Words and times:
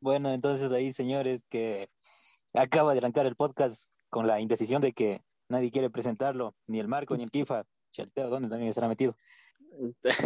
Bueno, 0.00 0.32
entonces 0.32 0.72
ahí, 0.72 0.92
señores, 0.92 1.44
que 1.48 1.90
acaba 2.54 2.92
de 2.92 2.98
arrancar 2.98 3.26
el 3.26 3.36
podcast 3.36 3.90
con 4.08 4.26
la 4.26 4.40
indecisión 4.40 4.80
de 4.80 4.92
que 4.92 5.22
nadie 5.48 5.70
quiere 5.70 5.90
presentarlo, 5.90 6.54
ni 6.66 6.80
el 6.80 6.88
Marco, 6.88 7.16
ni 7.16 7.24
el 7.24 7.30
Kifa, 7.30 7.64
Chalteo, 7.92 8.30
¿dónde 8.30 8.48
también 8.48 8.70
estará 8.70 8.88
metido? 8.88 9.14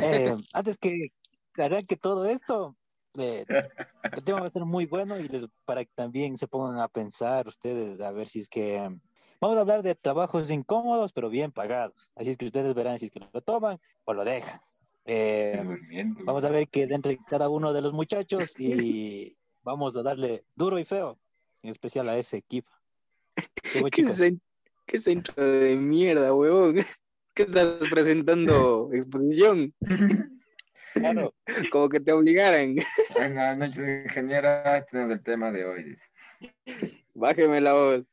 Eh, 0.03 0.35
antes 0.53 0.79
que 0.79 1.09
arranque 1.57 1.97
todo 1.97 2.27
esto, 2.27 2.77
eh, 3.19 3.45
el 3.49 4.23
tema 4.25 4.39
va 4.39 4.45
a 4.45 4.47
estar 4.47 4.65
muy 4.65 4.87
bueno 4.87 5.19
y 5.19 5.29
les, 5.29 5.45
para 5.65 5.85
que 5.85 5.91
también 5.95 6.37
se 6.37 6.47
pongan 6.47 6.79
a 6.79 6.89
pensar 6.89 7.49
ustedes, 7.49 8.01
a 8.01 8.13
ver 8.13 8.29
si 8.29 8.41
es 8.41 8.49
que 8.49 8.79
vamos 9.41 9.57
a 9.57 9.61
hablar 9.61 9.83
de 9.83 9.95
trabajos 9.95 10.51
incómodos, 10.51 11.13
pero 11.13 11.29
bien 11.31 11.53
pagados. 11.53 12.13
Así 12.15 12.31
es 12.31 12.37
que 12.37 12.47
ustedes 12.47 12.75
verán 12.75 12.99
si 12.99 13.07
es 13.07 13.11
que 13.11 13.21
lo 13.33 13.41
toman 13.41 13.81
o 14.05 14.15
lo 14.15 14.25
dejan. 14.25 14.61
Eh, 15.07 15.63
vamos 16.25 16.45
a 16.45 16.49
ver 16.49 16.69
que 16.69 16.87
dentro 16.87 17.11
de 17.11 17.19
cada 17.27 17.49
uno 17.49 17.73
de 17.73 17.83
los 17.83 17.93
muchachos 17.93 18.59
y 18.59 19.37
vamos 19.65 19.97
a 19.97 20.03
darle 20.03 20.45
duro 20.55 20.79
y 20.79 20.85
feo, 20.85 21.19
en 21.63 21.71
especial 21.71 22.09
a 22.09 22.19
ese 22.19 22.37
equipo. 22.37 22.71
¿Qué, 23.91 24.05
centro 24.99 25.45
de 25.45 25.77
mierda, 25.77 26.33
huevón? 26.33 26.77
¿Qué 27.35 27.43
estás 27.43 27.79
presentando? 27.91 28.91
¿Exposición? 28.95 29.75
Claro. 30.93 31.35
Como 31.73 31.89
que 31.89 31.99
te 31.99 32.13
obligaran. 32.13 32.77
Buenas 33.17 33.59
noches, 33.59 34.05
ingeniera. 34.05 34.87
Tenemos 34.89 35.17
el 35.17 35.25
tema 35.25 35.51
de 35.51 35.65
hoy. 35.65 35.99
Bájeme 37.15 37.61
la 37.61 37.73
voz. 37.73 38.13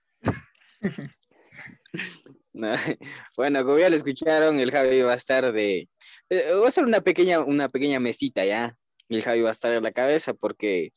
Bueno, 3.38 3.64
como 3.64 3.78
ya 3.78 3.90
lo 3.90 3.96
escucharon, 3.96 4.60
el 4.60 4.72
Javi 4.72 5.02
va 5.02 5.14
a 5.14 5.16
estar 5.16 5.52
de. 5.52 5.88
Eh, 6.30 6.52
va 6.54 6.68
a 6.68 6.72
ser 6.72 6.86
una 6.86 7.02
pequeña, 7.02 7.42
una 7.42 7.70
pequeña 7.70 8.00
mesita 8.00 8.44
ya. 8.44 8.76
Y 9.08 9.18
el 9.18 9.24
Javi 9.24 9.42
va 9.42 9.50
a 9.50 9.54
estar 9.54 9.74
en 9.74 9.84
la 9.84 9.92
cabeza 9.92 10.34
porque 10.34 10.94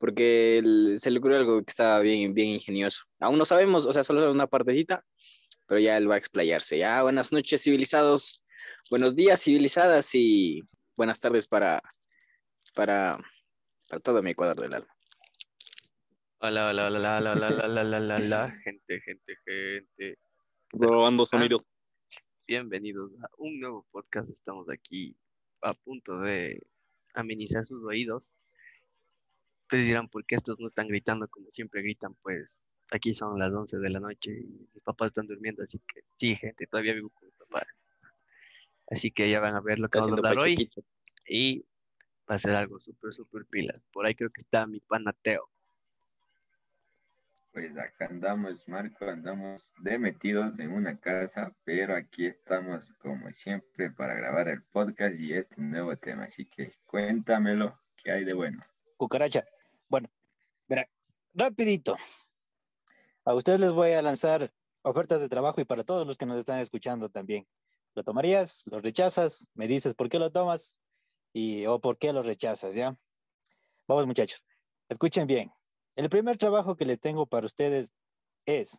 porque 0.00 0.62
se 0.96 1.10
le 1.10 1.18
ocurrió 1.18 1.36
algo 1.38 1.62
que 1.62 1.70
estaba 1.70 2.00
bien, 2.00 2.32
bien 2.32 2.48
ingenioso. 2.48 3.04
Aún 3.20 3.36
no 3.36 3.44
sabemos, 3.44 3.86
o 3.86 3.92
sea, 3.92 4.02
solo 4.02 4.32
una 4.32 4.46
partecita, 4.46 5.04
pero 5.66 5.78
ya 5.78 5.98
él 5.98 6.10
va 6.10 6.14
a 6.14 6.18
explayarse. 6.18 6.78
Ya, 6.78 7.02
buenas 7.02 7.32
noches, 7.32 7.62
civilizados. 7.62 8.42
Buenos 8.90 9.14
días, 9.14 9.42
civilizadas, 9.42 10.14
y 10.14 10.62
buenas 10.96 11.20
tardes 11.20 11.46
para, 11.46 11.82
para, 12.74 13.18
para 13.90 14.00
todo 14.00 14.22
mi 14.22 14.30
Ecuador 14.30 14.58
del 14.58 14.72
alma. 14.72 14.88
Hola, 16.38 16.70
hola, 16.70 16.86
hola, 16.86 17.18
hola, 17.18 17.32
hola, 17.32 17.46
hola, 17.48 17.82
hola, 17.82 17.96
hola, 17.98 18.16
hola, 18.16 18.60
gente, 18.64 19.00
gente, 19.02 19.36
gente. 19.44 20.18
Probando 20.70 21.26
sonido. 21.26 21.62
Bienvenidos 22.46 23.12
a 23.22 23.28
un 23.36 23.60
nuevo 23.60 23.86
podcast. 23.90 24.30
Estamos 24.30 24.66
aquí 24.70 25.14
a 25.60 25.74
punto 25.74 26.20
de 26.20 26.58
amenizar 27.12 27.66
sus 27.66 27.84
oídos 27.84 28.34
Ustedes 29.70 29.86
dirán, 29.86 30.08
¿por 30.08 30.26
qué 30.26 30.34
estos 30.34 30.58
no 30.58 30.66
están 30.66 30.88
gritando 30.88 31.28
como 31.28 31.48
siempre 31.52 31.80
gritan? 31.80 32.16
Pues 32.22 32.60
aquí 32.90 33.14
son 33.14 33.38
las 33.38 33.52
11 33.52 33.78
de 33.78 33.88
la 33.88 34.00
noche 34.00 34.32
y 34.32 34.68
mis 34.74 34.82
papás 34.82 35.10
están 35.10 35.28
durmiendo, 35.28 35.62
así 35.62 35.78
que 35.86 36.00
sí, 36.16 36.34
gente, 36.34 36.66
todavía 36.66 36.92
vivo 36.92 37.10
con 37.10 37.28
mi 37.28 37.34
papá. 37.34 37.64
Así 38.88 39.12
que 39.12 39.30
ya 39.30 39.38
van 39.38 39.54
a 39.54 39.60
ver 39.60 39.78
lo 39.78 39.88
que 39.88 40.00
vamos 40.00 40.10
a 40.10 40.16
hablar 40.16 40.38
hoy. 40.40 40.68
Y 41.24 41.60
va 42.28 42.34
a 42.34 42.38
ser 42.40 42.50
algo 42.56 42.80
súper, 42.80 43.14
súper 43.14 43.46
pilas. 43.46 43.80
Por 43.92 44.06
ahí 44.06 44.16
creo 44.16 44.30
que 44.30 44.40
está 44.40 44.66
mi 44.66 44.80
panateo. 44.80 45.48
Pues 47.52 47.70
acá 47.78 48.06
andamos, 48.06 48.66
Marco, 48.66 49.04
andamos 49.04 49.72
de 49.78 50.00
metidos 50.00 50.58
en 50.58 50.72
una 50.72 50.98
casa, 50.98 51.54
pero 51.62 51.94
aquí 51.94 52.26
estamos 52.26 52.92
como 52.94 53.30
siempre 53.30 53.92
para 53.92 54.14
grabar 54.14 54.48
el 54.48 54.64
podcast 54.64 55.14
y 55.14 55.32
este 55.32 55.60
nuevo 55.60 55.96
tema. 55.96 56.24
Así 56.24 56.44
que 56.46 56.72
cuéntamelo, 56.86 57.78
¿qué 58.02 58.10
hay 58.10 58.24
de 58.24 58.32
bueno? 58.32 58.64
Cucaracha. 58.96 59.44
Verá, 60.70 60.88
rapidito. 61.34 61.96
A 63.24 63.34
ustedes 63.34 63.58
les 63.58 63.72
voy 63.72 63.90
a 63.90 64.02
lanzar 64.02 64.54
ofertas 64.82 65.20
de 65.20 65.28
trabajo 65.28 65.60
y 65.60 65.64
para 65.64 65.82
todos 65.82 66.06
los 66.06 66.16
que 66.16 66.26
nos 66.26 66.38
están 66.38 66.60
escuchando 66.60 67.08
también. 67.08 67.44
¿Lo 67.96 68.04
tomarías? 68.04 68.62
¿Lo 68.66 68.80
rechazas? 68.80 69.48
Me 69.54 69.66
dices 69.66 69.94
por 69.94 70.08
qué 70.08 70.20
lo 70.20 70.30
tomas 70.30 70.76
y 71.32 71.66
o 71.66 71.80
por 71.80 71.98
qué 71.98 72.12
lo 72.12 72.22
rechazas, 72.22 72.72
¿ya? 72.76 72.96
Vamos 73.88 74.06
muchachos, 74.06 74.46
escuchen 74.88 75.26
bien. 75.26 75.50
El 75.96 76.08
primer 76.08 76.38
trabajo 76.38 76.76
que 76.76 76.84
les 76.84 77.00
tengo 77.00 77.26
para 77.26 77.46
ustedes 77.46 77.92
es 78.46 78.78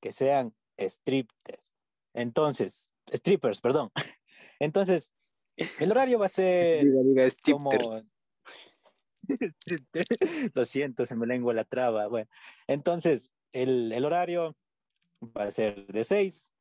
que 0.00 0.12
sean 0.12 0.54
strippers. 0.78 1.64
Entonces, 2.14 2.92
strippers, 3.12 3.60
perdón. 3.60 3.90
Entonces, 4.60 5.12
el 5.80 5.90
horario 5.90 6.20
va 6.20 6.26
a 6.26 6.28
ser 6.28 6.86
como 7.50 7.70
Lo 10.54 10.64
siento, 10.64 11.06
se 11.06 11.16
me 11.16 11.26
lengua 11.26 11.54
la 11.54 11.64
traba. 11.64 12.06
Bueno, 12.08 12.28
entonces 12.66 13.32
el, 13.52 14.04
horario 14.04 14.56
va 15.22 15.44
a 15.44 15.50
ser 15.50 15.86
de 15.86 16.04
6 16.04 16.52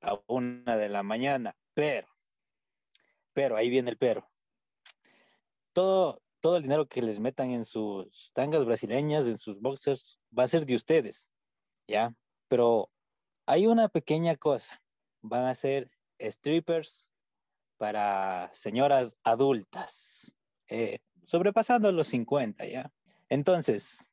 a 0.00 0.20
1 0.26 0.76
de 0.76 0.88
la 0.88 1.02
mañana, 1.02 1.56
pero, 1.74 2.08
pero, 3.32 3.56
ahí 3.56 3.68
viene 3.70 3.90
el 3.90 3.96
pero. 3.96 4.28
Todo, 5.72 6.22
todo 6.40 6.56
el 6.56 6.62
dinero 6.62 6.88
que 6.88 7.02
les 7.02 7.20
metan 7.20 7.50
en 7.50 7.64
sus 7.64 8.32
tangas 8.32 8.64
brasileñas, 8.64 9.26
en 9.26 9.38
sus 9.38 9.60
boxers, 9.60 10.18
va 10.36 10.44
a 10.44 10.48
ser 10.48 10.66
de 10.66 10.74
ustedes, 10.74 11.30
¿ya? 11.86 12.14
Pero 12.48 12.90
hay 13.46 13.66
una 13.66 13.88
pequeña 13.88 14.36
cosa, 14.36 14.82
van 15.22 15.46
a 15.46 15.54
ser 15.54 15.90
strippers 16.18 17.10
para 17.80 18.50
señoras 18.52 19.16
adultas. 19.24 20.34
Eh, 20.68 20.98
sobrepasando 21.30 21.92
los 21.92 22.08
50 22.08 22.66
ya. 22.66 22.92
Entonces, 23.28 24.10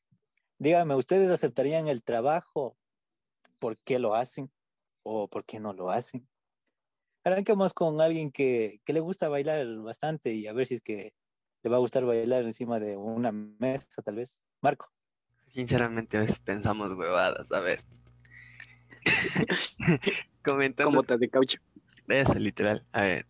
díganme, 0.60 0.94
¿ustedes 0.94 1.32
aceptarían 1.32 1.88
el 1.88 2.04
trabajo? 2.04 2.78
¿Por 3.58 3.80
qué 3.80 3.98
lo 3.98 4.14
hacen? 4.14 4.52
¿O 5.02 5.28
por 5.28 5.44
qué 5.44 5.60
no 5.60 5.74
lo 5.74 5.90
hacen? 5.90 6.28
Arranquemos 7.24 7.74
con 7.74 8.00
alguien 8.02 8.32
que, 8.32 8.82
le 8.86 9.00
gusta 9.00 9.30
bailar 9.30 9.66
bastante 9.80 10.32
y 10.36 10.46
a 10.46 10.54
ver 10.54 10.68
si 10.68 10.76
es 10.76 10.82
que 10.82 11.16
le 11.64 11.72
va 11.72 11.78
a 11.78 11.80
gustar 11.80 12.06
bailar 12.06 12.44
encima 12.44 12.80
de 12.80 12.96
una 12.96 13.32
mesa, 13.32 14.04
tal 14.04 14.18
vez. 14.18 14.44
Marco. 14.62 14.94
Sinceramente, 15.48 16.18
a 16.18 16.20
veces 16.20 16.38
pensamos 16.38 16.92
huevadas, 16.92 17.52
a 17.52 17.60
ver. 17.62 17.80
Comentando. 20.44 21.04
Como 21.04 21.18
de 21.18 21.30
caucho. 21.30 21.60
Eso, 22.10 22.38
literal. 22.38 22.86
A 22.92 23.02
ver, 23.02 23.26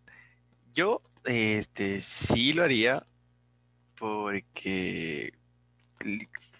yo, 0.73 1.01
este, 1.23 2.01
sí 2.01 2.51
lo 2.51 2.63
haría, 2.63 3.07
porque 3.97 5.33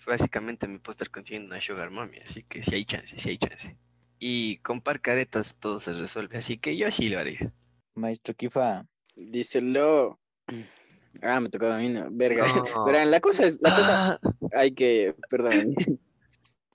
básicamente 0.06 0.68
me 0.68 0.80
puedo 0.80 0.94
estar 0.94 1.10
consiguiendo 1.10 1.54
una 1.54 1.62
sugar 1.62 1.92
mommy, 1.92 2.18
así 2.20 2.44
que 2.44 2.64
si 2.64 2.76
hay 2.76 2.86
chance, 2.86 3.20
si 3.20 3.30
hay 3.30 3.38
chance. 3.38 3.78
Y 4.20 4.58
con 4.58 4.82
par 4.82 5.02
caretas 5.02 5.56
todo 5.60 5.80
se 5.80 5.94
resuelve, 5.94 6.38
así 6.38 6.58
que 6.58 6.76
yo 6.76 6.90
sí 6.92 7.10
lo 7.10 7.20
haría. 7.20 7.54
Maestro 7.94 8.34
Kifa. 8.34 8.86
Díselo. 9.16 10.20
Ah, 11.24 11.40
me 11.40 11.50
tocó 11.50 11.66
a 11.66 11.80
mí, 11.80 11.90
no. 11.90 12.10
Verga. 12.12 12.46
Verán, 12.86 13.10
la 13.10 13.20
cosa 13.20 13.48
es, 13.48 13.60
la 13.62 13.76
cosa, 13.76 14.20
hay 14.54 14.70
que, 14.72 15.16
perdón. 15.32 15.74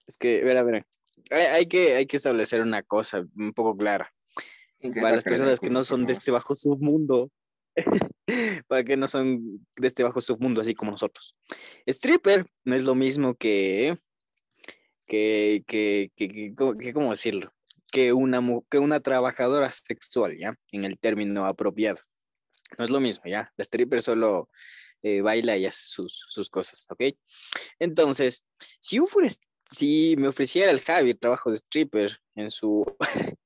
es 0.08 0.16
que, 0.16 0.42
verá, 0.42 0.64
verá. 0.64 0.84
Hay, 1.30 1.42
hay, 1.42 1.66
que, 1.66 1.94
hay 1.94 2.06
que 2.06 2.16
establecer 2.16 2.60
una 2.60 2.82
cosa 2.82 3.24
un 3.36 3.52
poco 3.52 3.76
clara. 3.76 4.12
Para 5.00 5.12
las 5.14 5.22
personas 5.22 5.60
que 5.60 5.70
no 5.70 5.84
son 5.84 6.06
de 6.06 6.14
este 6.14 6.32
bajo 6.32 6.56
submundo, 6.56 7.30
para 8.68 8.84
que 8.84 8.96
no 8.96 9.06
son 9.06 9.66
de 9.76 9.88
este 9.88 10.02
bajo 10.02 10.20
submundo 10.20 10.60
así 10.60 10.74
como 10.74 10.90
nosotros. 10.90 11.36
Stripper 11.86 12.46
no 12.64 12.74
es 12.74 12.82
lo 12.84 12.94
mismo 12.94 13.34
que, 13.34 13.96
que, 15.06 15.62
que, 15.66 16.10
que, 16.16 16.92
¿cómo 16.92 17.10
decirlo? 17.10 17.52
Que 17.90 18.12
una, 18.12 18.40
que 18.70 18.78
una 18.78 19.00
trabajadora 19.00 19.70
sexual, 19.70 20.36
¿ya? 20.38 20.54
En 20.72 20.84
el 20.84 20.98
término 20.98 21.44
apropiado. 21.44 21.98
No 22.78 22.84
es 22.84 22.90
lo 22.90 23.00
mismo, 23.00 23.24
¿ya? 23.26 23.52
La 23.56 23.62
stripper 23.62 24.02
solo 24.02 24.48
eh, 25.02 25.20
baila 25.20 25.56
y 25.56 25.66
hace 25.66 25.82
sus, 25.84 26.24
sus, 26.28 26.48
cosas, 26.48 26.86
¿ok? 26.88 27.14
Entonces, 27.78 28.44
si, 28.80 28.98
si 29.70 30.14
me 30.16 30.28
ofreciera 30.28 30.70
el 30.70 30.80
Javi 30.80 31.14
trabajo 31.14 31.50
de 31.50 31.56
stripper 31.56 32.18
en 32.34 32.50
su, 32.50 32.84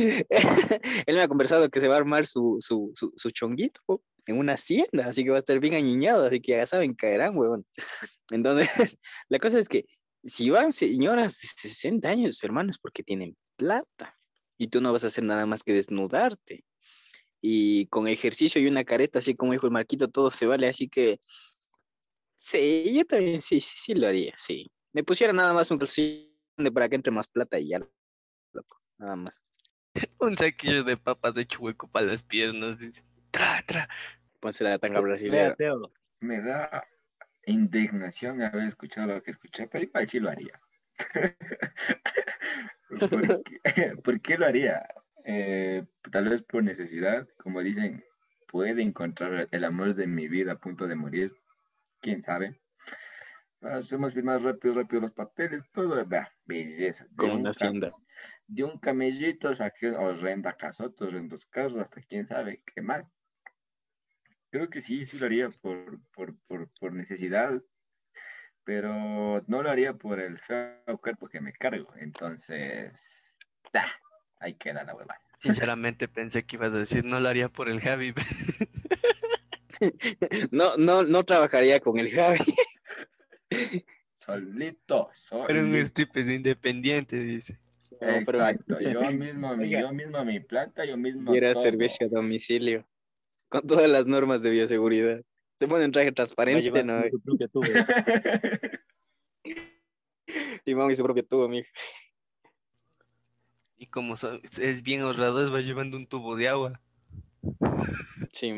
Él 1.06 1.16
me 1.16 1.22
ha 1.22 1.28
conversado 1.28 1.68
que 1.68 1.80
se 1.80 1.88
va 1.88 1.94
a 1.94 1.98
armar 1.98 2.26
su, 2.26 2.56
su, 2.60 2.92
su, 2.94 3.30
chonguito 3.30 4.02
en 4.26 4.38
una 4.38 4.54
hacienda, 4.54 5.06
así 5.06 5.24
que 5.24 5.30
va 5.30 5.36
a 5.36 5.40
estar 5.40 5.58
bien 5.60 5.74
añiñado, 5.74 6.24
así 6.24 6.40
que 6.40 6.52
ya 6.52 6.66
saben, 6.66 6.94
caerán, 6.94 7.36
huevón. 7.36 7.64
Entonces, 8.30 8.98
la 9.28 9.38
cosa 9.38 9.58
es 9.58 9.68
que 9.68 9.86
si 10.24 10.50
van 10.50 10.72
señoras 10.72 11.38
de 11.40 11.48
60 11.68 12.08
años, 12.08 12.42
hermanos, 12.42 12.78
porque 12.78 13.02
tienen 13.02 13.36
plata, 13.56 14.16
y 14.60 14.68
tú 14.68 14.82
no 14.82 14.92
vas 14.92 15.04
a 15.04 15.06
hacer 15.06 15.24
nada 15.24 15.46
más 15.46 15.62
que 15.62 15.72
desnudarte. 15.72 16.64
Y 17.40 17.86
con 17.86 18.06
ejercicio 18.06 18.60
y 18.60 18.66
una 18.66 18.84
careta, 18.84 19.20
así 19.20 19.34
como 19.34 19.52
dijo 19.52 19.66
el 19.66 19.72
Marquito, 19.72 20.08
todo 20.08 20.30
se 20.30 20.44
vale, 20.44 20.68
así 20.68 20.86
que 20.86 21.18
sí, 22.36 22.92
yo 22.94 23.06
también 23.06 23.40
sí, 23.40 23.58
sí, 23.60 23.78
sí 23.78 23.94
lo 23.94 24.06
haría, 24.06 24.34
sí. 24.36 24.70
Me 24.92 25.02
pusiera 25.02 25.32
nada 25.32 25.54
más 25.54 25.70
un 25.70 25.78
calzón 25.78 26.28
para 26.74 26.90
que 26.90 26.96
entre 26.96 27.10
más 27.10 27.26
plata 27.26 27.58
y 27.58 27.68
ya, 27.68 27.80
nada 28.98 29.16
más. 29.16 29.42
Un 30.18 30.36
saquillo 30.36 30.84
de 30.84 30.96
papas 30.96 31.34
de 31.34 31.46
chueco 31.46 31.88
para 31.88 32.06
las 32.06 32.22
piernas. 32.22 32.78
Dice. 32.78 33.02
Tra, 33.30 33.62
tra. 33.66 33.88
Ponse 34.40 34.64
la 34.64 34.78
tanga 34.78 35.00
brasileña. 35.00 35.54
Me 36.20 36.40
da 36.40 36.84
indignación 37.46 38.42
haber 38.42 38.68
escuchado 38.68 39.14
lo 39.14 39.22
que 39.22 39.32
escuché, 39.32 39.66
pero 39.66 39.84
igual 39.84 40.08
sí 40.08 40.20
lo 40.20 40.30
haría. 40.30 40.60
¿Por, 44.04 44.20
qué, 44.20 44.36
lo 44.36 44.46
haría? 44.46 44.86
Eh, 45.24 45.84
tal 46.10 46.28
vez 46.28 46.42
por 46.42 46.62
necesidad, 46.64 47.28
como 47.38 47.62
dicen, 47.62 48.04
puede 48.48 48.82
encontrar 48.82 49.48
el 49.50 49.64
amor 49.64 49.94
de 49.94 50.06
mi 50.06 50.28
vida 50.28 50.52
a 50.52 50.58
punto 50.58 50.86
de 50.88 50.94
morir, 50.96 51.32
quién 52.00 52.22
sabe. 52.22 52.60
Hacemos 53.62 54.14
más 54.16 54.42
rápido, 54.42 54.74
rápido 54.74 55.02
los 55.02 55.12
papeles, 55.12 55.62
todo, 55.72 56.04
belleza. 56.46 57.06
Como 57.16 57.34
una 57.34 57.50
hacienda. 57.50 57.92
De 58.50 58.64
un 58.64 58.78
camellito 58.78 59.54
saqué 59.54 59.92
renda 60.20 60.56
casotos, 60.56 61.14
dos 61.28 61.46
carros, 61.46 61.78
hasta 61.78 62.00
quién 62.00 62.26
sabe 62.26 62.64
qué 62.74 62.82
más. 62.82 63.04
Creo 64.50 64.68
que 64.68 64.82
sí, 64.82 65.06
sí 65.06 65.20
lo 65.20 65.26
haría 65.26 65.50
por, 65.50 66.00
por, 66.10 66.36
por, 66.48 66.68
por 66.80 66.92
necesidad, 66.92 67.62
pero 68.64 69.44
no 69.46 69.62
lo 69.62 69.70
haría 69.70 69.94
por 69.94 70.18
el 70.18 70.40
feo 70.40 70.98
cuerpo 71.00 71.28
que 71.28 71.40
me 71.40 71.52
cargo. 71.52 71.94
Entonces, 72.00 72.92
da, 73.72 73.86
ahí 74.40 74.54
queda 74.54 74.82
la 74.82 74.96
hueva. 74.96 75.16
Sinceramente 75.40 76.08
pensé 76.08 76.44
que 76.44 76.56
ibas 76.56 76.72
a 76.72 76.78
decir 76.78 77.04
no 77.04 77.20
lo 77.20 77.28
haría 77.28 77.48
por 77.50 77.68
el 77.68 77.80
Javi. 77.80 78.12
no, 80.50 80.76
no, 80.76 81.04
no 81.04 81.22
trabajaría 81.22 81.78
con 81.78 82.00
el 82.00 82.10
Javi. 82.10 82.40
solito, 84.16 85.08
solito. 85.14 85.46
Pero 85.46 85.60
un 85.60 85.76
stripper 85.76 86.28
independiente, 86.28 87.16
dice. 87.16 87.60
Exacto, 87.80 88.80
yo 88.80 89.00
mismo, 89.12 89.56
mi, 89.56 89.70
yo 89.70 89.92
mismo 89.92 90.24
mi 90.24 90.40
plata, 90.40 90.84
yo 90.84 90.96
mismo. 90.96 91.34
Y 91.34 91.38
era 91.38 91.54
servicio 91.54 92.06
a 92.06 92.10
domicilio 92.10 92.86
con 93.48 93.66
todas 93.66 93.88
las 93.88 94.06
normas 94.06 94.42
de 94.42 94.50
bioseguridad. 94.50 95.22
Se 95.56 95.66
pone 95.66 95.84
un 95.84 95.92
traje 95.92 96.12
transparente, 96.12 96.84
¿no? 96.84 97.02
Su 97.08 97.20
propio 97.20 97.48
tubo. 97.48 97.64
y 100.64 100.74
mami 100.74 100.94
su 100.94 101.02
propio 101.02 101.26
tubo, 101.26 101.48
mija. 101.48 101.68
Y 103.76 103.86
como 103.86 104.14
es 104.14 104.82
bien 104.82 105.00
ahorrado, 105.00 105.50
va 105.50 105.60
llevando 105.60 105.96
un 105.96 106.06
tubo 106.06 106.36
de 106.36 106.48
agua. 106.48 106.80
Sí, 108.30 108.52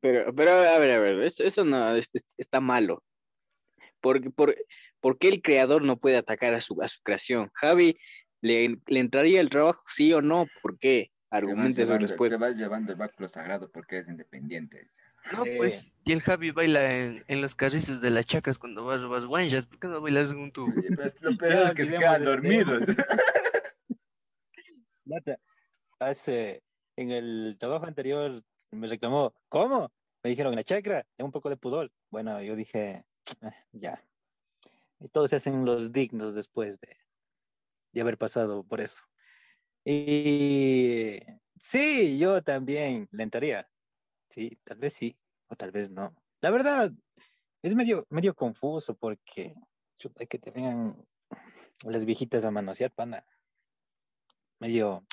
pero, 0.00 0.34
pero 0.34 0.52
a 0.52 0.78
ver, 0.78 0.90
a 0.92 1.00
ver, 1.00 1.20
eso, 1.22 1.64
no 1.64 1.94
está 1.94 2.60
malo. 2.60 3.02
Porque, 4.00 4.30
por, 4.30 4.54
por, 5.00 5.18
qué 5.18 5.28
el 5.28 5.42
creador 5.42 5.82
no 5.84 5.98
puede 5.98 6.16
atacar 6.16 6.54
a 6.54 6.60
su, 6.60 6.80
a 6.80 6.88
su 6.88 7.02
creación? 7.02 7.50
Javi, 7.52 7.98
¿le, 8.40 8.78
¿le 8.86 9.00
entraría 9.00 9.40
el 9.40 9.50
trabajo 9.50 9.82
sí 9.86 10.12
o 10.12 10.22
no? 10.22 10.46
¿Por 10.62 10.78
qué? 10.78 11.10
Argumente 11.30 11.86
su 11.86 11.96
respuesta. 11.96 12.36
Te 12.36 12.42
vas 12.42 12.56
llevando 12.56 12.92
el 12.92 12.98
báculo 12.98 13.28
sagrado 13.28 13.70
porque 13.70 13.98
es 13.98 14.08
independiente. 14.08 14.88
No, 15.32 15.44
pues, 15.56 15.92
y 16.04 16.12
el 16.12 16.22
Javi 16.22 16.50
baila 16.50 16.92
en, 16.92 17.24
en 17.28 17.40
los 17.40 17.54
carrices 17.54 18.00
de 18.00 18.10
las 18.10 18.26
chacras 18.26 18.58
cuando 18.58 18.84
vas 18.84 19.06
vas 19.06 19.26
guanchas, 19.26 19.66
¿por 19.66 19.78
qué 19.78 19.86
no 19.86 20.00
bailas 20.00 20.30
en 20.30 20.38
un 20.38 20.50
tubo? 20.50 20.66
Sí, 20.68 20.86
pues, 20.96 21.22
lo 21.22 21.30
peor 21.38 21.66
es 21.68 21.74
que 21.74 21.84
se 21.84 21.98
quedan 21.98 22.24
dormidos. 22.24 22.82
hace, 26.00 26.62
en 26.96 27.10
el 27.10 27.56
trabajo 27.58 27.86
anterior 27.86 28.42
me 28.70 28.86
reclamó, 28.86 29.34
¿cómo? 29.48 29.92
Me 30.22 30.30
dijeron, 30.30 30.52
en 30.52 30.58
la 30.58 30.64
chacra, 30.64 31.06
tengo 31.16 31.26
un 31.26 31.32
poco 31.32 31.48
de 31.48 31.56
pudor. 31.56 31.90
Bueno, 32.10 32.42
yo 32.42 32.56
dije, 32.56 33.04
ah, 33.42 33.54
ya. 33.72 34.02
Y 34.98 35.08
todos 35.08 35.30
se 35.30 35.36
hacen 35.36 35.64
los 35.64 35.92
dignos 35.92 36.34
después 36.34 36.78
de, 36.80 36.96
de 37.92 38.00
haber 38.00 38.18
pasado 38.18 38.64
por 38.64 38.80
eso. 38.80 39.02
Y 39.84 41.20
sí, 41.58 42.18
yo 42.18 42.42
también 42.42 43.08
le 43.12 43.22
entraría. 43.22 43.68
Sí, 44.28 44.58
tal 44.64 44.78
vez 44.78 44.92
sí, 44.92 45.16
o 45.48 45.56
tal 45.56 45.70
vez 45.70 45.90
no. 45.90 46.14
La 46.40 46.50
verdad, 46.50 46.92
es 47.62 47.74
medio, 47.74 48.06
medio 48.10 48.34
confuso 48.34 48.94
porque 48.94 49.54
chuta, 49.98 50.24
que 50.26 50.38
te 50.38 50.50
vengan 50.50 50.96
las 51.84 52.04
viejitas 52.04 52.44
a 52.44 52.50
manosear, 52.50 52.90
pana. 52.92 53.24
Medio, 54.58 55.06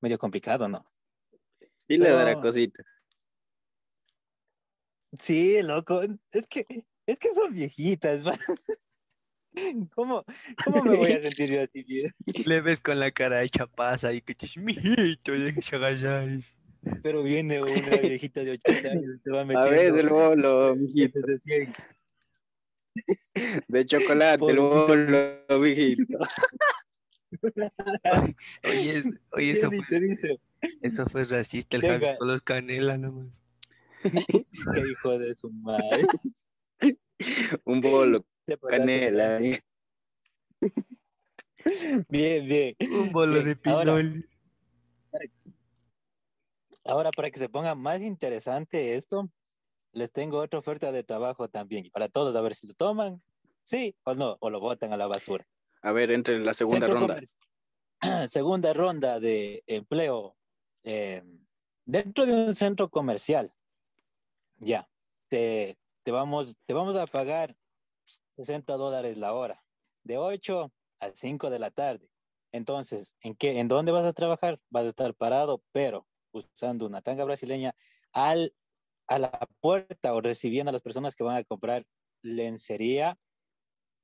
medio 0.00 0.18
complicado, 0.18 0.68
¿no? 0.68 0.84
Sí 1.76 1.98
le 1.98 2.10
dará 2.10 2.40
cositas. 2.40 2.86
Sí, 5.18 5.62
loco. 5.62 6.02
Es 6.30 6.46
que, 6.46 6.66
es 7.06 7.18
que 7.18 7.34
son 7.34 7.52
viejitas, 7.52 8.22
man. 8.24 8.38
¿Cómo, 9.94 10.24
¿Cómo 10.64 10.84
me 10.84 10.96
voy 10.96 11.12
a 11.12 11.20
sentir 11.22 11.50
yo 11.50 11.62
así? 11.62 11.84
Le 12.46 12.60
ves 12.60 12.80
con 12.80 12.98
la 12.98 13.10
cara 13.10 13.42
hecha 13.42 13.66
pasa 13.66 14.12
y 14.12 14.22
que 14.22 14.36
mijito, 14.60 15.32
Pero 17.02 17.22
viene 17.22 17.60
una 17.60 17.96
viejita 18.02 18.42
de 18.42 18.52
80 18.52 18.88
años 18.88 19.20
te 19.22 19.30
va 19.30 19.44
metiendo. 19.44 19.68
A 19.68 19.70
ver, 19.70 19.98
el 19.98 20.08
bolo, 20.08 20.76
mijito. 20.76 21.20
De, 21.20 21.68
de 23.68 23.84
chocolate, 23.86 24.44
el 24.46 24.58
bolo, 24.58 25.60
mijito. 25.60 26.18
Oye, 28.64 29.04
oye 29.32 29.52
eso, 29.52 29.70
fue, 29.70 30.00
dice? 30.00 30.38
eso 30.82 31.06
fue 31.06 31.24
racista, 31.24 31.78
el 31.78 31.82
Javi 31.82 32.06
con 32.18 32.28
los 32.28 32.42
canela 32.42 32.98
nomás. 32.98 33.28
Qué 34.02 34.80
hijo 34.90 35.18
de 35.18 35.34
su 35.34 35.50
madre. 35.50 36.02
Un 37.64 37.80
bolo 37.80 38.26
Canela. 38.68 39.40
Bien, 42.08 42.46
bien. 42.46 42.74
Un 42.80 43.12
bolo 43.12 43.42
de 43.42 43.54
pinol. 43.54 44.28
Ahora, 46.84 47.10
para 47.12 47.30
que 47.30 47.38
se 47.38 47.48
ponga 47.48 47.76
más 47.76 48.00
interesante 48.00 48.96
esto, 48.96 49.30
les 49.92 50.10
tengo 50.10 50.38
otra 50.38 50.58
oferta 50.58 50.90
de 50.90 51.04
trabajo 51.04 51.48
también. 51.48 51.88
Para 51.92 52.08
todos, 52.08 52.34
a 52.34 52.40
ver 52.40 52.54
si 52.54 52.66
lo 52.66 52.74
toman, 52.74 53.22
sí 53.62 53.94
o 54.04 54.14
no, 54.14 54.36
o 54.40 54.50
lo 54.50 54.58
botan 54.58 54.92
a 54.92 54.96
la 54.96 55.06
basura. 55.06 55.46
A 55.82 55.92
ver, 55.92 56.10
entre 56.10 56.38
la 56.38 56.54
segunda 56.54 56.88
ronda. 56.88 57.16
Segunda 58.28 58.72
ronda 58.72 59.20
de 59.20 59.62
empleo 59.68 60.36
eh, 60.82 61.22
dentro 61.84 62.26
de 62.26 62.32
un 62.32 62.54
centro 62.56 62.88
comercial. 62.90 63.52
Ya, 64.58 64.88
te, 65.28 65.78
te, 66.02 66.10
vamos, 66.10 66.56
te 66.66 66.74
vamos 66.74 66.96
a 66.96 67.06
pagar 67.06 67.54
60 68.32 68.74
dólares 68.74 69.16
la 69.18 69.32
hora, 69.32 69.62
de 70.02 70.18
8 70.18 70.72
a 71.00 71.10
5 71.10 71.50
de 71.50 71.58
la 71.58 71.70
tarde. 71.70 72.08
Entonces, 72.52 73.14
¿en, 73.20 73.34
qué, 73.34 73.58
¿en 73.58 73.68
dónde 73.68 73.92
vas 73.92 74.04
a 74.04 74.12
trabajar? 74.12 74.60
Vas 74.70 74.84
a 74.84 74.88
estar 74.88 75.14
parado, 75.14 75.62
pero 75.72 76.06
usando 76.32 76.86
una 76.86 77.02
tanga 77.02 77.24
brasileña 77.24 77.74
al, 78.12 78.54
a 79.06 79.18
la 79.18 79.48
puerta 79.60 80.14
o 80.14 80.20
recibiendo 80.20 80.70
a 80.70 80.72
las 80.72 80.82
personas 80.82 81.14
que 81.16 81.24
van 81.24 81.36
a 81.36 81.44
comprar 81.44 81.86
lencería, 82.22 83.18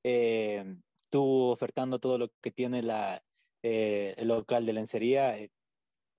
eh, 0.05 0.77
tú 1.11 1.51
ofertando 1.51 1.99
todo 1.99 2.19
lo 2.19 2.29
que 2.41 2.51
tiene 2.51 2.83
la, 2.83 3.23
eh, 3.63 4.15
el 4.17 4.29
local 4.29 4.67
de 4.67 4.73
lencería, 4.73 5.37
eh, 5.39 5.51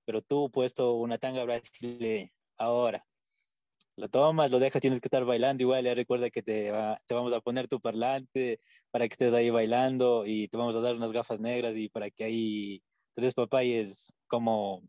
pero 0.05 0.21
tú 0.21 0.49
puesto 0.51 0.93
una 0.93 1.17
tanga 1.17 1.43
brasileña. 1.43 2.31
Ahora, 2.57 3.05
lo 3.99 4.09
tomas, 4.09 4.49
lo 4.49 4.59
dejas, 4.59 4.81
tienes 4.81 5.01
que 5.01 5.07
estar 5.07 5.25
bailando 5.25 5.61
igual, 5.63 5.83
ya 5.83 5.93
recuerda 5.93 6.29
que 6.29 6.41
te, 6.41 6.71
te 7.05 7.13
vamos 7.13 7.33
a 7.33 7.41
poner 7.41 7.67
tu 7.67 7.79
parlante 7.81 8.59
para 8.91 9.07
que 9.07 9.13
estés 9.13 9.33
ahí 9.33 9.49
bailando 9.49 10.25
y 10.25 10.47
te 10.47 10.57
vamos 10.57 10.75
a 10.75 10.81
dar 10.81 10.95
unas 10.95 11.11
gafas 11.11 11.39
negras 11.39 11.75
y 11.75 11.89
para 11.89 12.09
que 12.09 12.23
ahí 12.23 12.83
te 13.13 13.21
des 13.21 13.33
papá 13.33 13.63
y 13.63 13.73
es 13.73 14.13
como 14.27 14.83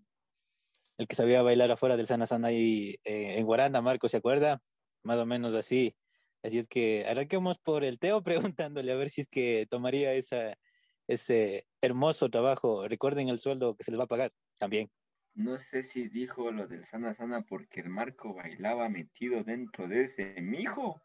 el 0.98 1.08
que 1.08 1.16
sabía 1.16 1.42
bailar 1.42 1.72
afuera 1.72 1.96
del 1.96 2.06
Sana 2.06 2.26
Sana 2.26 2.48
ahí 2.48 2.96
eh, 3.04 3.38
en 3.38 3.46
Guaranda, 3.46 3.80
Marco, 3.80 4.08
¿se 4.08 4.18
acuerda? 4.18 4.62
Más 5.02 5.18
o 5.18 5.26
menos 5.26 5.54
así. 5.54 5.96
Así 6.42 6.58
es 6.58 6.68
que 6.68 7.06
arranquemos 7.06 7.58
por 7.58 7.84
el 7.84 7.98
Teo 7.98 8.22
preguntándole 8.54 8.92
a 8.92 8.96
ver 8.96 9.10
si 9.10 9.22
es 9.22 9.28
que 9.28 9.66
tomaría 9.70 10.12
ese 10.14 11.66
hermoso 11.80 12.28
trabajo. 12.30 12.86
Recuerden 12.86 13.28
el 13.28 13.40
sueldo 13.40 13.74
que 13.76 13.84
se 13.84 13.90
les 13.90 13.98
va 14.00 14.04
a 14.04 14.08
pagar 14.08 14.32
también. 14.58 14.90
No 15.40 15.58
sé 15.58 15.84
si 15.84 16.06
dijo 16.06 16.50
lo 16.50 16.66
del 16.66 16.84
sana 16.84 17.14
sana 17.14 17.40
porque 17.40 17.80
el 17.80 17.88
Marco 17.88 18.34
bailaba 18.34 18.90
metido 18.90 19.42
dentro 19.42 19.88
de 19.88 20.02
ese 20.02 20.38
mijo 20.42 21.00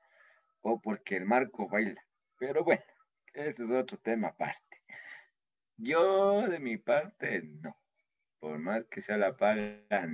o 0.59 0.81
porque 0.81 1.15
el 1.15 1.25
Marco 1.25 1.69
baila. 1.69 2.03
Pero 2.37 2.65
bueno, 2.65 2.83
ese 3.33 3.63
es 3.63 3.71
otro 3.71 3.97
tema 3.97 4.27
aparte. 4.27 4.83
Yo 5.77 6.49
de 6.49 6.59
mi 6.59 6.75
parte 6.75 7.43
no. 7.43 7.77
Por 8.39 8.59
más 8.59 8.83
que 8.87 9.01
sea 9.01 9.15
la 9.15 9.37
paga, 9.37 10.05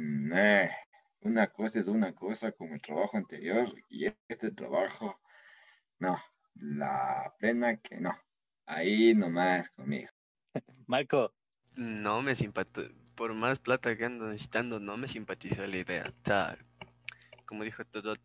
una 1.22 1.48
cosa 1.48 1.80
es 1.80 1.88
una 1.88 2.14
cosa 2.14 2.52
como 2.52 2.76
el 2.76 2.82
trabajo 2.82 3.18
anterior 3.18 3.70
y 3.90 4.06
este 4.28 4.52
trabajo, 4.52 5.20
no. 5.98 6.16
La 6.54 7.34
pena 7.40 7.78
que 7.78 8.00
no. 8.00 8.16
Ahí 8.68 9.16
nomás 9.16 9.68
conmigo. 9.72 10.12
Marco. 10.86 11.34
No 11.74 12.22
me 12.22 12.36
simpatizó 12.36 13.01
por 13.22 13.36
más 13.36 13.60
plata 13.60 13.96
que 13.96 14.04
ando 14.04 14.26
necesitando, 14.26 14.80
no 14.80 14.98
me 14.98 15.08
simpatizó 15.08 15.68
la 15.68 15.78
idea. 15.78 16.06
O 16.10 16.26
sea, 16.26 16.58
como 17.46 17.64
dijo 17.64 17.86
todo, 17.86 18.16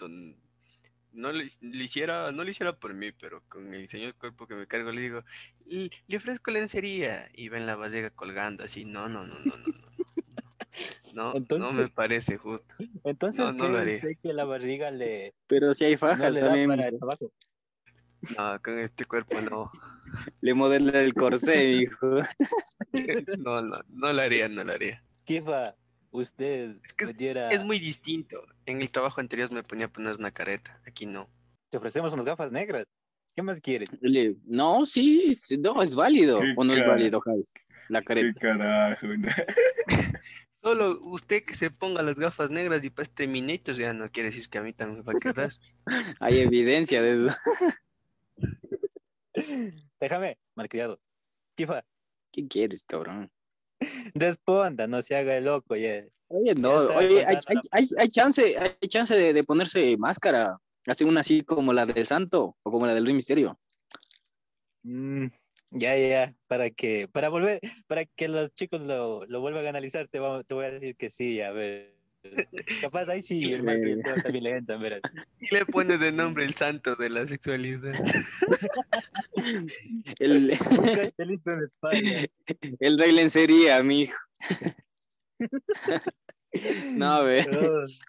no 1.12 1.32
le, 1.32 1.50
hiciera, 1.60 2.32
no 2.32 2.44
lo 2.44 2.50
hiciera 2.50 2.74
por 2.74 2.94
mí, 2.94 3.12
pero 3.12 3.42
con 3.46 3.74
el 3.74 3.82
diseño 3.82 4.04
del 4.04 4.14
cuerpo 4.14 4.46
que 4.46 4.54
me 4.54 4.66
cargo 4.66 4.90
le 4.92 5.02
digo, 5.02 5.22
le 5.66 6.16
ofrezco 6.16 6.50
lencería 6.50 7.28
y 7.34 7.50
ven 7.50 7.66
la 7.66 7.76
barriga 7.76 8.08
colgando 8.08 8.64
así, 8.64 8.86
no, 8.86 9.06
no, 9.06 9.26
no, 9.26 9.34
no, 9.34 9.56
no. 9.58 9.86
No, 11.12 11.58
no 11.58 11.72
me 11.72 11.88
parece 11.88 12.38
justo. 12.38 12.74
Entonces, 13.04 13.44
no, 13.44 13.52
no 13.52 13.68
lo 13.68 13.78
haría. 13.78 14.00
que 14.00 14.32
la 14.32 14.44
barriga 14.44 14.90
le... 14.90 15.34
Pero 15.46 15.74
si 15.74 15.84
hay 15.84 15.98
fajas 15.98 16.32
también. 16.32 16.70
No, 16.70 18.62
con 18.62 18.78
este 18.78 19.04
cuerpo 19.04 19.42
no. 19.42 19.70
Le 20.40 20.54
modela 20.54 21.00
el 21.02 21.14
corsé, 21.14 21.70
hijo. 21.72 22.20
No, 23.38 23.62
no, 23.62 23.78
no 23.88 24.12
lo 24.12 24.22
haría, 24.22 24.48
no 24.48 24.64
lo 24.64 24.72
haría. 24.72 25.02
Kifa, 25.24 25.74
usted 26.10 26.76
Es 26.84 26.92
que 26.94 27.06
metiera- 27.06 27.50
Es 27.50 27.62
muy 27.64 27.78
distinto. 27.78 28.42
En 28.64 28.80
el 28.82 28.90
trabajo 28.90 29.20
anterior 29.20 29.52
me 29.52 29.62
ponía 29.62 29.86
a 29.86 29.92
poner 29.92 30.14
una 30.16 30.30
careta. 30.30 30.80
Aquí 30.86 31.06
no. 31.06 31.28
Te 31.70 31.78
ofrecemos 31.78 32.12
unas 32.12 32.24
gafas 32.26 32.52
negras. 32.52 32.86
¿Qué 33.34 33.42
más 33.42 33.60
quieres? 33.60 33.88
No, 34.46 34.86
sí, 34.86 35.34
no, 35.58 35.82
es 35.82 35.94
válido. 35.94 36.40
Qué 36.40 36.54
¿O 36.56 36.64
no 36.64 36.72
es 36.74 36.86
válido, 36.86 37.20
Javi? 37.20 37.44
La 37.88 38.00
¿Qué 38.00 38.06
careta. 38.06 38.40
carajo? 38.40 39.06
no? 39.06 39.28
Solo 40.62 40.98
usted 41.02 41.44
que 41.44 41.54
se 41.54 41.70
ponga 41.70 42.02
las 42.02 42.18
gafas 42.18 42.50
negras 42.50 42.82
y 42.84 42.90
pues 42.90 43.10
Terminator 43.10 43.76
ya 43.76 43.92
no 43.92 44.10
quiere 44.10 44.30
decir 44.30 44.48
que 44.48 44.58
a 44.58 44.62
mí 44.62 44.72
también 44.72 44.98
me 44.98 45.04
va 45.04 45.12
a 45.16 45.20
quedar. 45.20 45.50
Hay 46.20 46.40
evidencia 46.40 47.02
de 47.02 47.12
eso. 47.12 47.28
Déjame, 50.00 50.38
malcriado. 50.54 51.00
Kifa, 51.54 51.84
¿Qué 52.32 52.46
quieres, 52.46 52.82
cabrón? 52.84 53.30
responda, 54.14 54.86
no 54.86 55.02
se 55.02 55.16
haga 55.16 55.36
el 55.36 55.44
loco. 55.44 55.76
Ya. 55.76 56.04
Oye, 56.28 56.54
no, 56.54 56.74
oye, 56.74 57.24
hay, 57.26 57.38
hay, 57.46 57.56
hay, 57.70 57.88
hay 57.98 58.08
chance, 58.08 58.56
hay 58.58 58.88
chance 58.88 59.14
de, 59.16 59.32
de 59.32 59.44
ponerse 59.44 59.96
máscara. 59.96 60.58
Hacen 60.86 61.08
una 61.08 61.20
así 61.20 61.42
como 61.42 61.72
la 61.72 61.84
del 61.86 62.06
Santo 62.06 62.56
o 62.62 62.70
como 62.70 62.86
la 62.86 62.94
del 62.94 63.04
Rey 63.06 63.14
Misterio. 63.14 63.58
Mm, 64.82 65.26
ya, 65.72 65.96
ya, 65.96 66.08
ya, 66.08 66.34
para 66.46 66.70
que, 66.70 67.08
para 67.08 67.28
volver, 67.28 67.60
para 67.86 68.04
que 68.04 68.28
los 68.28 68.52
chicos 68.54 68.80
lo, 68.82 69.24
lo 69.26 69.40
vuelvan 69.40 69.66
a 69.66 69.70
analizar, 69.70 70.06
te, 70.08 70.20
va- 70.20 70.44
te 70.44 70.54
voy 70.54 70.66
a 70.66 70.70
decir 70.70 70.96
que 70.96 71.10
sí, 71.10 71.40
a 71.40 71.50
ver. 71.50 71.95
Capaz 72.80 73.08
ahí 73.08 73.22
sí, 73.22 73.52
el 73.52 73.62
mal 73.62 73.80
verga. 73.80 74.02
criado 74.02 74.22
también 74.22 74.44
le 74.44 74.50
entran, 74.56 74.80
verás. 74.82 75.00
Y 75.40 75.54
le 75.54 75.66
pone 75.66 75.98
de 75.98 76.12
nombre 76.12 76.44
el 76.44 76.54
santo 76.54 76.94
de 76.96 77.10
la 77.10 77.26
sexualidad. 77.26 77.92
El, 80.18 80.50
en 80.50 81.40
la 81.44 81.64
espalda. 81.64 82.26
el 82.80 82.98
Rey 82.98 83.12
Lencería, 83.12 83.82
mi 83.82 84.02
hijo. 84.02 84.18
No, 86.92 87.24
ve. 87.24 87.44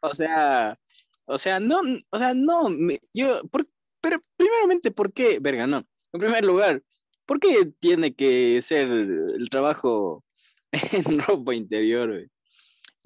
O 0.01 0.13
sea, 0.13 0.77
o 1.25 1.37
sea, 1.37 1.59
no, 1.59 1.81
o 2.09 2.17
sea, 2.17 2.33
no, 2.33 2.69
me- 2.69 2.99
yo, 3.13 3.41
por- 3.51 3.67
pero 4.01 4.17
primeramente, 4.37 4.91
¿por 4.91 5.11
qué, 5.13 5.39
verga, 5.41 5.67
no? 5.67 5.85
En 6.13 6.19
primer 6.19 6.45
lugar, 6.45 6.81
¿por 7.25 7.39
qué 7.39 7.71
tiene 7.79 8.13
que 8.15 8.61
ser 8.61 8.87
el 8.89 9.47
trabajo 9.51 10.23
en 10.71 11.19
ropa 11.19 11.53
interior? 11.55 12.09
güey? 12.09 12.27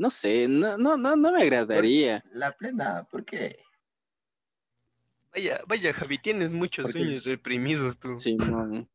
No 0.02 0.10
sé, 0.10 0.48
no, 0.48 0.80
no, 0.80 0.98
no, 0.98 1.16
no 1.16 1.32
me 1.32 1.44
agradaría. 1.44 2.26
La 2.34 2.58
plena, 2.58 3.04
¿por 3.04 3.24
qué? 3.24 3.60
Vaya, 5.32 5.62
vaya, 5.68 5.94
Javi, 5.94 6.18
tienes 6.18 6.50
muchos 6.50 6.92
sueños 6.92 7.24
reprimidos 7.26 8.00
tú. 8.00 8.18
Simón. 8.18 8.90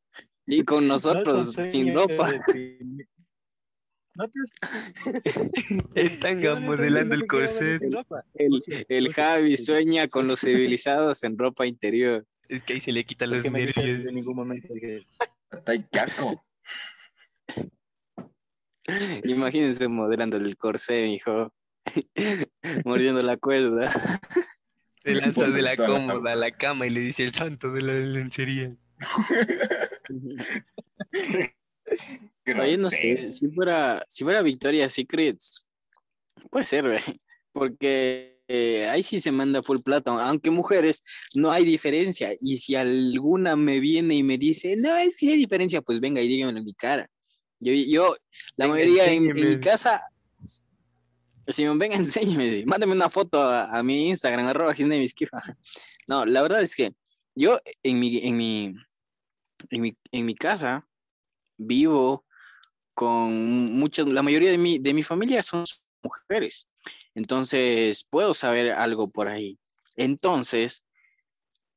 Y 0.47 0.65
con 0.65 0.89
nosotros 0.89 1.53
sin 1.71 1.95
ropa. 1.95 2.29
No 4.17 4.29
te 5.95 6.09
Sí, 6.09 6.63
modelando 6.65 7.15
el 7.15 7.29
corset. 7.29 7.81
El, 8.35 8.65
el 8.89 9.15
Javi 9.15 9.57
sueña 9.57 10.09
con 10.09 10.27
los 10.27 10.41
civilizados 10.41 11.23
en 11.23 11.39
ropa 11.39 11.69
interior. 11.69 12.27
Es 12.49 12.65
que 12.65 12.73
ahí 12.73 12.81
se 12.81 12.91
le 12.91 13.07
quitan 13.07 13.29
¿por 13.29 13.45
los 13.45 13.53
nervios. 13.53 13.77
en 13.79 14.13
ningún 14.13 14.35
momento 14.35 14.75
Está 15.53 15.81
caco. 15.89 16.45
Imagínense 19.25 19.89
modelando 19.89 20.37
el 20.37 20.57
corsé, 20.57 21.07
hijo. 21.07 21.53
Mordiendo 22.85 23.23
la 23.23 23.37
cuerda. 23.37 23.91
Se 25.03 25.15
lanza 25.15 25.49
de 25.49 25.63
la 25.63 25.77
cómoda 25.77 26.33
a 26.33 26.37
la 26.37 26.51
cama 26.51 26.87
y 26.87 26.91
le 26.91 27.01
dice 27.01 27.23
el 27.23 27.33
santo 27.33 27.71
de 27.71 27.81
la 27.81 27.93
lencería. 27.93 28.77
Oye, 32.61 32.77
no 32.77 32.91
sé, 32.91 33.31
si 33.31 33.49
fuera, 33.51 34.05
si 34.09 34.25
fuera 34.25 34.43
Victoria's 34.43 34.93
Secret, 34.93 35.39
puede 36.51 36.65
ser, 36.65 37.01
porque 37.53 38.41
eh, 38.49 38.89
ahí 38.89 39.05
sí 39.05 39.21
se 39.21 39.31
manda 39.31 39.63
full 39.63 39.79
plata, 39.79 40.11
aunque 40.29 40.51
mujeres 40.51 41.03
no 41.37 41.53
hay 41.53 41.65
diferencia, 41.65 42.31
y 42.41 42.57
si 42.57 42.75
alguna 42.75 43.55
me 43.55 43.79
viene 43.79 44.17
y 44.17 44.25
me 44.25 44.39
dice, 44.39 44.77
no, 44.77 44.97
es 44.97 45.17
que 45.19 45.31
hay 45.31 45.37
diferencia, 45.37 45.83
pues 45.83 46.01
venga 46.01 46.21
y 46.21 46.27
dígamelo 46.27 46.59
en 46.59 46.65
mi 46.65 46.75
cara. 46.75 47.09
Yo, 47.61 47.73
yo 47.73 48.17
la 48.57 48.67
Venga, 48.67 48.75
mayoría 48.77 49.13
en, 49.13 49.25
en 49.25 49.33
mi 49.35 49.41
enséñeme. 49.41 49.61
casa, 49.61 50.03
si 51.49 51.65
me 51.65 51.75
venga, 51.77 51.97
enséñame, 51.97 52.65
mándame 52.67 52.93
una 52.93 53.09
foto 53.09 53.41
a, 53.41 53.77
a 53.77 53.83
mi 53.83 54.09
Instagram, 54.09 54.47
arroba. 54.47 54.75
No, 56.09 56.25
la 56.25 56.43
verdad 56.43 56.63
es 56.63 56.75
que 56.77 56.93
yo 57.35 57.59
en 57.83 57.99
mi, 57.99 58.19
en 58.19 58.37
mi, 58.37 58.75
en 59.71 59.83
mi, 59.83 59.91
en 60.13 60.27
mi 60.27 60.35
casa 60.35 60.87
vivo 61.57 62.25
con 62.95 63.33
muchas, 63.75 64.07
la 64.07 64.23
mayoría 64.23 64.51
de 64.51 64.59
mi, 64.59 64.79
de 64.79 64.95
mi 64.95 65.03
familia 65.03 65.43
son 65.43 65.65
mujeres. 66.03 66.69
Entonces, 67.15 68.05
puedo 68.09 68.35
saber 68.35 68.71
algo 68.73 69.09
por 69.09 69.29
ahí. 69.29 69.59
Entonces, 69.97 70.83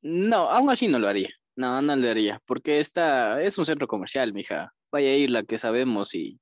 no, 0.01 0.49
aún 0.49 0.69
así 0.69 0.87
no 0.87 0.99
lo 0.99 1.07
haría. 1.07 1.29
No, 1.55 1.81
no 1.81 1.95
lo 1.95 2.09
haría, 2.09 2.41
porque 2.45 2.79
esta 2.79 3.41
es 3.41 3.57
un 3.57 3.65
centro 3.65 3.87
comercial, 3.87 4.31
mija. 4.31 4.73
Vaya 4.91 5.09
a 5.09 5.15
ir 5.15 5.29
la 5.29 5.43
que 5.43 5.57
sabemos 5.57 6.15
y, 6.15 6.39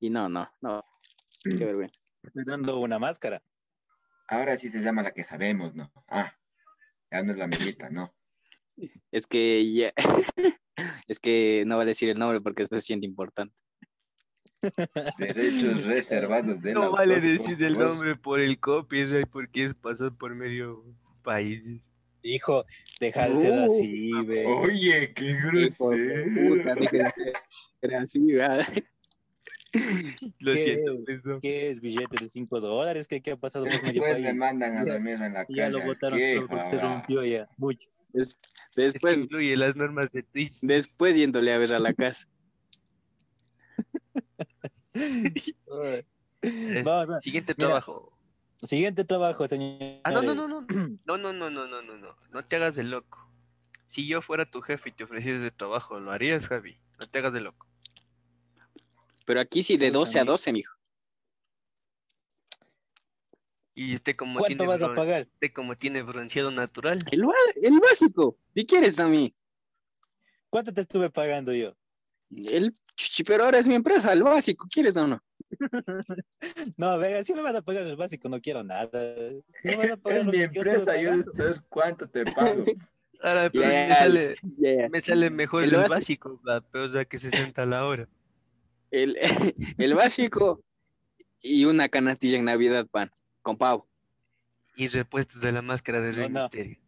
y 0.00 0.10
no, 0.10 0.28
no, 0.28 0.50
no. 0.60 0.84
Qué 1.42 1.64
vergüenza. 1.64 2.00
estoy 2.22 2.44
dando 2.44 2.78
una 2.78 2.98
máscara. 2.98 3.42
Ahora 4.28 4.58
sí 4.58 4.70
se 4.70 4.80
llama 4.80 5.02
la 5.02 5.12
que 5.12 5.24
sabemos, 5.24 5.74
¿no? 5.74 5.92
Ah, 6.08 6.34
ya 7.10 7.22
no 7.22 7.32
es 7.32 7.38
la 7.38 7.44
amiguita, 7.44 7.90
¿no? 7.90 8.14
Es 9.12 9.26
que 9.26 9.72
ya, 9.72 9.92
es 11.06 11.20
que 11.20 11.64
no 11.66 11.76
vale 11.76 11.90
decir 11.90 12.08
el 12.08 12.18
nombre 12.18 12.40
porque 12.40 12.62
después 12.62 12.80
se 12.80 12.86
siente 12.86 13.06
importante. 13.06 13.54
Derechos 15.18 15.84
reservados 15.84 16.62
del 16.62 16.74
No 16.74 16.90
vale 16.90 17.20
decir 17.20 17.62
el 17.62 17.74
nombre 17.74 18.16
por 18.16 18.40
el 18.40 18.58
copyright 18.58 19.28
porque 19.28 19.66
es 19.66 19.74
pasar 19.74 20.16
por 20.16 20.34
medio 20.34 20.84
países. 21.22 21.82
Hijo, 22.26 22.64
deja 23.00 23.28
de 23.28 23.40
ser 23.40 23.52
Uh, 23.52 23.64
así, 23.66 24.12
ve. 24.24 24.46
Oye, 24.46 25.12
qué 25.14 25.36
puta, 25.76 26.74
grosero. 26.74 27.12
era 27.82 28.00
así. 28.02 28.20
Lo 30.40 30.54
¿Qué? 30.54 30.64
siento, 30.64 31.04
pues. 31.04 31.20
¿Qué 31.42 31.70
es 31.70 31.80
billete 31.82 32.16
de 32.20 32.28
5 32.28 32.60
dólares? 32.60 33.06
¿Qué, 33.06 33.20
qué 33.20 33.32
ha 33.32 33.36
pasado 33.36 33.66
por 33.66 33.74
medio 33.82 34.00
Después 34.02 34.20
le 34.20 34.32
mandan 34.32 34.76
a 34.78 34.84
dormir 34.86 35.14
en 35.20 35.34
la 35.34 35.44
Y 35.48 35.56
ya 35.56 35.68
lo 35.68 35.80
solo 35.80 35.94
porque 36.00 36.66
se 36.70 36.78
rompió 36.78 37.24
ya, 37.24 37.46
mucho. 37.58 37.90
Des- 38.14 38.30
Es 38.30 38.38
que 38.74 38.82
después, 38.82 39.16
incluye 39.18 39.56
las 39.56 39.76
normas 39.76 40.10
de 40.12 40.22
Twitch. 40.22 40.54
después 40.62 41.16
yéndole 41.16 41.52
a 41.52 41.58
ver 41.58 41.74
a 41.74 41.78
la 41.78 41.92
casa. 41.92 42.26
Vamos 46.84 47.16
a- 47.16 47.20
Siguiente 47.20 47.52
mira. 47.56 47.66
trabajo. 47.68 48.16
Siguiente 48.62 49.04
trabajo, 49.04 49.46
señor. 49.48 50.00
Ah, 50.04 50.10
no, 50.10 50.22
no, 50.22 50.34
no, 50.34 50.48
no. 50.48 50.66
No, 51.06 51.16
no, 51.18 51.32
no, 51.32 51.50
no, 51.50 51.66
no, 51.66 51.82
no, 51.82 51.96
no. 51.96 52.16
No 52.30 52.44
te 52.44 52.56
hagas 52.56 52.76
de 52.76 52.84
loco. 52.84 53.30
Si 53.88 54.06
yo 54.06 54.22
fuera 54.22 54.50
tu 54.50 54.60
jefe 54.60 54.88
y 54.88 54.92
te 54.92 55.04
ofrecieras 55.04 55.42
de 55.42 55.50
trabajo, 55.50 56.00
¿lo 56.00 56.12
harías, 56.12 56.48
Javi? 56.48 56.78
No 56.98 57.06
te 57.06 57.18
hagas 57.18 57.32
de 57.34 57.40
loco. 57.40 57.66
Pero 59.26 59.40
aquí 59.40 59.62
sí, 59.62 59.76
de 59.76 59.88
Puta, 59.88 59.98
12 59.98 60.18
a 60.18 60.20
amigo. 60.22 60.32
12, 60.32 60.52
mijo. 60.52 60.74
Y 63.76 63.94
este 63.94 64.14
como 64.14 64.38
¿Cuánto 64.38 64.56
tiene 64.56 64.66
vas 64.66 64.82
a 64.82 64.94
pagar? 64.94 65.22
este 65.22 65.52
como 65.52 65.76
tiene 65.76 66.02
bronceado 66.02 66.50
natural. 66.50 67.00
El, 67.10 67.24
el 67.62 67.80
básico, 67.80 68.38
si 68.54 68.64
quieres 68.66 68.94
también. 68.96 69.32
¿Cuánto 70.48 70.72
te 70.72 70.82
estuve 70.82 71.10
pagando 71.10 71.52
yo? 71.52 71.74
El 72.30 72.72
chuchi, 72.94 73.24
pero 73.24 73.44
ahora 73.44 73.58
es 73.58 73.66
mi 73.66 73.74
empresa, 73.74 74.12
el 74.12 74.22
básico, 74.22 74.66
¿quieres 74.70 74.96
o 74.96 75.06
no? 75.06 75.22
No, 76.76 76.98
venga, 76.98 77.24
si 77.24 77.34
me 77.34 77.42
vas 77.42 77.54
a 77.54 77.62
pagar 77.62 77.82
el 77.82 77.96
básico, 77.96 78.28
no 78.28 78.40
quiero 78.40 78.62
nada. 78.62 78.90
Si 79.54 79.68
me 79.68 79.76
vas 79.76 79.90
a 79.90 79.96
pagar 79.96 80.24
lo 80.24 80.32
mi 80.32 80.42
empresa, 80.42 80.96
yo 81.00 81.12
cuánto 81.68 82.08
te 82.08 82.24
pago. 82.24 82.64
Ahora, 83.22 83.50
pero 83.50 83.66
me 83.66 85.00
sale, 85.00 85.28
me 85.28 85.30
mejor 85.30 85.62
El 85.62 85.70
el, 85.70 85.76
básico. 85.76 85.94
básico, 85.94 86.40
va, 86.46 86.60
pero 86.60 86.86
ya 86.88 87.04
que 87.04 87.18
60 87.18 87.62
a 87.62 87.66
la 87.66 87.86
hora. 87.86 88.08
El, 88.90 89.16
el 89.78 89.94
básico 89.94 90.62
y 91.42 91.64
una 91.64 91.88
canastilla 91.88 92.38
en 92.38 92.46
Navidad, 92.46 92.86
pan, 92.90 93.10
con 93.42 93.56
pavo. 93.56 93.86
Y 94.76 94.88
repuestos 94.88 95.40
de 95.40 95.52
la 95.52 95.62
máscara 95.62 96.00
de 96.00 96.10
No, 96.10 96.16
Rey 96.16 96.28
no. 96.30 96.40
Misterio. 96.42 96.78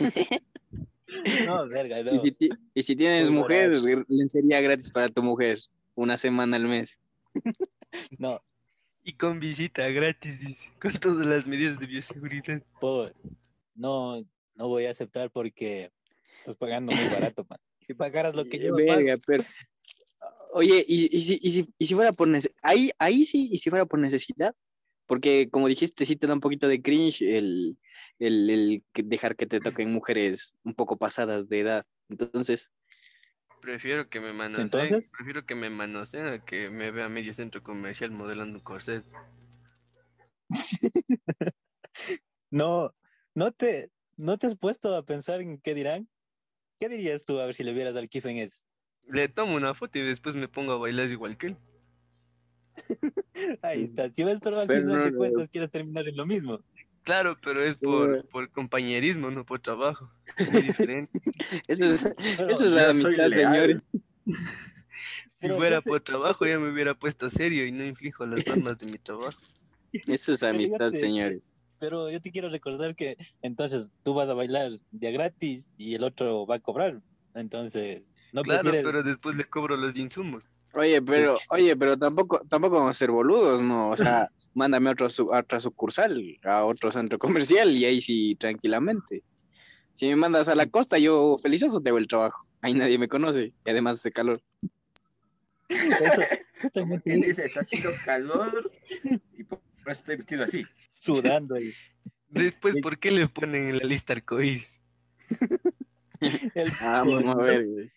no, 1.46 1.68
verga, 1.68 2.02
no. 2.02 2.14
Y, 2.14 2.20
si, 2.20 2.36
y 2.74 2.82
si 2.82 2.96
tienes 2.96 3.30
mujer, 3.30 3.70
lencería 4.08 4.60
gratis 4.60 4.90
para 4.90 5.08
tu 5.08 5.22
mujer, 5.22 5.58
una 6.02 6.16
semana 6.16 6.56
al 6.56 6.68
mes. 6.68 6.98
No, 8.18 8.40
Y 9.02 9.14
con 9.14 9.40
visita 9.40 9.88
gratis, 9.88 10.40
dice, 10.40 10.68
con 10.80 10.92
todas 10.98 11.26
las 11.26 11.46
medidas 11.46 11.78
de 11.78 11.86
bioseguridad. 11.86 12.62
por- 12.80 13.14
no, 13.74 14.20
no 14.54 14.68
voy 14.68 14.86
a 14.86 14.90
aceptar 14.90 15.30
porque 15.30 15.90
estás 16.38 16.56
pagando 16.56 16.92
muy 16.92 17.08
barato, 17.08 17.46
man. 17.48 17.58
Si 17.80 17.94
pagaras 17.94 18.34
lo 18.34 18.44
que 18.44 18.58
yo 18.64 18.74
pago, 18.86 18.98
Verga, 18.98 19.18
pero... 19.26 19.44
Oye, 20.52 20.84
y, 20.86 21.14
y 21.16 21.20
si, 21.20 21.38
y, 21.42 21.50
si, 21.50 21.74
y 21.78 21.86
si 21.86 21.94
fuera 21.94 22.12
por 22.12 22.28
necesidad, 22.28 22.58
ahí, 22.62 22.90
ahí 22.98 23.24
sí, 23.24 23.48
y 23.52 23.58
si 23.58 23.70
fuera 23.70 23.86
por 23.86 23.98
necesidad, 24.00 24.54
Porque 25.06 25.48
como 25.50 25.68
dijiste, 25.68 26.04
sí 26.04 26.16
te 26.16 26.26
da 26.26 26.34
un 26.34 26.40
poquito 26.40 26.68
de 26.68 26.82
cringe 26.82 27.22
el, 27.22 27.78
el, 28.18 28.50
el 28.50 28.82
dejar 29.08 29.36
que 29.36 29.46
te 29.46 29.60
toquen 29.60 29.92
mujeres 29.92 30.54
un 30.64 30.74
poco 30.74 30.96
pasadas 30.98 31.48
de 31.48 31.60
edad. 31.60 31.86
Entonces, 32.10 32.70
Prefiero 33.68 34.08
que 34.08 34.18
me 34.18 34.32
manoseen, 34.32 34.64
Entonces- 34.64 35.12
prefiero 35.14 35.44
que 35.44 35.54
me 35.54 35.68
manoseen 35.68 36.26
a 36.26 36.42
que 36.42 36.70
me 36.70 36.90
vea 36.90 37.10
medio 37.10 37.34
centro 37.34 37.62
comercial 37.62 38.10
modelando 38.10 38.56
un 38.56 38.64
corset. 38.64 39.04
No, 42.50 42.94
no 43.34 43.52
te, 43.52 43.90
no 44.16 44.38
te 44.38 44.46
has 44.46 44.56
puesto 44.56 44.96
a 44.96 45.04
pensar 45.04 45.42
en 45.42 45.60
qué 45.60 45.74
dirán. 45.74 46.08
¿Qué 46.78 46.88
dirías 46.88 47.26
tú 47.26 47.38
a 47.40 47.44
ver 47.44 47.54
si 47.54 47.62
le 47.62 47.74
vieras 47.74 47.94
al 47.96 48.08
Kiffen 48.08 48.38
es? 48.38 48.66
Le 49.06 49.28
tomo 49.28 49.54
una 49.54 49.74
foto 49.74 49.98
y 49.98 50.02
después 50.06 50.34
me 50.34 50.48
pongo 50.48 50.72
a 50.72 50.78
bailar 50.78 51.10
igual 51.10 51.36
que 51.36 51.48
él. 51.48 51.56
Ahí 53.62 53.82
está. 53.84 54.10
Si 54.10 54.24
ves, 54.24 54.38
pero 54.42 54.60
al 54.60 54.66
Pero 54.66 54.80
final 54.80 54.96
no, 54.96 55.04
de 55.04 55.10
no. 55.10 55.18
cuentas 55.18 55.48
quieres 55.50 55.68
terminar 55.68 56.08
en 56.08 56.16
lo 56.16 56.24
mismo. 56.24 56.64
Claro, 57.04 57.38
pero 57.42 57.64
es 57.64 57.76
por, 57.76 58.24
por 58.30 58.50
compañerismo, 58.50 59.30
no 59.30 59.44
por 59.44 59.60
trabajo. 59.60 60.10
Es 60.36 60.52
muy 60.52 60.62
diferente. 60.62 61.20
eso 61.68 61.84
es, 61.84 62.02
eso 62.04 62.64
es 62.64 62.72
la 62.72 62.92
leal. 62.92 63.32
señores. 63.32 63.88
Si 65.30 65.42
Pero 65.42 65.56
fuera 65.56 65.80
por 65.80 66.00
trabajo 66.00 66.44
ya 66.46 66.58
me 66.58 66.72
hubiera 66.72 66.94
puesto 66.94 67.30
serio 67.30 67.64
y 67.64 67.70
no 67.70 67.84
inflijo 67.84 68.26
las 68.26 68.44
normas 68.44 68.76
de 68.78 68.86
mi 68.86 68.98
trabajo. 68.98 69.38
Eso 70.08 70.32
es 70.32 70.42
amistad, 70.42 70.90
Fíjate. 70.90 70.96
señores. 70.96 71.54
Pero 71.78 72.10
yo 72.10 72.20
te 72.20 72.32
quiero 72.32 72.48
recordar 72.48 72.96
que 72.96 73.16
entonces 73.40 73.88
tú 74.02 74.14
vas 74.14 74.28
a 74.28 74.34
bailar 74.34 74.72
día 74.90 75.12
gratis 75.12 75.72
y 75.78 75.94
el 75.94 76.02
otro 76.02 76.44
va 76.44 76.56
a 76.56 76.58
cobrar. 76.58 77.00
Entonces, 77.36 78.02
no 78.32 78.42
Claro, 78.42 78.62
prefieres... 78.62 78.84
pero 78.84 79.02
después 79.04 79.36
le 79.36 79.44
cobro 79.44 79.76
los 79.76 79.94
insumos. 79.94 80.42
Oye, 80.78 81.02
pero, 81.02 81.36
oye, 81.50 81.76
pero 81.76 81.96
tampoco, 81.98 82.40
tampoco 82.48 82.76
vamos 82.76 82.90
a 82.90 82.98
ser 82.98 83.10
boludos, 83.10 83.62
¿no? 83.62 83.90
O 83.90 83.96
sea, 83.96 84.28
mándame 84.54 84.88
a, 84.88 84.92
otro, 84.92 85.10
su- 85.10 85.32
a 85.34 85.40
otra 85.40 85.58
sucursal, 85.58 86.38
a 86.44 86.64
otro 86.64 86.92
centro 86.92 87.18
comercial 87.18 87.70
y 87.70 87.84
ahí 87.84 88.00
sí, 88.00 88.36
tranquilamente. 88.36 89.22
Si 89.92 90.06
me 90.06 90.14
mandas 90.16 90.46
a 90.48 90.54
la 90.54 90.66
costa, 90.66 90.96
yo 90.98 91.36
felizazo 91.42 91.80
te 91.80 91.88
hago 91.88 91.98
el 91.98 92.06
trabajo. 92.06 92.46
Ahí 92.62 92.74
nadie 92.74 92.98
me 92.98 93.08
conoce 93.08 93.52
y 93.66 93.70
además 93.70 93.96
hace 93.96 94.12
calor. 94.12 94.40
Eso, 95.68 96.22
justamente 96.62 97.10
dice, 97.12 97.44
está 97.46 97.60
haciendo 97.60 97.90
calor 98.04 98.70
y 99.36 99.42
por 99.44 99.60
eso 99.86 100.00
estoy 100.00 100.16
vestido 100.16 100.44
así. 100.44 100.64
sudando 100.98 101.56
ahí. 101.56 101.72
Después. 102.28 102.76
¿por 102.82 102.98
qué 102.98 103.10
le 103.10 103.26
ponen 103.28 103.68
en 103.70 103.78
la 103.78 103.84
lista 103.84 104.12
arcoíris? 104.12 104.78
El- 106.54 106.70
Ah, 106.80 107.02
vamos 107.04 107.24
a 107.26 107.34
ver, 107.42 107.66
güey. 107.66 107.90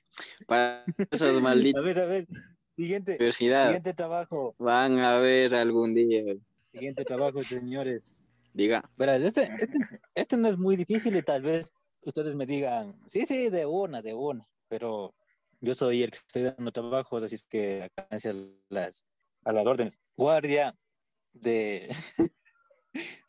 Para 0.48 0.84
esas 1.12 1.38
A 1.38 1.40
malditas 1.42 1.84
ver, 1.84 2.00
a 2.00 2.06
ver. 2.06 2.28
Siguiente, 2.72 3.14
universidades 3.16 3.68
siguiente 3.68 3.94
trabajo. 3.94 4.56
van 4.58 5.00
a 5.00 5.18
ver 5.20 5.54
algún 5.56 5.94
día. 5.94 6.36
Siguiente 6.72 7.04
trabajo, 7.06 7.44
señores. 7.44 8.14
Diga, 8.54 8.90
Verás, 8.98 9.22
este, 9.22 9.44
este, 9.60 9.78
este 10.16 10.38
no 10.38 10.48
es 10.50 10.58
muy 10.58 10.76
difícil 10.76 11.16
y 11.16 11.22
tal 11.22 11.42
vez 11.42 11.74
ustedes 12.02 12.36
me 12.36 12.46
digan, 12.46 13.00
sí, 13.08 13.26
sí, 13.26 13.50
de 13.50 13.66
una, 13.66 14.02
de 14.02 14.14
una, 14.14 14.46
pero 14.68 15.14
yo 15.62 15.74
soy 15.76 16.04
el 16.04 16.12
que 16.12 16.18
estoy 16.18 16.42
dando 16.44 16.72
trabajos, 16.72 17.24
así 17.24 17.36
es 17.36 17.44
que 17.46 17.84
acá 17.84 18.08
a 18.12 18.18
las, 18.70 19.06
a 19.46 19.52
las 19.54 19.66
órdenes. 19.68 19.98
Guardia 20.18 20.76
de, 21.34 21.96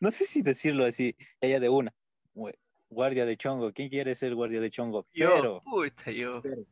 no 0.01 0.11
sé 0.11 0.25
si 0.25 0.43
decirlo 0.43 0.85
así, 0.85 1.15
ella 1.41 1.61
de 1.61 1.69
una, 1.69 1.95
Gua- 2.35 2.57
guardia 2.91 3.25
de 3.25 3.37
chongo, 3.37 3.73
¿quién 3.73 3.89
quiere 3.89 4.15
ser 4.15 4.35
guardia 4.35 4.61
de 4.61 4.71
chongo? 4.71 5.07
Yo, 5.13 5.31
Pero, 5.37 5.61
puta, 5.61 6.11
yo. 6.11 6.41
pero, 6.43 6.65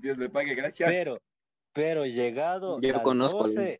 Dios 0.00 0.18
le 0.18 0.28
pague, 0.28 0.54
gracias. 0.54 0.90
pero, 0.90 1.20
pero 1.72 2.06
llegado 2.06 2.80
Yo 2.80 2.92
las 2.92 3.00
conozco 3.02 3.44
12, 3.44 3.78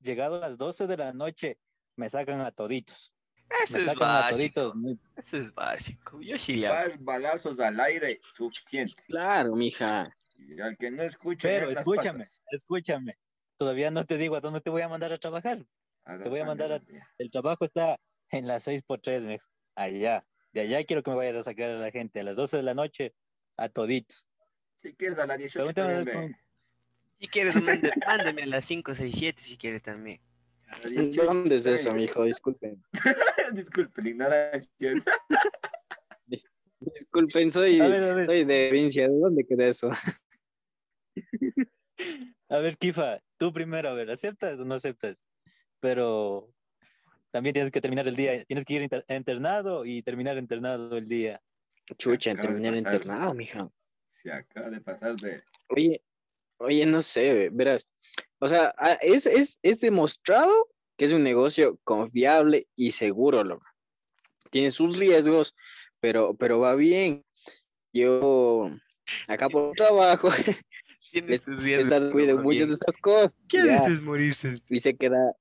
llegado 0.00 0.36
a 0.36 0.40
las 0.48 0.58
12 0.58 0.86
de 0.86 0.96
la 0.96 1.12
noche, 1.12 1.58
me 1.96 2.08
sacan 2.08 2.40
a 2.40 2.50
toditos. 2.50 3.12
Eso 3.62 3.74
Me 3.74 3.80
es 3.80 3.86
sacan 3.86 4.10
a 4.10 4.30
toditos. 4.30 4.64
básico. 4.72 4.74
muy- 4.78 4.98
Eso 5.16 5.36
es 5.36 5.54
básico. 5.54 6.20
Yo 6.20 6.38
sí 6.38 6.56
le 6.56 6.66
hago. 6.68 6.94
Balazos 7.00 7.58
al 7.60 7.78
aire, 7.80 8.18
suficiente. 8.22 9.02
claro, 9.06 9.54
mija. 9.54 10.10
Y 10.36 10.60
al 10.60 10.76
que 10.76 10.90
no 10.90 11.02
escuche. 11.04 11.46
Pero 11.48 11.70
escúchame, 11.70 12.28
escúchame. 12.50 13.16
Todavía 13.56 13.90
no 13.90 14.04
te 14.04 14.16
digo 14.18 14.34
a 14.36 14.40
dónde 14.40 14.60
te 14.60 14.70
voy 14.70 14.82
a 14.82 14.88
mandar 14.88 15.12
a 15.12 15.18
trabajar. 15.18 15.64
te 16.04 16.28
voy 16.28 16.40
a 16.40 16.44
mandar 16.44 16.72
a- 16.72 16.82
El 17.18 17.30
trabajo 17.30 17.64
está 17.64 17.98
en 18.30 18.46
las 18.46 18.64
6 18.64 18.82
por 18.82 19.00
3 19.00 19.22
mijo. 19.24 19.46
Allá. 19.76 20.26
De 20.52 20.60
allá 20.62 20.84
quiero 20.84 21.02
que 21.02 21.10
me 21.10 21.16
vayas 21.16 21.36
a 21.36 21.42
sacar 21.42 21.70
a 21.70 21.78
la 21.78 21.90
gente 21.90 22.20
a 22.20 22.24
las 22.24 22.36
12 22.36 22.56
de 22.56 22.62
la 22.62 22.74
noche 22.74 23.14
a 23.56 23.68
toditos. 23.68 24.26
Si 24.82 24.94
quieres 24.94 25.18
a 25.18 25.26
las 25.26 25.38
18 25.38 25.72
Pregúntame 25.72 25.94
también 26.04 26.16
con- 26.16 26.30
ve. 26.32 26.36
Si 27.20 27.28
quieres, 27.28 27.54
mande- 27.62 27.92
mándeme 28.06 28.42
a 28.42 28.46
las 28.46 28.66
567 28.66 29.42
si 29.42 29.56
quieres 29.56 29.82
también. 29.82 30.20
A 30.68 30.78
las 30.78 30.90
18 30.90 31.24
¿Dónde 31.24 31.56
es 31.56 31.66
eso, 31.66 31.92
mijo? 31.94 32.24
Disculpen. 32.24 32.82
Disculpe, 33.54 34.02
la 34.02 34.08
ignorancia. 34.08 34.94
Disculpen, 36.80 37.50
soy, 37.50 37.80
A 37.80 37.88
ver, 37.88 38.02
a 38.02 38.14
ver. 38.14 38.24
soy 38.26 38.44
de 38.44 38.70
Vincia. 38.70 39.08
¿De 39.08 39.14
dónde 39.18 39.44
queda 39.46 39.66
eso? 39.68 39.90
A 42.48 42.58
ver, 42.58 42.76
Kifa, 42.76 43.20
tú 43.38 43.52
primero, 43.52 43.88
a 43.88 43.94
ver, 43.94 44.10
¿aceptas 44.10 44.60
o 44.60 44.64
no 44.64 44.74
aceptas? 44.74 45.16
Pero 45.80 46.52
también 47.30 47.52
tienes 47.54 47.70
que 47.72 47.80
terminar 47.80 48.06
el 48.06 48.14
día, 48.16 48.44
tienes 48.44 48.64
que 48.64 48.74
ir 48.74 48.82
inter- 48.82 49.04
internado 49.08 49.84
y 49.86 50.02
terminar 50.02 50.36
internado 50.36 50.96
el 50.96 51.08
día. 51.08 51.40
Chucha, 51.96 52.34
terminar 52.34 52.74
internado, 52.76 53.32
mija. 53.34 53.68
Se 54.10 54.30
acaba 54.30 54.70
de 54.70 54.80
pasar 54.80 55.16
de. 55.16 55.42
Oye, 55.68 56.02
oye, 56.58 56.86
no 56.86 57.02
sé, 57.02 57.50
verás. 57.52 57.88
O 58.38 58.48
sea, 58.48 58.74
ah, 58.78 58.96
es, 59.02 59.26
es, 59.26 59.58
es 59.62 59.80
demostrado 59.80 60.68
que 60.96 61.06
es 61.06 61.12
un 61.12 61.22
negocio 61.22 61.78
confiable 61.84 62.66
y 62.76 62.92
seguro, 62.92 63.42
loco. 63.42 63.66
Tiene 64.50 64.70
sus 64.70 64.98
riesgos, 64.98 65.54
pero, 66.00 66.34
pero 66.36 66.60
va 66.60 66.74
bien. 66.74 67.24
Yo, 67.92 68.70
acá 69.28 69.48
por 69.48 69.74
trabajo, 69.74 70.28
Es- 71.12 71.42
sus 71.42 71.62
riesgos, 71.62 72.10
cuido 72.12 72.38
muchas 72.38 72.68
de 72.68 72.74
estas 72.74 72.96
cosas. 72.98 73.38
¿Qué 73.48 73.70
haces 73.70 74.00
morirse? 74.00 74.56
y 74.68 74.80
se 74.80 74.96
queda, 74.96 75.34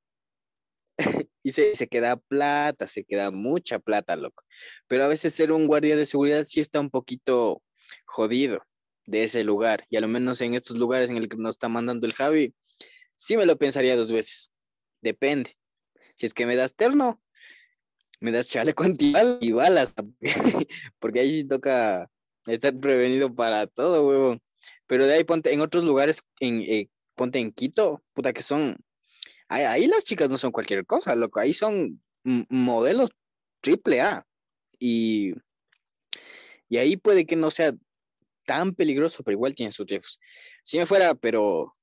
y 1.43 1.51
se, 1.51 1.75
se 1.75 1.87
queda 1.87 2.17
plata, 2.17 2.87
se 2.87 3.03
queda 3.03 3.31
mucha 3.31 3.79
plata, 3.79 4.15
loco. 4.15 4.43
Pero 4.87 5.05
a 5.05 5.07
veces 5.07 5.33
ser 5.33 5.51
un 5.51 5.67
guardia 5.67 5.95
de 5.95 6.05
seguridad 6.05 6.43
sí 6.45 6.59
está 6.59 6.79
un 6.79 6.89
poquito 6.89 7.61
jodido 8.05 8.63
de 9.05 9.23
ese 9.23 9.43
lugar. 9.43 9.85
Y 9.89 9.97
a 9.97 10.01
lo 10.01 10.07
menos 10.07 10.41
en 10.41 10.53
estos 10.53 10.77
lugares 10.77 11.09
en 11.09 11.17
el 11.17 11.29
que 11.29 11.37
nos 11.37 11.55
está 11.55 11.69
mandando 11.69 12.07
el 12.07 12.13
Javi, 12.13 12.53
sí 13.15 13.37
me 13.37 13.45
lo 13.45 13.57
pensaría 13.57 13.95
dos 13.95 14.11
veces. 14.11 14.51
Depende. 15.01 15.57
Si 16.15 16.25
es 16.25 16.33
que 16.33 16.45
me 16.45 16.55
das 16.55 16.75
terno, 16.75 17.21
me 18.19 18.31
das 18.31 18.47
chaleco 18.47 18.83
antibal 18.83 19.37
y 19.41 19.51
balas. 19.51 19.93
Porque 20.99 21.19
ahí 21.19 21.41
sí 21.41 21.43
toca 21.43 22.09
estar 22.47 22.77
prevenido 22.77 23.33
para 23.33 23.67
todo, 23.67 24.07
huevón. 24.07 24.41
Pero 24.87 25.07
de 25.07 25.15
ahí 25.15 25.23
ponte 25.23 25.53
en 25.53 25.61
otros 25.61 25.83
lugares, 25.83 26.23
en, 26.39 26.61
eh, 26.61 26.89
ponte 27.15 27.39
en 27.39 27.51
Quito, 27.51 28.03
puta 28.13 28.33
que 28.33 28.41
son. 28.41 28.77
Ahí, 29.49 29.87
las 29.87 30.03
chicas 30.03 30.29
no 30.29 30.37
son 30.37 30.51
cualquier 30.51 30.85
cosa, 30.85 31.15
loco. 31.15 31.39
Ahí 31.39 31.53
son 31.53 32.01
modelos 32.23 33.11
triple 33.61 34.01
A. 34.01 34.25
Y, 34.79 35.33
y 36.69 36.77
ahí 36.77 36.97
puede 36.97 37.25
que 37.25 37.35
no 37.35 37.51
sea 37.51 37.73
tan 38.45 38.73
peligroso, 38.73 39.23
pero 39.23 39.33
igual 39.33 39.53
tiene 39.55 39.71
sus 39.71 39.87
riesgos. 39.87 40.19
Si 40.63 40.77
me 40.77 40.85
fuera, 40.85 41.15
pero 41.15 41.75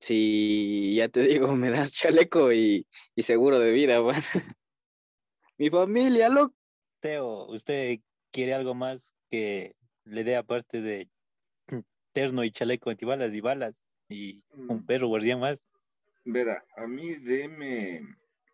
si 0.00 0.94
ya 0.96 1.08
te 1.08 1.22
digo, 1.22 1.48
me 1.56 1.70
das 1.70 1.92
chaleco 1.92 2.52
y, 2.52 2.86
y 3.14 3.22
seguro 3.22 3.58
de 3.60 3.70
vida, 3.72 4.00
bueno. 4.00 4.20
Mi 5.58 5.70
familia, 5.70 6.28
loco. 6.28 6.54
Teo, 7.00 7.46
¿usted 7.46 8.00
quiere 8.30 8.54
algo 8.54 8.74
más 8.74 9.14
que 9.30 9.74
le 10.04 10.24
dé 10.24 10.36
aparte 10.36 10.80
de 10.80 11.08
terno 12.12 12.44
y 12.44 12.50
chaleco 12.50 12.90
antibalas 12.90 13.34
y 13.34 13.40
balas 13.40 13.82
y 14.08 14.42
un 14.50 14.78
Mm. 14.82 14.86
perro 14.86 15.08
guardián 15.08 15.40
más? 15.40 15.66
Verá, 16.24 16.64
a 16.76 16.86
mí 16.86 17.14
deme 17.16 18.00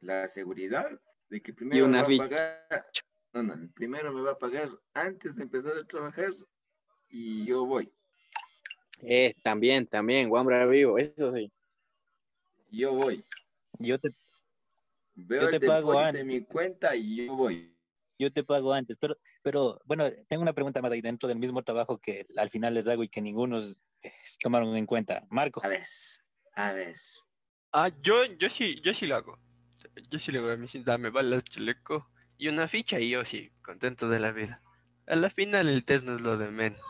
la 0.01 0.29
seguridad 0.29 0.90
de 1.31 1.40
que 1.40 1.55
primero 1.55 1.87
una 1.87 2.03
me 2.07 2.18
va 2.18 2.25
a 2.25 2.29
pagar. 2.29 2.87
No, 3.33 3.42
no, 3.42 3.72
primero 3.75 4.12
me 4.12 4.20
va 4.20 4.33
a 4.33 4.38
pagar 4.38 4.68
antes 4.92 5.35
de 5.37 5.44
empezar 5.44 5.79
a 5.79 5.85
trabajar 5.87 6.33
y 7.12 7.44
yo 7.46 7.64
voy. 7.66 7.92
Eh, 9.03 9.35
también, 9.42 9.87
también, 9.87 10.29
Guambra 10.29 10.66
vivo, 10.66 10.98
eso 10.98 11.31
sí. 11.31 11.53
Yo 12.70 12.94
voy. 12.94 13.25
Yo 13.79 13.98
te, 13.98 14.11
Veo 15.14 15.42
Yo 15.42 15.48
el 15.48 15.61
te 15.61 15.66
pago 15.66 15.98
antes. 15.98 16.25
mi 16.25 16.40
cuenta 16.42 16.96
y 16.96 17.27
yo 17.27 17.37
voy. 17.37 17.77
yo 18.18 18.33
te 18.33 18.44
pago 18.44 18.72
antes, 18.72 18.96
pero, 18.98 19.18
pero 19.42 19.81
bueno, 19.85 20.11
tengo 20.29 20.42
una 20.42 20.53
pregunta 20.55 20.81
más 20.81 20.90
ahí 20.92 21.01
dentro 21.03 21.29
del 21.29 21.38
mismo 21.38 21.62
trabajo 21.62 21.98
que 21.98 22.27
al 22.37 22.51
final 22.51 22.75
les 22.75 22.87
hago 22.88 23.03
y 23.03 23.09
que 23.09 23.20
ninguno 23.20 23.59
eh, 23.61 24.12
tomaron 24.40 24.75
en 24.77 24.87
cuenta. 24.87 25.27
Marco, 25.29 25.61
A 25.64 25.68
ver, 25.68 25.87
a 26.55 26.72
ver. 26.72 26.96
Ah, 27.72 27.90
yo, 28.03 28.25
yo 28.25 28.48
sí, 28.48 28.81
yo 28.83 28.94
sí 28.94 29.07
lo 29.07 29.16
hago. 29.16 29.38
Yo 30.11 30.18
sí 30.18 30.33
le 30.33 30.38
hago 30.38 30.66
sí, 30.66 30.83
dame 30.83 31.11
balas, 31.11 31.44
chaleco 31.44 32.09
y 32.38 32.48
una 32.48 32.68
ficha 32.68 32.98
y 32.98 33.11
yo 33.11 33.25
sí, 33.25 33.51
contento 33.62 34.09
de 34.09 34.18
la 34.20 34.33
vida. 34.33 34.62
A 35.07 35.16
la 35.16 35.31
final 35.31 35.68
el 35.68 35.85
test 35.85 36.05
no 36.05 36.14
es 36.14 36.20
lo 36.20 36.38
de 36.38 36.51
menos. 36.51 36.81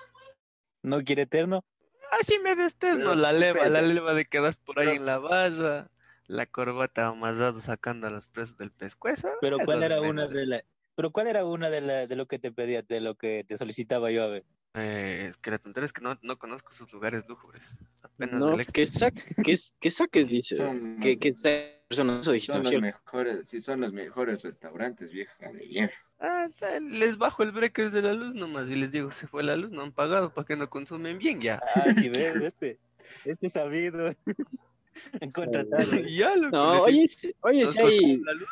¿No 0.83 1.03
quiere 1.03 1.27
terno? 1.27 1.64
Ah, 2.11 2.18
sí 2.27 2.38
me 2.42 2.55
des 2.55 2.75
test, 2.77 2.99
no 2.99 3.11
Pero, 3.11 3.14
la 3.14 3.33
leva, 3.33 3.68
la 3.68 3.81
leva 3.83 4.14
de 4.14 4.27
que 4.27 4.40
das 4.40 4.59
por 4.59 4.79
ahí 4.79 4.97
en 4.97 5.07
la 5.07 5.18
barra, 5.18 5.90
la 6.27 6.47
corbata 6.47 7.07
amarrado 7.07 7.61
sacando 7.61 8.07
a 8.07 8.11
los 8.11 8.27
presos 8.27 8.59
del 8.59 8.71
pescuezo. 8.71 9.29
Pero 9.40 9.59
¿cuál 9.61 9.83
era 9.83 10.01
una 10.03 10.27
de 10.29 10.47
la, 10.47 10.62
pero 10.95 11.11
cuál 11.11 11.29
era 11.29 11.45
una 11.45 11.71
de 11.71 11.81
la, 11.81 12.07
de 12.07 12.16
lo 12.16 12.27
que 12.27 12.38
te 12.38 12.53
pedía, 12.53 12.83
de 12.83 13.01
lo 13.01 13.14
que 13.14 13.45
te 13.49 13.57
solicitaba 13.57 14.11
yo 14.11 14.25
a 14.25 14.27
ver? 14.27 14.45
Eh, 14.75 15.27
es 15.31 15.37
que 15.38 15.51
la 15.51 15.59
tontería 15.59 15.85
es 15.87 15.92
que 15.92 16.01
no, 16.03 16.18
no 16.23 16.38
conozco 16.38 16.73
sus 16.73 16.90
lugares 16.92 17.25
lúgubres. 17.29 17.75
Apenas 18.03 18.40
No, 18.40 18.57
que, 18.57 18.62
éxtasis. 18.62 18.99
sa- 18.99 19.11
que, 19.11 19.57
que 19.81 19.90
saques, 19.90 20.29
dice. 20.29 20.57
Son- 20.59 20.99
Que, 20.99 21.18
que 21.18 21.33
sa- 21.33 21.51
personas, 21.92 22.20
eso 22.20 22.33
dijiste, 22.33 22.52
Son 22.52 22.62
¿no 22.62 22.68
es 22.68 22.74
los 22.74 22.83
cierto? 22.83 22.98
mejores, 23.05 23.46
sí, 23.50 23.62
son 23.62 23.81
los 23.83 23.92
mejores 23.92 24.42
restaurantes, 24.42 25.12
vieja 25.12 25.52
de 25.52 25.68
hierro. 25.68 25.94
Ah, 26.18 26.48
les 26.81 27.18
bajo 27.18 27.42
el 27.42 27.52
breakers 27.52 27.92
de 27.92 28.02
la 28.02 28.14
luz 28.14 28.35
nomás 28.35 28.68
y 28.70 28.76
les 28.76 28.92
digo, 28.92 29.11
se 29.11 29.26
fue 29.26 29.42
la 29.42 29.57
luz, 29.57 29.70
no 29.70 29.83
han 29.83 29.92
pagado 29.92 30.33
para 30.33 30.46
que 30.46 30.57
no 30.57 30.70
consumen 30.70 31.18
bien 31.18 31.40
ya. 31.40 31.61
Ah, 31.74 31.92
si 31.94 32.09
ves, 32.09 32.37
este, 32.42 32.78
este 33.24 33.48
sabido. 33.50 34.11
ya 36.16 36.37
lo 36.37 36.50
No, 36.50 36.83
oye, 36.83 37.07
si- 37.09 37.33
oye, 37.40 37.66
si 37.66 37.78
hay, 37.78 38.16
luz, 38.18 38.48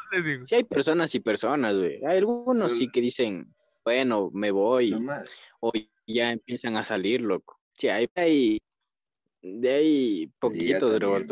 si 0.47 0.55
hay 0.55 0.65
personas 0.65 1.15
y 1.15 1.21
personas, 1.21 1.79
güey. 1.79 2.05
Hay 2.05 2.19
algunos 2.19 2.73
sí 2.77 2.91
que 2.91 3.01
dicen, 3.01 3.55
bueno, 3.85 4.31
me 4.35 4.51
voy, 4.51 4.91
Nomás, 4.91 5.49
o 5.61 5.73
ya 6.07 6.33
empiezan 6.33 6.77
a 6.77 6.85
salir, 6.85 7.21
loco. 7.23 7.59
Sí, 7.75 7.89
hay, 7.89 8.09
hay 8.15 8.59
de 9.43 9.71
ahí 9.71 10.33
poquitos 10.39 11.01
también. 11.01 11.27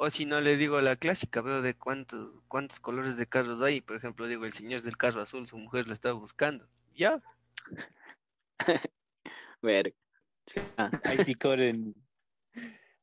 O 0.00 0.10
si 0.10 0.24
no 0.24 0.40
le 0.40 0.56
digo 0.56 0.80
la 0.80 0.94
clásica, 0.96 1.40
veo 1.40 1.60
de 1.60 1.74
cuántos, 1.74 2.32
cuántos 2.46 2.78
colores 2.78 3.16
de 3.16 3.26
carros 3.26 3.60
hay. 3.60 3.80
Por 3.80 3.96
ejemplo, 3.96 4.28
digo, 4.28 4.44
el 4.46 4.52
señor 4.52 4.74
es 4.74 4.84
del 4.84 4.96
carro 4.96 5.20
azul, 5.20 5.48
su 5.48 5.58
mujer 5.58 5.88
lo 5.88 5.92
está 5.92 6.12
buscando. 6.12 6.68
Ya, 6.94 7.20
Ver. 9.62 9.94
Ah, 10.76 10.90
Ahí 11.04 11.18
sí 11.24 11.34
corren. 11.34 11.94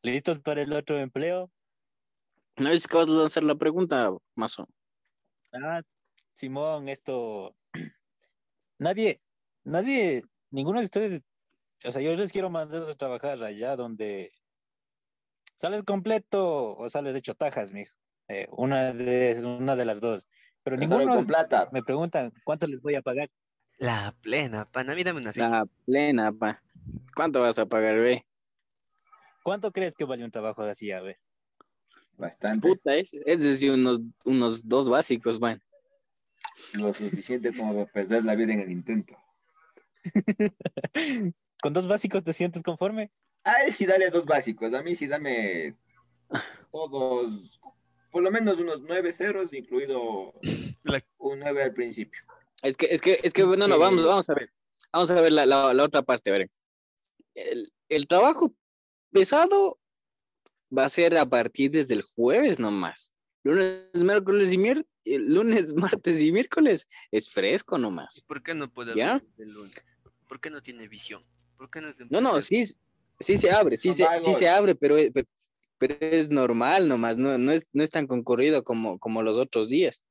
¿Listos 0.01 0.39
para 0.39 0.61
el 0.61 0.71
otro 0.73 0.97
empleo? 0.99 1.51
No 2.57 2.69
es 2.69 2.87
que 2.87 2.97
vas 2.97 3.09
a 3.09 3.11
lanzar 3.11 3.43
la 3.43 3.55
pregunta, 3.55 4.11
Mazo. 4.35 4.67
Ah, 5.51 5.81
Simón, 6.33 6.89
esto. 6.89 7.55
Nadie, 8.77 9.21
nadie, 9.63 10.23
ninguno 10.51 10.79
de 10.79 10.85
ustedes, 10.85 11.21
o 11.85 11.91
sea, 11.91 12.01
yo 12.01 12.13
les 12.13 12.29
quiero 12.29 12.49
mandar 12.49 12.89
a 12.89 12.95
trabajar 12.95 13.41
allá 13.41 13.77
donde 13.77 14.33
sales 15.57 15.83
completo 15.83 16.75
o 16.77 16.89
sales 16.89 17.15
hecho 17.15 17.35
tajas, 17.35 17.71
mijo. 17.71 17.95
Eh, 18.27 18.47
una 18.51 18.93
de, 18.93 19.41
una 19.43 19.75
de 19.75 19.85
las 19.85 20.01
dos. 20.01 20.27
Pero 20.63 20.77
ninguno 20.77 21.15
con 21.15 21.27
plata. 21.27 21.69
me 21.71 21.83
preguntan 21.83 22.33
cuánto 22.43 22.65
les 22.67 22.81
voy 22.81 22.95
a 22.95 23.01
pagar. 23.01 23.29
la 23.77 24.15
plena, 24.21 24.65
pana. 24.65 24.93
A 24.93 24.95
mí 24.95 25.03
dame 25.03 25.21
una 25.21 25.31
fija. 25.31 25.49
La 25.49 25.65
plena, 25.85 26.31
pa. 26.31 26.61
¿Cuánto 27.15 27.41
vas 27.41 27.59
a 27.59 27.65
pagar, 27.65 27.95
ve? 27.99 28.25
¿Cuánto 29.43 29.71
crees 29.71 29.95
que 29.95 30.05
vale 30.05 30.25
un 30.25 30.31
trabajo 30.31 30.63
así? 30.63 30.91
A 30.91 31.01
ver. 31.01 31.19
Bastante. 32.17 32.67
Puta, 32.67 32.95
es, 32.95 33.13
es 33.13 33.43
decir, 33.43 33.71
unos, 33.71 34.01
unos 34.23 34.67
dos 34.67 34.89
básicos, 34.89 35.39
man. 35.39 35.61
Lo 36.73 36.93
suficiente 36.93 37.55
como 37.55 37.73
para 37.73 37.85
perder 37.91 38.23
la 38.23 38.35
vida 38.35 38.53
en 38.53 38.61
el 38.61 38.71
intento. 38.71 39.15
¿Con 41.61 41.73
dos 41.73 41.87
básicos 41.87 42.23
te 42.23 42.33
sientes 42.33 42.63
conforme? 42.63 43.11
A 43.45 43.63
él 43.63 43.73
sí 43.73 43.85
dale 43.85 44.09
dos 44.09 44.25
básicos. 44.25 44.73
A 44.73 44.81
mí 44.81 44.95
sí 44.95 45.07
dame 45.07 45.75
todos, 46.71 47.59
por 48.11 48.23
lo 48.23 48.31
menos 48.31 48.57
unos 48.57 48.81
nueve 48.81 49.13
ceros, 49.13 49.53
incluido 49.53 50.33
un 51.19 51.39
nueve 51.39 51.63
al 51.63 51.73
principio. 51.73 52.19
Es 52.63 52.75
que, 52.75 52.87
es 52.87 53.01
que, 53.01 53.19
es 53.23 53.31
que, 53.33 53.43
no, 53.43 53.67
no, 53.67 53.77
vamos, 53.77 54.03
vamos 54.05 54.29
a 54.29 54.33
ver. 54.33 54.51
Vamos 54.91 55.11
a 55.11 55.21
ver 55.21 55.31
la, 55.31 55.45
la, 55.45 55.73
la 55.73 55.83
otra 55.83 56.01
parte, 56.01 56.29
a 56.31 56.33
ver. 56.33 56.49
El, 57.35 57.69
el 57.89 58.07
trabajo 58.07 58.53
pesado 59.11 59.77
va 60.75 60.85
a 60.85 60.89
ser 60.89 61.17
a 61.17 61.25
partir 61.25 61.71
desde 61.71 61.93
el 61.93 62.01
jueves 62.01 62.59
nomás. 62.59 63.11
Lunes, 63.43 63.83
miércoles 63.93 64.51
y 64.53 64.57
mier- 64.57 64.87
eh, 65.05 65.19
lunes, 65.19 65.73
martes 65.75 66.21
y 66.23 66.31
miércoles 66.31 66.87
es 67.11 67.29
fresco 67.29 67.77
¿Y 67.77 67.81
nomás. 67.81 68.23
por 68.27 68.41
qué 68.41 68.55
no 68.55 68.73
puede 68.73 68.95
¿Ya? 68.95 69.21
lunes? 69.37 69.75
¿Por 70.27 70.39
qué 70.41 70.49
no 70.49 70.63
tiene 70.63 70.87
visión? 70.87 71.23
¿Por 71.57 71.69
qué 71.69 71.81
no 71.81 71.93
No, 72.09 72.21
no, 72.21 72.41
sí, 72.41 72.63
sí 73.19 73.37
se 73.37 73.51
abre, 73.51 73.77
sí 73.77 73.93
se, 73.93 74.05
sí 74.17 74.33
se 74.33 74.49
abre, 74.49 74.75
pero, 74.75 74.97
es- 74.97 75.11
pero, 75.13 75.27
pero 75.77 75.95
es 76.01 76.29
normal 76.29 76.87
nomás, 76.87 77.17
no, 77.17 77.37
no, 77.37 77.51
es, 77.51 77.69
no 77.73 77.83
es 77.83 77.89
tan 77.89 78.07
concurrido 78.07 78.63
como, 78.63 78.99
como 78.99 79.21
los 79.23 79.37
otros 79.37 79.69
días. 79.69 80.03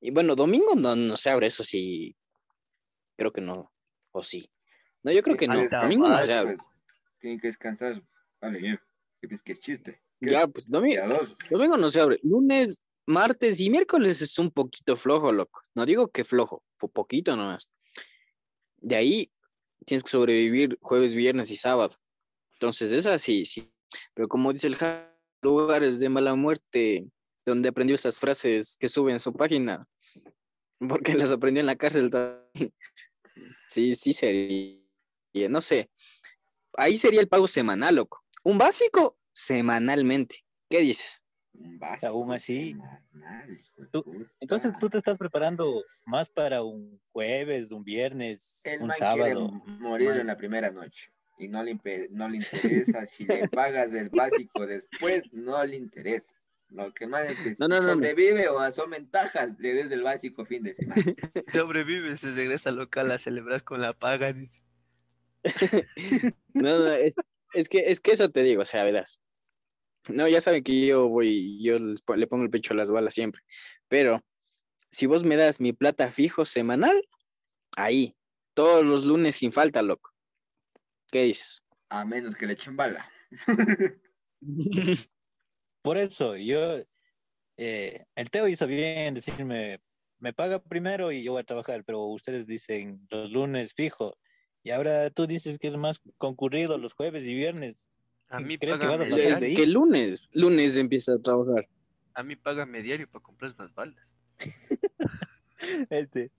Y 0.00 0.10
bueno, 0.12 0.34
domingo 0.36 0.74
no, 0.76 0.94
no 0.96 1.16
se 1.16 1.30
abre, 1.30 1.46
eso 1.48 1.64
sí, 1.64 2.14
creo 3.16 3.32
que 3.32 3.40
no, 3.40 3.72
o 4.12 4.22
sí. 4.22 4.48
No, 5.02 5.12
yo 5.12 5.22
creo 5.22 5.36
que 5.36 5.48
no, 5.48 5.68
domingo 5.68 6.08
no 6.08 6.24
se 6.24 6.32
abre. 6.34 6.56
Tienen 7.20 7.40
que 7.40 7.48
descansar. 7.48 8.02
Vale, 8.40 8.58
bien. 8.58 8.80
¿Qué 9.20 9.26
piensas 9.28 9.44
que 9.44 9.52
es 9.52 9.60
chiste? 9.60 10.00
¿Qué? 10.20 10.30
Ya, 10.30 10.46
pues 10.46 10.68
domingo, 10.68 11.02
domingo 11.50 11.76
no 11.76 11.90
se 11.90 12.00
abre. 12.00 12.18
Lunes, 12.22 12.80
martes 13.06 13.60
y 13.60 13.70
miércoles 13.70 14.20
es 14.22 14.38
un 14.38 14.50
poquito 14.50 14.96
flojo, 14.96 15.32
loco. 15.32 15.60
No 15.74 15.86
digo 15.86 16.08
que 16.08 16.22
flojo, 16.24 16.62
fue 16.76 16.88
poquito 16.90 17.34
nomás. 17.36 17.68
De 18.76 18.94
ahí 18.94 19.32
tienes 19.84 20.04
que 20.04 20.10
sobrevivir 20.10 20.78
jueves, 20.80 21.14
viernes 21.14 21.50
y 21.50 21.56
sábado. 21.56 21.96
Entonces, 22.60 22.90
esa 22.90 23.16
sí, 23.18 23.46
sí. 23.46 23.72
Pero 24.14 24.26
como 24.26 24.52
dice 24.52 24.66
el 24.66 24.74
Ja- 24.76 25.14
lugares 25.42 26.00
de 26.00 26.08
mala 26.08 26.34
muerte, 26.34 27.08
donde 27.44 27.68
aprendió 27.68 27.94
esas 27.94 28.18
frases 28.18 28.76
que 28.76 28.88
sube 28.88 29.12
en 29.12 29.20
su 29.20 29.32
página, 29.32 29.86
porque 31.14 31.14
las 31.14 31.30
aprendió 31.30 31.60
en 31.60 31.66
la 31.66 31.76
cárcel 31.76 32.10
también. 32.10 32.74
Sí, 33.68 33.94
sí 33.94 34.12
sería, 34.12 35.48
no 35.48 35.60
sé. 35.60 35.88
Ahí 36.76 36.96
sería 36.96 37.20
el 37.20 37.28
pago 37.28 37.46
semanal, 37.46 37.94
loco. 37.94 38.24
Un 38.42 38.58
básico 38.58 39.16
semanalmente. 39.32 40.44
¿Qué 40.68 40.80
dices? 40.80 41.24
Un 41.52 41.78
básico 41.78 42.06
Aún 42.08 42.32
así. 42.32 42.72
semanal, 42.72 43.62
Tú-. 43.92 44.26
Entonces 44.40 44.72
tú 44.80 44.90
te 44.90 44.98
estás 44.98 45.16
preparando 45.16 45.84
más 46.06 46.28
para 46.28 46.62
un 46.64 47.00
jueves, 47.12 47.70
un 47.70 47.84
viernes, 47.84 48.60
El 48.64 48.82
un 48.82 48.92
sábado. 48.92 49.50
morir 49.78 50.08
más. 50.08 50.18
en 50.18 50.26
la 50.26 50.36
primera 50.36 50.70
noche 50.72 51.12
y 51.38 51.48
no 51.48 51.62
le, 51.62 51.74
impe- 51.74 52.08
no 52.10 52.28
le 52.28 52.38
interesa 52.38 53.06
si 53.06 53.24
le 53.24 53.48
pagas 53.48 53.92
el 53.94 54.08
básico 54.10 54.66
después, 54.66 55.22
no 55.32 55.64
le 55.64 55.76
interesa. 55.76 56.26
Lo 56.70 56.92
que 56.92 57.06
más 57.06 57.30
es 57.30 57.38
que 57.38 57.56
No, 57.58 57.68
no, 57.68 57.76
si 57.80 57.86
no, 57.86 57.86
no. 57.86 57.92
sobrevive 57.94 58.48
o 58.48 58.58
asome 58.58 59.00
tajas, 59.02 59.58
le 59.58 59.74
des 59.74 59.90
el 59.90 60.02
básico 60.02 60.44
fin 60.44 60.62
de 60.64 60.74
semana. 60.74 61.02
Sobrevive, 61.52 62.16
se 62.18 62.30
regresa 62.32 62.68
al 62.68 62.76
local 62.76 63.10
a 63.10 63.18
celebrar 63.18 63.64
con 63.64 63.80
la 63.80 63.92
paga. 63.94 64.32
dice. 64.32 64.62
No, 66.54 66.78
no, 66.78 66.88
es, 66.88 67.14
es 67.54 67.68
que, 67.68 67.78
es 67.90 68.00
que 68.00 68.12
eso 68.12 68.30
te 68.30 68.42
digo, 68.42 68.62
o 68.62 68.64
sea, 68.64 68.84
verás. 68.84 69.22
No, 70.10 70.26
ya 70.26 70.40
saben 70.40 70.62
que 70.64 70.86
yo 70.86 71.08
voy, 71.08 71.62
yo 71.62 71.76
le 72.16 72.26
pongo 72.26 72.44
el 72.44 72.50
pecho 72.50 72.72
a 72.74 72.76
las 72.76 72.90
balas 72.90 73.14
siempre. 73.14 73.42
Pero 73.88 74.20
si 74.90 75.06
vos 75.06 75.22
me 75.24 75.36
das 75.36 75.60
mi 75.60 75.72
plata 75.72 76.10
fijo 76.10 76.44
semanal, 76.44 77.00
ahí, 77.76 78.16
todos 78.54 78.84
los 78.84 79.04
lunes 79.06 79.36
sin 79.36 79.52
falta, 79.52 79.82
loco. 79.82 80.12
¿Qué 81.10 81.22
dices? 81.24 81.62
A 81.88 82.04
menos 82.04 82.34
que 82.34 82.46
le 82.46 82.52
echen 82.54 82.76
bala. 82.76 83.10
Por 85.82 85.96
eso, 85.98 86.36
yo, 86.36 86.78
eh, 87.56 88.04
el 88.14 88.30
Teo 88.30 88.48
hizo 88.48 88.66
bien 88.66 88.98
en 88.98 89.14
decirme, 89.14 89.80
me 90.18 90.32
paga 90.32 90.62
primero 90.62 91.12
y 91.12 91.22
yo 91.22 91.32
voy 91.32 91.40
a 91.40 91.44
trabajar, 91.46 91.84
pero 91.84 92.04
ustedes 92.06 92.46
dicen 92.46 93.06
los 93.10 93.30
lunes 93.30 93.72
fijo. 93.74 94.18
Y 94.62 94.70
ahora 94.70 95.10
tú 95.10 95.26
dices 95.26 95.58
que 95.58 95.68
es 95.68 95.76
más 95.76 96.00
concurrido 96.18 96.76
los 96.78 96.92
jueves 96.92 97.24
y 97.24 97.34
viernes. 97.34 97.90
A 98.28 98.40
mí 98.40 98.58
¿Crees 98.58 98.78
que 98.78 98.86
vas 98.86 98.96
a 98.96 98.98
págame, 98.98 99.10
pasar 99.16 99.32
Es 99.32 99.40
de 99.40 99.46
ahí? 99.48 99.54
que 99.54 99.66
lunes, 99.66 100.20
lunes 100.34 100.76
empieza 100.76 101.14
a 101.14 101.18
trabajar. 101.18 101.66
a 102.14 102.22
mí 102.22 102.36
págame 102.36 102.82
diario 102.82 103.08
para 103.08 103.22
comprar 103.22 103.54
más 103.56 103.72
balas. 103.74 104.04
Este, 105.90 106.30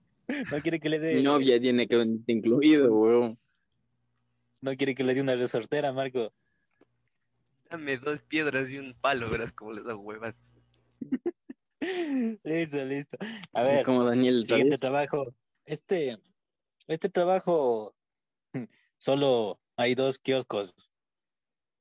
no 0.50 0.60
quiere 0.62 0.80
que 0.80 0.88
le 0.88 0.98
dé, 0.98 1.14
Mi 1.16 1.22
novia 1.22 1.60
tiene 1.60 1.86
que 1.86 1.96
venir 1.96 2.20
incluido, 2.26 2.90
weón. 2.94 3.38
No 4.60 4.76
quiere 4.76 4.94
que 4.94 5.04
le 5.04 5.14
dé 5.14 5.20
una 5.20 5.34
resortera, 5.34 5.92
Marco. 5.92 6.32
Dame 7.68 7.96
dos 7.98 8.22
piedras 8.22 8.70
y 8.70 8.78
un 8.78 8.94
palo, 8.94 9.30
verás 9.30 9.52
cómo 9.52 9.72
les 9.72 9.86
hago 9.86 10.00
huevas. 10.00 10.36
Listo, 12.44 12.84
listo. 12.84 13.16
A 13.54 13.62
ver, 13.62 13.84
Como 13.84 14.04
Daniel 14.04 14.46
siguiente 14.46 14.76
trabajo. 14.76 15.24
Este, 15.64 16.18
este 16.88 17.08
trabajo, 17.08 17.94
solo 18.98 19.60
hay 19.76 19.94
dos 19.94 20.18
kioscos. 20.18 20.74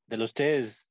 De 0.07 0.15
los 0.17 0.33
tres, 0.33 0.87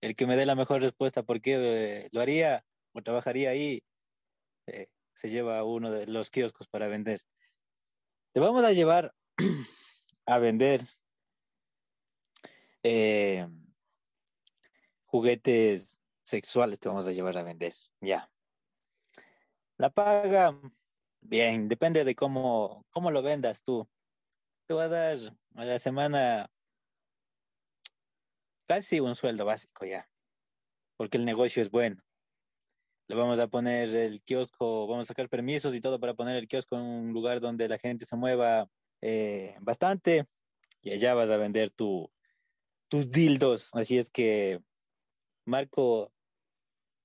el 0.00 0.14
que 0.14 0.26
me 0.26 0.36
dé 0.36 0.46
la 0.46 0.54
mejor 0.54 0.80
respuesta 0.80 1.22
por 1.22 1.42
qué 1.42 1.56
eh, 1.58 2.08
lo 2.12 2.22
haría 2.22 2.64
o 2.92 3.02
trabajaría 3.02 3.50
ahí, 3.50 3.84
eh, 4.66 4.88
se 5.14 5.28
lleva 5.28 5.62
uno 5.64 5.90
de 5.90 6.06
los 6.06 6.30
kioscos 6.30 6.66
para 6.68 6.88
vender. 6.88 7.20
Te 8.32 8.40
vamos 8.40 8.64
a 8.64 8.72
llevar 8.72 9.14
a 10.26 10.38
vender 10.38 10.82
eh, 12.82 13.46
juguetes 15.06 15.98
sexuales, 16.22 16.78
te 16.78 16.88
vamos 16.88 17.06
a 17.06 17.12
llevar 17.12 17.36
a 17.36 17.42
vender, 17.42 17.74
ya. 18.00 18.30
La 19.76 19.90
paga, 19.90 20.58
bien, 21.20 21.68
depende 21.68 22.04
de 22.04 22.14
cómo, 22.14 22.86
cómo 22.90 23.10
lo 23.10 23.22
vendas 23.22 23.62
tú. 23.62 23.88
Te 24.66 24.74
va 24.74 24.84
a 24.84 24.88
dar 24.88 25.18
a 25.56 25.64
la 25.64 25.78
semana 25.78 26.50
casi 28.66 29.00
un 29.00 29.16
sueldo 29.16 29.44
básico 29.44 29.84
ya. 29.84 30.08
porque 30.96 31.16
el 31.16 31.24
negocio 31.24 31.60
es 31.60 31.70
bueno. 31.70 32.00
Le 33.08 33.16
vamos 33.16 33.40
a 33.40 33.48
poner 33.48 33.88
el 33.96 34.22
kiosco, 34.22 34.86
vamos 34.86 35.06
a 35.06 35.08
sacar 35.08 35.28
permisos 35.28 35.74
y 35.74 35.80
todo 35.80 35.98
para 35.98 36.14
poner 36.14 36.36
el 36.36 36.46
kiosco 36.46 36.76
en 36.76 36.82
un 36.82 37.12
lugar 37.12 37.40
donde 37.40 37.68
la 37.68 37.78
gente 37.78 38.04
se 38.04 38.14
mueva 38.14 38.68
eh, 39.00 39.56
bastante 39.60 40.26
y 40.82 40.92
allá 40.92 41.14
vas 41.14 41.30
a 41.30 41.36
vender 41.36 41.70
tu, 41.70 42.10
tus 42.88 43.10
dildos. 43.10 43.70
Así 43.72 43.98
es 43.98 44.10
que 44.10 44.60
Marco 45.44 46.12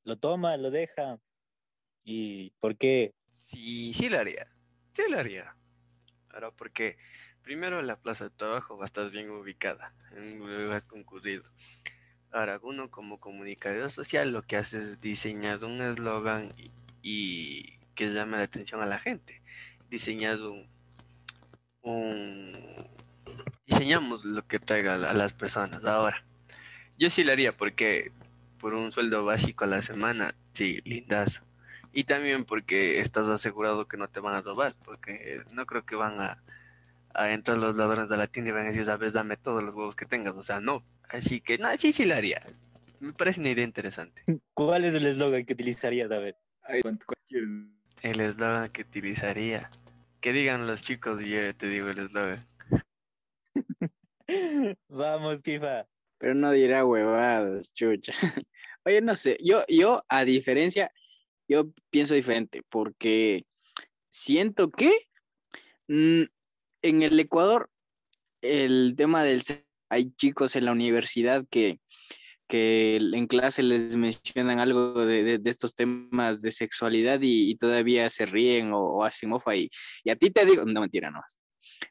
lo 0.04 0.18
toma, 0.18 0.58
lo 0.58 0.72
deja. 0.72 1.20
¿Y 2.04 2.52
por 2.60 2.78
qué? 2.78 3.14
Sí, 3.40 3.94
sí 3.94 4.10
lo 4.10 4.20
haría. 4.20 4.48
Sí 4.94 5.04
lo 5.10 5.20
haría. 5.20 5.56
Ahora, 6.30 6.52
porque 6.52 6.98
primero 7.42 7.82
la 7.82 8.00
plaza 8.02 8.26
de 8.26 8.30
trabajo 8.32 8.78
va 8.78 8.86
a 8.86 8.88
estar 8.88 9.10
bien 9.10 9.30
ubicada, 9.30 9.94
en 10.12 10.42
un 10.42 10.80
concurrido. 10.82 11.44
Ahora, 12.32 12.60
uno 12.62 12.92
como 12.92 13.20
comunicador 13.20 13.92
social 13.92 14.32
lo 14.32 14.42
que 14.42 14.58
hace 14.58 14.80
es 14.80 15.00
diseñar 15.00 15.64
un 15.64 15.82
eslogan 15.82 16.54
y, 17.02 17.78
que 17.96 18.12
llame 18.14 18.38
la 18.38 18.44
atención 18.44 18.82
a 18.82 18.86
la 18.86 19.00
gente. 19.00 19.42
Diseñar 19.90 20.42
un, 20.42 20.68
un 21.86 22.54
diseñamos 23.66 24.26
lo 24.26 24.46
que 24.48 24.60
traiga 24.60 24.96
a 24.96 25.14
las 25.14 25.34
personas. 25.34 25.84
Ahora, 25.86 26.24
yo 26.98 27.10
sí 27.10 27.24
lo 27.24 27.32
haría 27.32 27.56
porque 27.56 28.12
por 28.60 28.74
un 28.74 28.92
sueldo 28.92 29.26
básico 29.26 29.64
a 29.64 29.68
la 29.68 29.82
semana, 29.82 30.36
sí, 30.54 30.82
lindas. 30.86 31.42
Y 31.94 32.04
también 32.04 32.46
porque 32.46 33.00
estás 33.00 33.30
asegurado 33.30 33.88
que 33.88 33.98
no 33.98 34.10
te 34.10 34.20
van 34.20 34.36
a 34.36 34.42
robar, 34.42 34.76
porque 34.84 35.42
no 35.54 35.66
creo 35.66 35.86
que 35.86 35.96
van 35.96 36.20
a, 36.20 36.42
entrar 37.32 37.58
los 37.58 37.76
ladrones 37.76 38.10
de 38.10 38.18
la 38.18 38.28
tienda 38.28 38.50
y 38.50 38.54
van 38.54 38.64
a 38.64 38.70
decir, 38.70 38.84
sabes, 38.84 39.14
dame 39.14 39.38
todos 39.38 39.64
los 39.64 39.74
huevos 39.74 39.96
que 39.96 40.06
tengas. 40.06 40.36
O 40.36 40.44
sea, 40.44 40.60
no. 40.60 40.84
Así 41.10 41.40
que, 41.40 41.58
no, 41.58 41.70
sí, 41.78 41.94
sí 41.94 42.06
lo 42.06 42.16
haría. 42.16 42.46
Me 43.00 43.14
parece 43.14 43.40
una 43.40 43.52
idea 43.52 43.64
interesante. 43.64 44.22
¿Cuál 44.54 44.84
es 44.84 44.94
el 44.94 45.06
eslogan 45.06 45.46
que 45.46 45.54
utilizarías, 45.54 46.12
a 46.12 46.20
ver? 46.20 46.38
El 48.02 48.20
eslogan 48.20 48.70
que 48.70 48.82
utilizaría. 48.82 49.70
Que 50.26 50.34
digan 50.34 50.66
los 50.66 50.82
chicos 50.82 51.22
y 51.22 51.30
yo 51.30 51.56
te 51.56 51.70
digo 51.70 51.88
el 51.90 52.00
eslogan. 52.00 52.48
Vamos, 54.90 55.44
Kifa. 55.44 55.88
Pero 56.18 56.34
no 56.34 56.50
dirá 56.50 56.84
huevadas, 56.84 57.72
chucha. 57.72 58.12
Oye, 58.86 59.02
no 59.02 59.14
sé, 59.14 59.38
yo, 59.40 59.64
yo, 59.68 60.02
a 60.10 60.26
diferencia, 60.26 60.92
yo 61.48 61.72
pienso 61.92 62.16
diferente, 62.16 62.64
porque 62.70 63.46
siento 64.10 64.72
que 64.72 64.92
mm, 65.90 66.24
en 66.82 67.04
el 67.04 67.20
Ecuador, 67.20 67.70
el 68.42 68.96
tema 68.98 69.24
del 69.24 69.44
hay 69.90 70.06
chicos 70.16 70.56
en 70.56 70.66
la 70.66 70.72
universidad 70.72 71.46
que, 71.52 71.80
que 72.48 72.98
en 72.98 73.28
clase 73.28 73.64
les 73.64 73.96
mencionan 73.96 74.60
algo 74.60 75.06
de, 75.06 75.42
estos 75.46 75.76
temas 75.76 76.42
de 76.42 76.52
sexualidad 76.52 77.20
y, 77.22 77.56
todavía 77.56 78.10
se 78.10 78.26
ríen 78.26 78.72
o, 78.74 79.04
hacen 79.04 79.30
mofa 79.30 79.56
y, 79.56 79.70
y, 80.04 80.10
a 80.10 80.16
ti 80.16 80.30
te 80.30 80.46
digo, 80.46 80.64
no 80.66 80.82
mentira, 80.82 81.10
no. 81.12 81.22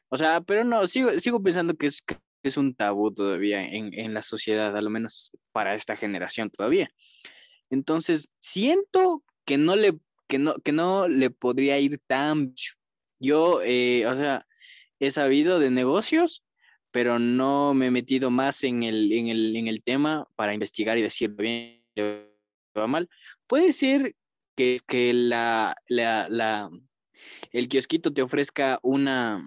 O 0.09 0.17
sea, 0.17 0.41
pero 0.41 0.63
no, 0.63 0.87
sigo, 0.87 1.11
sigo 1.19 1.41
pensando 1.41 1.73
que 1.75 1.87
es, 1.87 2.03
es 2.43 2.57
un 2.57 2.75
tabú 2.75 3.13
todavía 3.13 3.65
en, 3.67 4.13
la 4.13 4.21
sociedad, 4.21 4.75
a 4.75 4.81
lo 4.81 4.89
menos 4.89 5.31
para 5.51 5.75
esta 5.75 5.95
generación 5.95 6.49
todavía. 6.49 6.89
Entonces, 7.69 8.29
siento 8.39 9.23
que 9.45 9.57
no 9.57 9.75
le, 9.75 9.99
que 10.27 10.39
no, 10.39 10.55
que 10.55 10.71
no 10.71 11.07
le 11.07 11.29
podría 11.31 11.79
ir 11.79 11.99
tan... 12.05 12.53
Yo, 13.19 13.61
eh, 13.63 14.05
o 14.07 14.15
sea, 14.15 14.45
he 14.99 15.11
sabido 15.11 15.59
de 15.59 15.71
negocios, 15.71 16.44
pero 16.95 17.19
no 17.19 17.73
me 17.73 17.87
he 17.87 17.91
metido 17.91 18.31
más 18.31 18.63
en 18.63 18.81
el, 18.81 19.11
en 19.11 19.27
el, 19.27 19.53
en 19.57 19.67
el 19.67 19.83
tema 19.83 20.29
para 20.37 20.53
investigar 20.53 20.97
y 20.97 21.01
decir 21.01 21.31
bien 21.31 21.83
va 21.97 22.87
mal. 22.87 23.09
Puede 23.47 23.73
ser 23.73 24.15
que, 24.55 24.79
que 24.87 25.11
la, 25.13 25.75
la, 25.89 26.29
la, 26.29 26.69
el 27.51 27.67
kiosquito 27.67 28.13
te 28.13 28.21
ofrezca 28.21 28.79
una, 28.81 29.43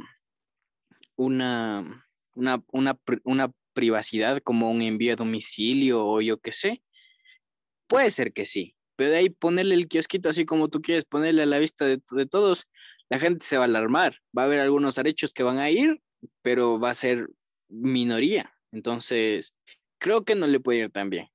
una, 1.16 2.06
una, 2.34 2.62
una, 2.70 3.00
una 3.24 3.50
privacidad 3.72 4.40
como 4.42 4.70
un 4.70 4.82
envío 4.82 5.14
a 5.14 5.16
domicilio 5.16 6.04
o 6.04 6.20
yo 6.20 6.36
qué 6.36 6.52
sé. 6.52 6.82
Puede 7.86 8.10
ser 8.10 8.34
que 8.34 8.44
sí, 8.44 8.76
pero 8.94 9.08
de 9.08 9.16
ahí 9.16 9.30
ponerle 9.30 9.74
el 9.74 9.88
kiosquito 9.88 10.28
así 10.28 10.44
como 10.44 10.68
tú 10.68 10.82
quieres, 10.82 11.06
ponerle 11.06 11.44
a 11.44 11.46
la 11.46 11.58
vista 11.58 11.86
de, 11.86 11.98
de 12.10 12.26
todos, 12.26 12.68
la 13.08 13.18
gente 13.18 13.42
se 13.46 13.56
va 13.56 13.62
a 13.62 13.68
alarmar. 13.68 14.18
Va 14.36 14.42
a 14.42 14.44
haber 14.44 14.60
algunos 14.60 14.98
arechos 14.98 15.32
que 15.32 15.44
van 15.44 15.56
a 15.56 15.70
ir, 15.70 16.02
pero 16.42 16.78
va 16.78 16.90
a 16.90 16.94
ser 16.94 17.26
minoría. 17.68 18.52
Entonces, 18.72 19.54
creo 19.98 20.24
que 20.24 20.34
no 20.34 20.46
le 20.46 20.60
puede 20.60 20.80
ir 20.80 20.90
tan 20.90 21.10
bien. 21.10 21.28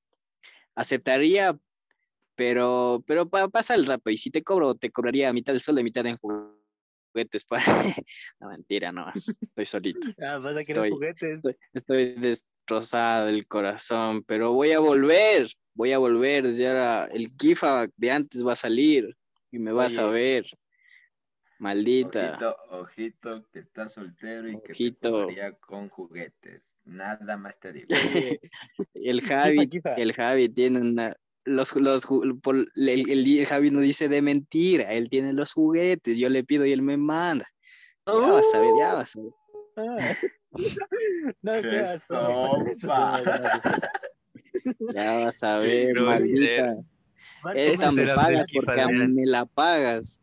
Aceptaría, 0.76 1.58
pero, 2.36 3.04
pero 3.06 3.30
pasar 3.30 3.80
el 3.80 3.86
rato. 3.86 4.10
Y 4.10 4.18
si 4.18 4.32
te 4.32 4.44
cobro, 4.44 4.76
te 4.76 4.92
cobraría 4.92 5.30
a 5.30 5.34
mitad 5.34 5.54
del 5.54 5.60
sol 5.60 5.80
y 5.80 5.84
mitad 5.84 6.06
en 6.06 6.18
juguetes 6.18 7.44
para. 7.48 7.64
no, 8.40 8.50
mentira, 8.50 8.92
no. 8.92 9.12
Estoy 9.14 9.66
solito. 9.66 10.00
Ah, 10.20 10.38
vas 10.38 10.58
a 10.58 10.62
querer 10.62 10.92
juguetes. 10.92 11.42
Estoy, 11.74 12.16
destrozado 12.16 13.30
el 13.30 13.48
corazón, 13.48 14.24
pero 14.24 14.54
voy 14.54 14.72
a 14.72 14.80
volver. 14.80 15.52
Voy 15.76 15.92
a 15.92 15.98
volver. 15.98 16.44
Desde 16.44 16.68
ahora 16.68 17.08
el 17.12 17.36
Kifa 17.36 17.88
de 17.98 18.12
antes 18.12 18.46
va 18.46 18.54
a 18.54 18.58
salir 18.58 19.16
y 19.52 19.60
me 19.60 19.72
vas 19.72 19.98
a 19.98 20.08
ver. 20.08 20.46
Maldita. 21.60 22.32
Ojito, 22.32 22.56
ojito, 22.72 23.46
que 23.52 23.60
está 23.60 23.90
soltero 23.90 24.50
y 24.50 24.60
que 24.62 24.92
te 24.92 25.58
con 25.60 25.90
juguetes. 25.90 26.64
Nada 26.86 27.38
más 27.38 27.60
te 27.60 27.72
digo. 27.72 27.88
el 28.94 29.22
Javi, 29.22 29.70
el 29.96 30.14
Javi 30.14 30.50
tiene 30.50 30.80
una, 30.80 31.16
los, 31.46 31.76
los 31.76 32.08
el, 32.76 33.46
Javi 33.46 33.72
no 33.72 33.80
dice 33.80 34.10
de 34.10 34.22
mentira, 34.22 34.92
él 34.92 35.10
tiene 35.10 35.32
los 35.34 35.54
juguetes, 35.54 36.20
yo 36.20 36.28
le 36.30 36.44
pido 36.44 36.66
y 36.66 36.72
él 36.72 36.82
me 36.82 36.98
manda. 36.98 37.48
Ya 38.06 38.14
vas 38.14 38.54
a 38.54 38.60
ver, 38.60 38.72
ya 38.78 38.96
vas 38.96 39.16
a 39.16 39.22
ver. 39.22 39.32
Ah. 39.76 39.98
no 41.42 41.62
seas 41.62 42.04
Ya 44.94 45.18
vas 45.18 45.44
a 45.44 45.58
ver, 45.58 46.00
maldita. 46.00 46.78
Esta 47.56 47.92
me 47.92 48.06
pagas 48.08 48.48
porque 48.54 48.88
me 48.88 49.26
la 49.26 49.46
pagas. 49.46 50.22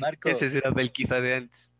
Marco. 0.00 0.28
Ese 0.28 0.50
será 0.50 0.72
el 0.76 0.92
Kifa 0.92 1.16
de 1.16 1.34
antes. 1.34 1.72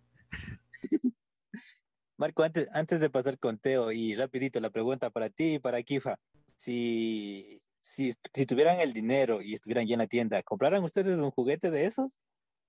Marco, 2.17 2.43
antes, 2.43 2.69
antes 2.73 3.01
de 3.01 3.09
pasar 3.09 3.39
con 3.39 3.59
Teo 3.59 3.93
y 3.93 4.15
rapidito 4.15 4.61
la 4.61 4.71
pregunta 4.71 5.09
para 5.11 5.31
ti 5.31 5.55
y 5.55 5.59
para 5.59 5.83
Kifa. 5.83 6.19
Si, 6.47 7.63
si, 7.81 8.13
si 8.35 8.47
tuvieran 8.47 8.81
el 8.81 8.93
dinero 8.93 9.41
y 9.41 9.55
estuvieran 9.55 9.87
ya 9.87 9.95
en 9.95 10.01
la 10.01 10.07
tienda, 10.07 10.43
¿compraran 10.43 10.83
ustedes 10.85 11.19
un 11.19 11.31
juguete 11.31 11.71
de 11.71 11.87
esos? 11.87 12.19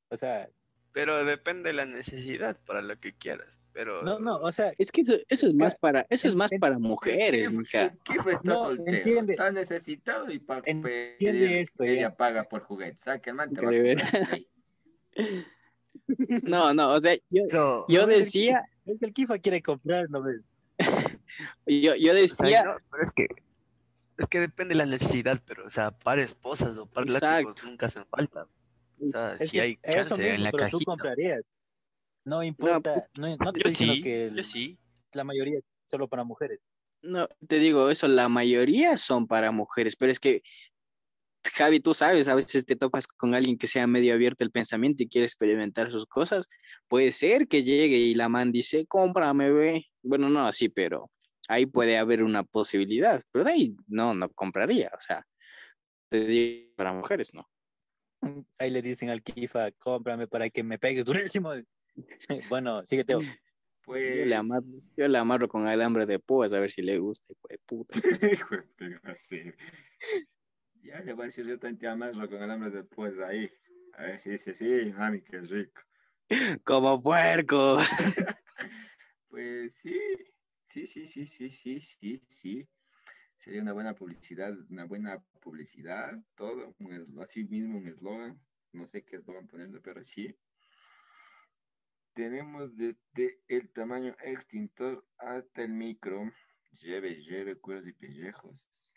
O 0.09 0.15
sea... 0.15 0.49
Pero 0.93 1.25
depende 1.25 1.69
de 1.69 1.73
la 1.73 1.85
necesidad 1.85 2.59
para 2.65 2.81
lo 2.81 2.97
que 2.97 3.13
quieras. 3.13 3.49
Pero... 3.73 4.03
No, 4.03 4.19
no, 4.19 4.37
o 4.37 4.51
sea... 4.53 4.71
Es 4.77 4.89
que 4.89 5.01
eso, 5.01 5.15
eso 5.27 5.47
es 5.47 5.53
más 5.53 5.75
para, 5.75 6.05
eso 6.09 6.29
es 6.29 6.35
más 6.35 6.49
para 6.59 6.79
mujeres, 6.79 7.51
mija. 7.51 7.93
Kifa 8.03 8.31
está 8.31 8.41
no, 8.43 8.71
entiende. 8.71 9.33
Está 9.33 9.51
necesitado 9.51 10.31
y 10.31 10.39
para 10.39 10.61
entiende 10.65 11.59
esto, 11.59 11.83
ella 11.83 12.15
paga 12.15 12.45
por 12.45 12.61
juguetes. 12.61 13.03
¿Sabes 13.03 13.21
que 13.21 13.31
el 13.31 13.35
man 13.35 13.53
te 13.53 13.65
va 13.65 13.69
a 13.69 14.39
no, 16.43 16.73
no, 16.73 16.93
o 16.93 17.01
sea, 17.01 17.15
yo, 17.29 17.77
decía. 18.07 18.63
Es 18.85 18.99
que 18.99 19.05
el 19.05 19.13
Kifa 19.13 19.37
quiere 19.39 19.61
comprar, 19.61 20.09
¿no 20.09 20.21
ves? 20.21 20.51
yo, 21.65 21.95
yo 21.95 22.13
decía. 22.13 22.77
pero 22.89 23.03
es 23.03 23.11
que. 23.11 23.27
Es 24.17 24.27
que 24.27 24.39
depende 24.39 24.73
de 24.73 24.77
la 24.77 24.85
necesidad, 24.85 25.41
pero, 25.45 25.65
o 25.65 25.71
sea, 25.71 25.91
para 25.91 26.21
esposas 26.21 26.77
o 26.77 26.85
para 26.85 27.09
látigos 27.11 27.63
nunca 27.63 27.87
hacen 27.87 28.05
falta. 28.05 28.47
O 28.99 29.09
sea, 29.09 29.35
si 29.37 29.59
hay 29.59 29.79
eso 29.81 30.15
mismo, 30.15 30.33
en 30.33 30.43
la 30.43 30.51
pero 30.51 30.69
tú 30.69 30.79
comprarías. 30.85 31.41
No 32.23 32.43
importa, 32.43 33.07
no, 33.17 33.35
no, 33.35 33.51
te 33.51 33.59
estoy 33.59 33.71
diciendo 33.71 33.95
que 34.03 34.43
sí. 34.43 34.77
la 35.13 35.23
mayoría 35.23 35.59
solo 35.85 36.07
para 36.07 36.23
mujeres. 36.23 36.59
No, 37.01 37.27
te 37.47 37.57
digo 37.57 37.89
eso, 37.89 38.07
la 38.07 38.29
mayoría 38.29 38.95
son 38.95 39.25
para 39.25 39.51
mujeres, 39.51 39.95
pero 39.95 40.11
es 40.11 40.19
que 40.19 40.43
Javi, 41.43 41.79
tú 41.79 41.93
sabes, 41.93 42.27
a 42.27 42.35
veces 42.35 42.65
te 42.65 42.75
topas 42.75 43.07
con 43.07 43.33
alguien 43.33 43.57
que 43.57 43.67
sea 43.67 43.87
medio 43.87 44.13
abierto 44.13 44.43
el 44.43 44.51
pensamiento 44.51 45.03
y 45.03 45.07
quiere 45.07 45.25
experimentar 45.25 45.91
sus 45.91 46.05
cosas. 46.05 46.47
Puede 46.87 47.11
ser 47.11 47.47
que 47.47 47.63
llegue 47.63 47.97
y 47.97 48.13
la 48.13 48.29
man 48.29 48.51
dice, 48.51 48.85
cómprame, 48.85 49.51
ve. 49.51 49.85
Bueno, 50.03 50.29
no 50.29 50.45
así, 50.45 50.69
pero 50.69 51.09
ahí 51.47 51.65
puede 51.65 51.97
haber 51.97 52.23
una 52.23 52.43
posibilidad. 52.43 53.21
Pero 53.31 53.45
de 53.45 53.51
ahí 53.51 53.75
no, 53.87 54.13
no 54.13 54.29
compraría. 54.29 54.91
O 54.95 55.01
sea, 55.01 55.25
te 56.09 56.25
digo, 56.25 56.75
para 56.75 56.93
mujeres, 56.93 57.33
no. 57.33 57.49
Ahí 58.59 58.69
le 58.69 58.81
dicen 58.81 59.09
al 59.09 59.23
Kifa, 59.23 59.71
cómprame 59.71 60.27
para 60.27 60.49
que 60.49 60.63
me 60.63 60.77
pegues 60.77 61.05
durísimo. 61.05 61.53
bueno, 62.49 62.85
síguete. 62.85 63.15
Pues... 63.83 63.93
Yo, 64.19 64.25
le 64.25 64.35
amarro, 64.35 64.67
yo 64.95 65.07
le 65.07 65.17
amarro 65.17 65.47
con 65.47 65.65
alambre 65.65 66.05
de 66.05 66.19
púas 66.19 66.53
a 66.53 66.59
ver 66.59 66.69
si 66.69 66.83
le 66.83 66.99
gusta, 66.99 67.33
pues 67.41 67.57
puta. 67.65 67.99
Ya 70.83 70.99
le 71.01 71.13
voy 71.13 71.23
a 71.23 71.25
decir 71.27 71.45
yo 71.45 71.59
te 71.59 71.87
amarro 71.87 72.27
con 72.27 72.41
alambre 72.41 72.71
después 72.71 73.15
de 73.15 73.25
ahí. 73.25 73.51
A 73.97 74.03
ver 74.03 74.19
si 74.19 74.31
dice, 74.31 74.53
sí, 74.55 74.91
mami, 74.93 75.21
qué 75.21 75.41
rico. 75.41 75.81
Como 76.63 77.01
puerco. 77.01 77.77
pues 79.29 79.73
sí, 79.75 79.99
sí, 80.69 80.87
sí, 80.87 81.07
sí, 81.07 81.27
sí, 81.27 81.49
sí, 81.49 81.79
sí, 81.79 82.23
sí. 82.27 82.67
sería 83.35 83.61
una 83.61 83.73
buena 83.73 83.93
publicidad, 83.93 84.57
una 84.69 84.85
buena 84.85 85.19
publicidad, 85.41 86.17
todo, 86.35 86.75
así 87.21 87.43
mismo 87.43 87.77
un 87.77 87.87
eslogan, 87.87 88.39
no 88.71 88.87
sé 88.87 89.03
qué 89.03 89.17
eslogan 89.17 89.47
ponerle, 89.47 89.79
pero 89.81 90.03
sí. 90.03 90.35
Tenemos 92.13 92.75
desde 92.75 93.39
el 93.47 93.69
tamaño 93.69 94.15
extintor 94.23 95.05
hasta 95.17 95.63
el 95.63 95.73
micro, 95.73 96.31
lleve, 96.71 97.21
lleve, 97.21 97.55
cueros 97.55 97.87
y 97.87 97.93
pellejos. 97.93 98.90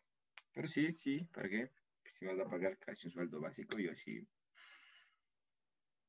Pero 0.54 0.68
sí, 0.68 0.92
sí, 0.92 1.28
¿para 1.32 1.48
qué? 1.48 1.70
Si 2.18 2.26
vas 2.26 2.38
a 2.38 2.48
pagar 2.48 2.78
casi 2.78 3.08
un 3.08 3.12
sueldo 3.12 3.40
básico, 3.40 3.78
yo 3.78 3.94
sí. 3.96 4.26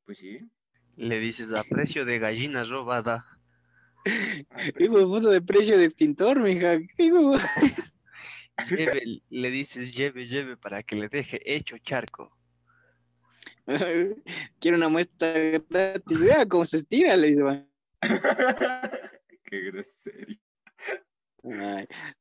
Pues 0.06 0.20
sí. 0.20 0.40
Le 0.96 1.20
dices 1.20 1.52
a 1.52 1.64
precio 1.64 2.06
de 2.06 2.20
gallina 2.20 2.64
robada. 2.64 3.26
Hijo 4.80 4.98
de 5.00 5.06
puto 5.06 5.30
de 5.30 5.42
precio 5.42 5.78
de 5.78 5.86
extintor, 5.86 6.40
mija. 6.40 6.78
Lleve, 8.70 9.22
le 9.30 9.52
dices 9.52 9.94
lleve, 9.94 10.28
lleve 10.28 10.56
para 10.56 10.82
que 10.82 10.96
le 10.96 11.10
deje 11.10 11.42
hecho 11.44 11.78
charco. 11.80 12.32
Quiero 14.60 14.78
una 14.78 14.88
muestra 14.88 15.34
gratis. 15.68 16.24
Vea 16.24 16.46
cómo 16.46 16.66
se 16.66 16.78
estira, 16.78 17.18
le 17.18 17.28
dice. 17.28 17.44
Qué 19.44 19.60
grosero. 19.60 20.36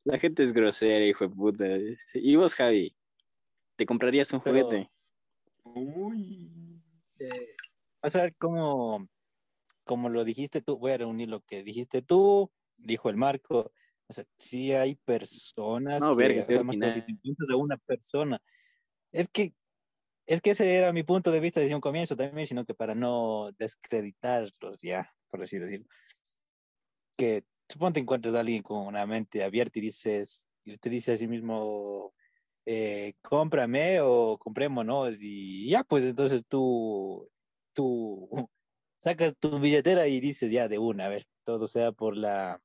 La 0.04 0.18
gente 0.18 0.42
es 0.42 0.52
grosera, 0.52 1.04
hijo 1.04 1.28
de 1.28 1.34
puta. 1.34 1.66
¿Y 2.14 2.36
vos, 2.36 2.54
Javi? 2.54 2.96
¿Te 3.76 3.86
comprarías 3.86 4.32
un 4.32 4.40
juguete? 4.40 4.90
Uy. 5.64 6.82
Eh, 7.18 7.56
o 8.02 8.10
sea, 8.10 8.30
como, 8.32 9.08
como 9.84 10.08
lo 10.08 10.24
dijiste 10.24 10.62
tú, 10.62 10.78
voy 10.78 10.92
a 10.92 10.98
reunir 10.98 11.28
lo 11.28 11.40
que 11.40 11.62
dijiste 11.62 12.02
tú, 12.02 12.50
dijo 12.76 13.08
el 13.10 13.16
Marco. 13.16 13.72
O 14.06 14.12
sea, 14.12 14.24
sí 14.36 14.72
hay 14.72 14.96
personas 14.96 16.02
no, 16.02 16.10
que, 16.10 16.22
verga, 16.22 16.42
o 16.42 16.46
sea, 16.46 16.62
Marco, 16.62 16.92
si 16.92 17.02
te 17.02 17.12
encuentras 17.12 17.50
a 17.50 17.56
una 17.56 17.76
persona, 17.78 18.40
es 19.12 19.28
que 19.28 19.54
es 20.26 20.40
que 20.40 20.50
ese 20.50 20.74
era 20.74 20.92
mi 20.92 21.02
punto 21.02 21.30
de 21.30 21.40
vista 21.40 21.60
desde 21.60 21.74
un 21.74 21.80
comienzo 21.80 22.16
también, 22.16 22.46
sino 22.46 22.64
que 22.64 22.74
para 22.74 22.94
no 22.94 23.50
descreditarlos 23.58 24.80
ya, 24.80 25.12
por 25.30 25.42
así 25.42 25.58
decirlo. 25.58 25.86
Que 27.16 27.44
suponte 27.68 28.00
encuentres 28.00 28.34
a 28.34 28.40
alguien 28.40 28.62
con 28.62 28.86
una 28.86 29.06
mente 29.06 29.44
abierta 29.44 29.78
y 29.78 29.82
dices, 29.82 30.46
y 30.64 30.76
te 30.78 30.90
dice 30.90 31.12
a 31.12 31.16
sí 31.16 31.26
mismo, 31.28 32.14
eh, 32.66 33.14
cómprame 33.22 34.00
o 34.00 34.38
comprémonos, 34.38 35.16
y 35.20 35.68
ya, 35.70 35.84
pues 35.84 36.04
entonces 36.04 36.44
tú, 36.48 37.28
tú 37.72 38.28
sacas 38.98 39.34
tu 39.38 39.58
billetera 39.60 40.08
y 40.08 40.20
dices 40.20 40.50
ya 40.50 40.68
de 40.68 40.78
una, 40.78 41.06
a 41.06 41.08
ver, 41.08 41.26
todo 41.44 41.66
sea 41.66 41.92
por 41.92 42.16
la, 42.16 42.60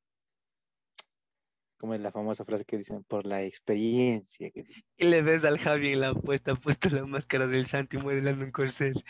como 1.80 1.94
es 1.94 2.02
la 2.02 2.12
famosa 2.12 2.44
frase 2.44 2.66
que 2.66 2.78
dicen, 2.78 3.04
por 3.06 3.26
la 3.26 3.44
experiencia. 3.44 4.52
Y 4.98 5.06
le 5.06 5.22
ves 5.22 5.44
al 5.46 5.58
Javi 5.58 5.94
en 5.94 6.02
la 6.02 6.10
apuesta, 6.10 6.54
puesto 6.56 6.90
la 6.90 7.06
máscara 7.06 7.48
del 7.48 7.68
Santi 7.68 7.98
modelando 7.98 8.44
un 8.44 8.52
corcel. 8.52 9.04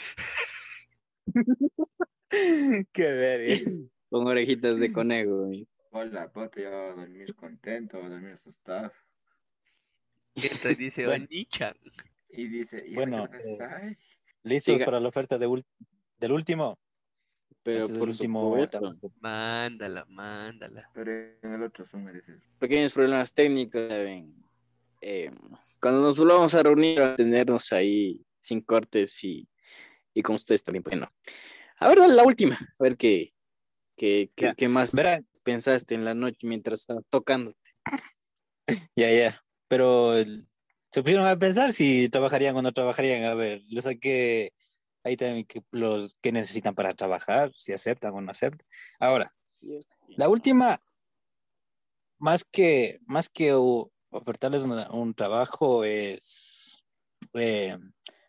Qué 2.30 2.88
verga. 2.94 3.56
Con 4.10 4.28
orejitas 4.28 4.80
de 4.80 4.94
conejo. 4.94 5.50
Hola, 5.92 6.32
pota, 6.32 6.62
ya 6.62 6.70
va 6.70 6.92
a 6.92 6.96
dormir 6.96 7.36
contento, 7.36 7.98
a 7.98 8.10
dormir 8.10 8.34
asustado. 8.34 8.92
Y 10.36 10.46
y 10.46 10.76
dice. 10.76 11.08
Onichan. 11.08 11.76
Y 12.30 12.48
dice, 12.48 12.84
¿y 12.88 12.94
Bueno, 12.94 13.28
eh? 13.34 13.98
¿Listos 14.44 14.76
Siga. 14.76 14.86
para 14.86 15.00
la 15.00 15.10
oferta 15.10 15.38
de 15.38 15.64
del 16.20 16.32
último? 16.32 16.78
Pero 17.64 17.88
por 17.88 18.10
último 18.10 18.44
supuesto. 18.44 18.96
Mándala, 19.20 20.06
mándala. 20.06 20.90
Pero 20.94 21.12
en 21.42 21.54
el 21.54 21.64
otro 21.64 21.86
Zoom 21.88 22.14
dice, 22.14 22.40
Pequeños 22.60 22.94
problemas 22.94 23.34
técnicos, 23.34 23.88
¿saben? 23.90 24.36
Eh, 25.02 25.32
cuando 25.82 26.02
nos 26.02 26.18
volvamos 26.18 26.54
a 26.56 26.64
reunir, 26.64 27.02
a 27.02 27.16
tenernos 27.16 27.74
ahí 27.74 28.26
sin 28.40 28.62
cortes 28.62 29.24
y, 29.24 29.50
y 30.14 30.22
con 30.22 30.36
ustedes 30.36 30.64
también. 30.64 30.84
Bueno, 30.84 31.12
a 31.80 31.88
ver, 31.90 31.98
dale 31.98 32.14
la 32.14 32.24
última. 32.24 32.56
A 32.56 32.84
ver 32.84 32.96
qué, 32.96 33.34
qué, 33.98 34.32
qué, 34.36 34.54
qué 34.56 34.70
más 34.70 34.94
Verán, 34.94 35.28
pensaste 35.50 35.96
en 35.96 36.06
la 36.06 36.14
noche 36.14 36.46
mientras 36.46 36.82
estaba 36.82 37.02
tocando. 37.10 37.52
ya, 38.96 39.12
ya. 39.12 39.44
Pero 39.68 40.16
el- 40.16 40.48
se 40.92 41.02
pusieron 41.02 41.28
a 41.28 41.38
pensar 41.38 41.74
si 41.74 42.10
trabajarían 42.10 42.56
o 42.56 42.62
no 42.62 42.72
trabajarían. 42.72 43.24
A 43.24 43.34
ver, 43.34 43.62
les 43.68 43.84
saqué 43.84 44.54
ahí 45.04 45.18
también 45.18 45.46
que 45.46 45.62
los 45.72 46.16
que 46.22 46.32
necesitan 46.32 46.76
para 46.76 46.94
trabajar, 46.94 47.52
si 47.58 47.74
aceptan 47.74 48.14
o 48.14 48.22
no 48.22 48.32
aceptan. 48.32 48.68
Ahora, 49.00 49.34
la 50.10 50.30
última, 50.30 50.82
más 52.20 52.44
que, 52.44 53.00
más 53.06 53.30
que 53.30 53.54
ofertarles 53.54 54.64
un 54.64 55.14
trabajo, 55.14 55.84
es 55.84 56.84
eh, 57.34 57.78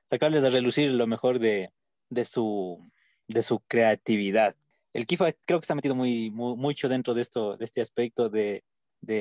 sacarles 0.08 0.44
a 0.44 0.50
relucir 0.50 0.90
lo 0.92 1.06
mejor 1.06 1.38
de, 1.38 1.72
de, 2.08 2.24
su, 2.24 2.90
de 3.26 3.42
su 3.42 3.60
creatividad. 3.60 4.54
El 4.92 5.06
Kifa 5.06 5.32
creo 5.46 5.60
que 5.60 5.64
está 5.64 5.74
metido 5.74 5.94
muy, 5.94 6.30
mu- 6.30 6.56
mucho 6.56 6.88
dentro 6.88 7.14
de, 7.14 7.22
esto, 7.22 7.56
de 7.56 7.64
este 7.64 7.80
aspecto 7.80 8.28
de, 8.28 8.64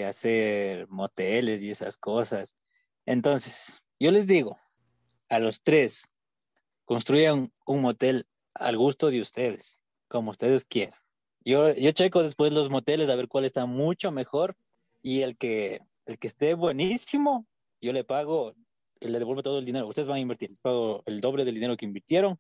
hacer 0.08 0.88
moteles 0.88 1.62
y 1.62 1.72
esas 1.72 1.98
cosas. 1.98 2.56
Entonces, 3.06 3.82
yo 4.00 4.12
les 4.12 4.28
digo, 4.28 4.58
a 5.30 5.40
los 5.40 5.62
tres, 5.62 6.12
construyan 6.86 7.52
un 7.66 7.82
motel 7.82 8.28
al 8.54 8.78
gusto 8.78 9.10
de 9.10 9.22
ustedes, 9.22 9.86
como 10.08 10.32
ustedes 10.32 10.66
quieran. 10.66 11.00
Yo, 11.46 11.74
yo 11.74 11.92
checo 11.92 12.24
después 12.24 12.52
los 12.52 12.70
moteles 12.70 13.10
a 13.10 13.16
ver 13.16 13.28
cuál 13.28 13.46
está 13.46 13.66
mucho 13.66 14.12
mejor 14.12 14.58
y 15.02 15.22
el 15.22 15.38
que, 15.38 15.82
el 16.06 16.18
que 16.20 16.28
esté 16.28 16.56
buenísimo, 16.56 17.48
yo 17.82 17.94
le 17.94 18.04
pago, 18.04 18.54
le 19.00 19.18
devuelvo 19.20 19.44
todo 19.44 19.60
el 19.60 19.66
dinero. 19.66 19.88
Ustedes 19.88 20.08
van 20.08 20.18
a 20.18 20.22
invertir, 20.22 20.50
les 20.50 20.60
pago 20.60 21.04
el 21.06 21.22
doble 21.22 21.46
del 21.46 21.56
dinero 21.56 21.78
que 21.78 21.86
invirtieron. 21.86 22.38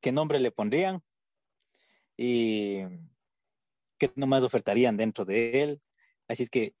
¿Qué 0.00 0.10
nombre 0.10 0.40
le 0.40 0.50
pondrían? 0.50 1.00
Y 2.16 2.82
qué 3.98 4.12
nomás 4.16 4.42
ofertarían 4.42 4.96
dentro 4.96 5.24
de 5.24 5.62
él. 5.62 5.82
Así 6.28 6.44
es 6.44 6.50
que, 6.50 6.74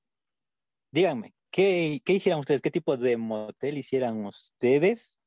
díganme, 0.90 1.34
¿qué, 1.50 2.00
qué 2.04 2.14
hicieran 2.14 2.40
ustedes? 2.40 2.60
¿Qué 2.60 2.70
tipo 2.70 2.96
de 2.96 3.16
motel 3.16 3.78
hicieran 3.78 4.24
ustedes 4.24 5.18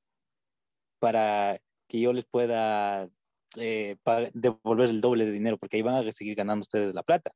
para 0.99 1.61
que 1.87 1.99
yo 1.99 2.13
les 2.13 2.25
pueda 2.25 3.09
eh, 3.55 3.97
devolver 4.33 4.89
el 4.89 5.01
doble 5.01 5.25
de 5.25 5.31
dinero? 5.31 5.57
Porque 5.57 5.77
ahí 5.77 5.83
van 5.83 5.95
a 5.95 6.11
seguir 6.11 6.35
ganando 6.35 6.61
ustedes 6.61 6.93
la 6.93 7.03
plata. 7.03 7.31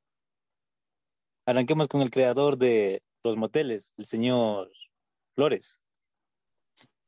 Arranquemos 1.45 1.87
con 1.87 2.01
el 2.01 2.11
creador 2.11 2.57
de 2.57 3.03
los 3.23 3.37
moteles, 3.37 3.93
el 3.97 4.05
señor 4.05 4.71
Flores. 5.35 5.79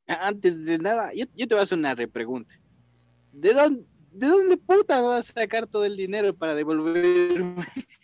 Antes 0.07 0.65
de 0.65 0.77
nada, 0.79 1.11
yo, 1.13 1.25
yo 1.35 1.47
te 1.47 1.55
voy 1.55 1.59
a 1.59 1.63
hacer 1.63 1.77
una 1.77 1.95
repregunta. 1.95 2.53
¿De 3.31 3.53
dónde, 3.53 3.85
¿De 4.13 4.27
dónde 4.27 4.57
puta 4.57 5.01
vas 5.01 5.29
a 5.31 5.33
sacar 5.33 5.67
todo 5.67 5.85
el 5.85 5.97
dinero 5.97 6.35
para 6.35 6.55
devolverme? 6.55 7.65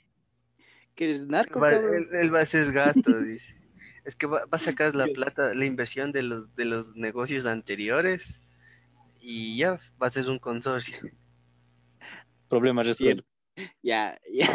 ¿Que 0.96 1.06
eres 1.06 1.28
narco, 1.28 1.60
Va- 1.60 1.72
él, 1.76 2.08
él 2.14 2.34
va 2.34 2.40
a 2.40 2.44
hacer 2.44 2.72
gasto, 2.72 3.20
dice. 3.22 3.56
Es 4.04 4.16
que 4.16 4.26
va, 4.26 4.40
va 4.46 4.58
a 4.58 4.60
sacar 4.60 4.96
la 4.96 5.06
plata, 5.08 5.54
la 5.54 5.66
inversión 5.66 6.12
de 6.12 6.24
los, 6.24 6.56
de 6.56 6.66
los 6.66 6.96
negocios 6.96 7.46
anteriores 7.46 8.40
y 9.22 9.58
ya 9.58 9.80
va 10.02 10.08
a 10.08 10.12
ser 10.12 10.30
un 10.30 10.40
consorcio. 10.40 10.96
Problema 12.48 12.82
resuelto. 12.84 13.24
Ya, 13.84 14.18
ya. 14.32 14.48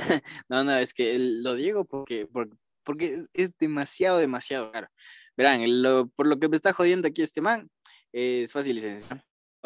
No, 0.49 0.65
no, 0.65 0.73
es 0.77 0.93
que 0.93 1.17
lo 1.19 1.55
digo 1.55 1.85
porque, 1.85 2.27
porque, 2.27 2.57
porque 2.83 3.15
es, 3.15 3.29
es 3.33 3.53
demasiado, 3.59 4.19
demasiado 4.19 4.73
caro. 4.73 4.89
Verán, 5.37 5.61
lo- 5.83 6.09
por 6.09 6.27
lo 6.27 6.39
que 6.39 6.49
me 6.49 6.57
está 6.57 6.73
jodiendo 6.73 7.07
aquí 7.07 7.23
este 7.23 7.41
man, 7.41 7.71
es 8.13 8.53
fácil 8.53 8.79
y 8.79 8.81
sencillo. 8.81 9.23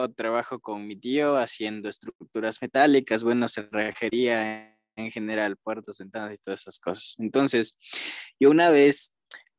Trabajo 0.07 0.61
con 0.61 0.87
mi 0.87 0.95
tío 0.95 1.37
haciendo 1.37 1.89
estructuras 1.89 2.63
metálicas, 2.63 3.25
bueno, 3.25 3.49
cerrajería 3.49 4.79
en 4.95 5.11
general, 5.11 5.57
puertas, 5.57 5.99
ventanas 5.99 6.35
y 6.35 6.39
todas 6.39 6.61
esas 6.61 6.79
cosas. 6.79 7.15
Entonces, 7.19 7.77
yo 8.39 8.51
una 8.51 8.71
vez, 8.71 9.13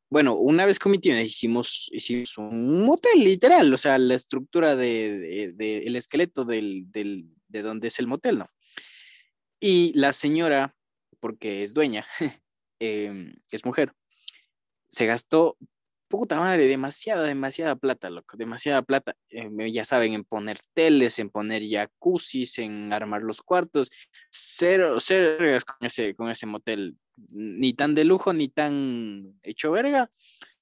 bueno, 0.08 0.34
una 0.36 0.64
vez 0.64 0.78
con 0.78 0.92
mi 0.92 0.98
tío 0.98 1.18
hicimos, 1.20 1.88
hicimos 1.92 2.38
un 2.38 2.84
motel, 2.84 3.22
literal, 3.22 3.72
o 3.72 3.76
sea, 3.76 3.98
la 3.98 4.14
estructura 4.14 4.76
de, 4.76 5.18
de- 5.18 5.52
de- 5.52 5.86
el 5.86 5.96
esqueleto 5.96 6.44
del, 6.46 6.90
del, 6.90 7.28
de 7.48 7.62
donde 7.62 7.88
es 7.88 7.98
el 7.98 8.06
motel, 8.06 8.38
¿no? 8.38 8.46
Y 9.60 9.92
la 9.98 10.12
señora, 10.14 10.74
porque 11.20 11.62
es 11.62 11.74
dueña, 11.74 12.06
em, 12.80 13.34
es 13.52 13.64
mujer, 13.66 13.92
se 14.88 15.04
gastó, 15.06 15.58
puta 16.10 16.40
madre, 16.40 16.66
demasiada, 16.66 17.22
demasiada 17.22 17.76
plata, 17.76 18.10
loco, 18.10 18.36
demasiada 18.36 18.82
plata. 18.82 19.16
Em, 19.30 19.56
ya 19.68 19.84
saben, 19.84 20.14
en 20.14 20.24
poner 20.24 20.58
teles, 20.74 21.20
en 21.20 21.30
poner 21.30 21.62
jacuzzis, 21.62 22.58
en 22.58 22.92
armar 22.92 23.22
los 23.22 23.42
cuartos. 23.42 23.90
Cero, 24.30 24.96
cero 24.98 25.36
vergas 25.38 25.64
con 25.64 25.86
ese, 25.86 26.16
con 26.16 26.28
ese 26.28 26.46
motel. 26.46 26.98
Ni 27.16 27.74
tan 27.74 27.94
de 27.94 28.04
lujo, 28.04 28.32
ni 28.32 28.48
tan 28.48 29.38
hecho 29.44 29.70
verga, 29.70 30.10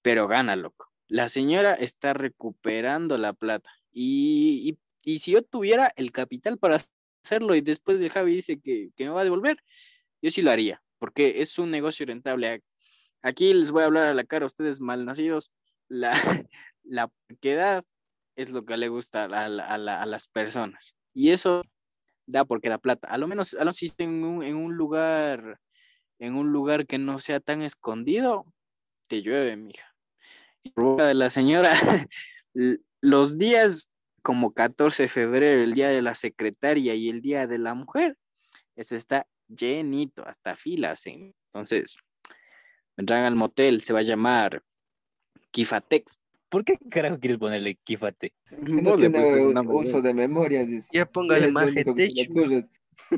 pero 0.02 0.28
gana, 0.28 0.54
loco. 0.54 0.92
La 1.08 1.30
señora 1.30 1.72
está 1.72 2.12
recuperando 2.12 3.16
la 3.16 3.32
plata. 3.32 3.70
Y, 3.90 4.76
y, 5.02 5.12
y 5.14 5.18
si 5.20 5.32
yo 5.32 5.42
tuviera 5.42 5.90
el 5.96 6.12
capital 6.12 6.58
para 6.58 6.78
hacerlo 7.24 7.54
y 7.54 7.62
después 7.62 7.98
de 7.98 8.10
Javi 8.10 8.34
dice 8.34 8.60
que, 8.60 8.90
que 8.94 9.04
me 9.04 9.10
va 9.10 9.22
a 9.22 9.24
devolver, 9.24 9.56
yo 10.20 10.30
sí 10.30 10.42
lo 10.42 10.50
haría, 10.50 10.82
porque 10.98 11.40
es 11.40 11.58
un 11.58 11.70
negocio 11.70 12.04
rentable. 12.04 12.62
Aquí 13.22 13.52
les 13.54 13.70
voy 13.70 13.82
a 13.82 13.86
hablar 13.86 14.08
a 14.08 14.14
la 14.14 14.24
cara 14.24 14.44
a 14.44 14.46
ustedes 14.46 14.80
malnacidos. 14.80 15.50
La, 15.88 16.12
la 16.84 17.08
porquedad 17.08 17.84
es 18.36 18.50
lo 18.50 18.64
que 18.64 18.76
le 18.76 18.88
gusta 18.88 19.24
a, 19.24 19.44
a 19.46 19.78
la- 19.78 20.02
a 20.02 20.06
las 20.06 20.28
personas. 20.28 20.96
Y 21.14 21.30
eso 21.30 21.60
da 22.26 22.44
porque 22.44 22.68
da 22.68 22.78
plata. 22.78 23.08
A 23.08 23.18
lo 23.18 23.26
menos, 23.26 23.54
a 23.54 23.64
lo 23.64 23.70
está 23.70 24.04
en 24.04 24.22
un, 24.24 24.42
en 24.42 24.56
un 24.56 24.74
lugar, 24.76 25.60
en 26.18 26.34
un 26.36 26.52
lugar 26.52 26.86
que 26.86 26.98
no 26.98 27.18
sea 27.18 27.40
tan 27.40 27.62
escondido, 27.62 28.44
te 29.08 29.22
llueve, 29.22 29.56
mija. 29.56 29.94
Y 30.62 30.70
por 30.70 30.84
boca 30.84 31.06
de 31.06 31.14
la 31.14 31.30
señora, 31.30 31.72
los 33.00 33.38
días 33.38 33.88
como 34.22 34.52
14 34.52 35.04
de 35.04 35.08
febrero, 35.08 35.62
el 35.62 35.74
día 35.74 35.88
de 35.88 36.02
la 36.02 36.14
secretaria 36.14 36.94
y 36.94 37.08
el 37.08 37.22
día 37.22 37.46
de 37.46 37.58
la 37.58 37.74
mujer, 37.74 38.16
eso 38.76 38.94
está 38.94 39.26
llenito, 39.48 40.26
hasta 40.26 40.54
filas. 40.54 41.06
¿eh? 41.06 41.32
Entonces, 41.52 41.96
vendrán 42.98 43.24
al 43.24 43.36
motel, 43.36 43.80
se 43.80 43.92
va 43.92 44.00
a 44.00 44.02
llamar 44.02 44.62
Kifatex. 45.52 46.18
¿Por 46.48 46.64
qué 46.64 46.76
carajo 46.90 47.18
quieres 47.20 47.38
ponerle 47.38 47.76
Kifate? 47.84 48.32
No 48.50 48.94
tiene 48.96 49.20
uso 49.20 50.02
de 50.02 50.14
memoria. 50.14 50.64
dice. 50.64 50.88
Ya 50.92 51.06
póngale 51.06 51.50
más. 51.52 51.70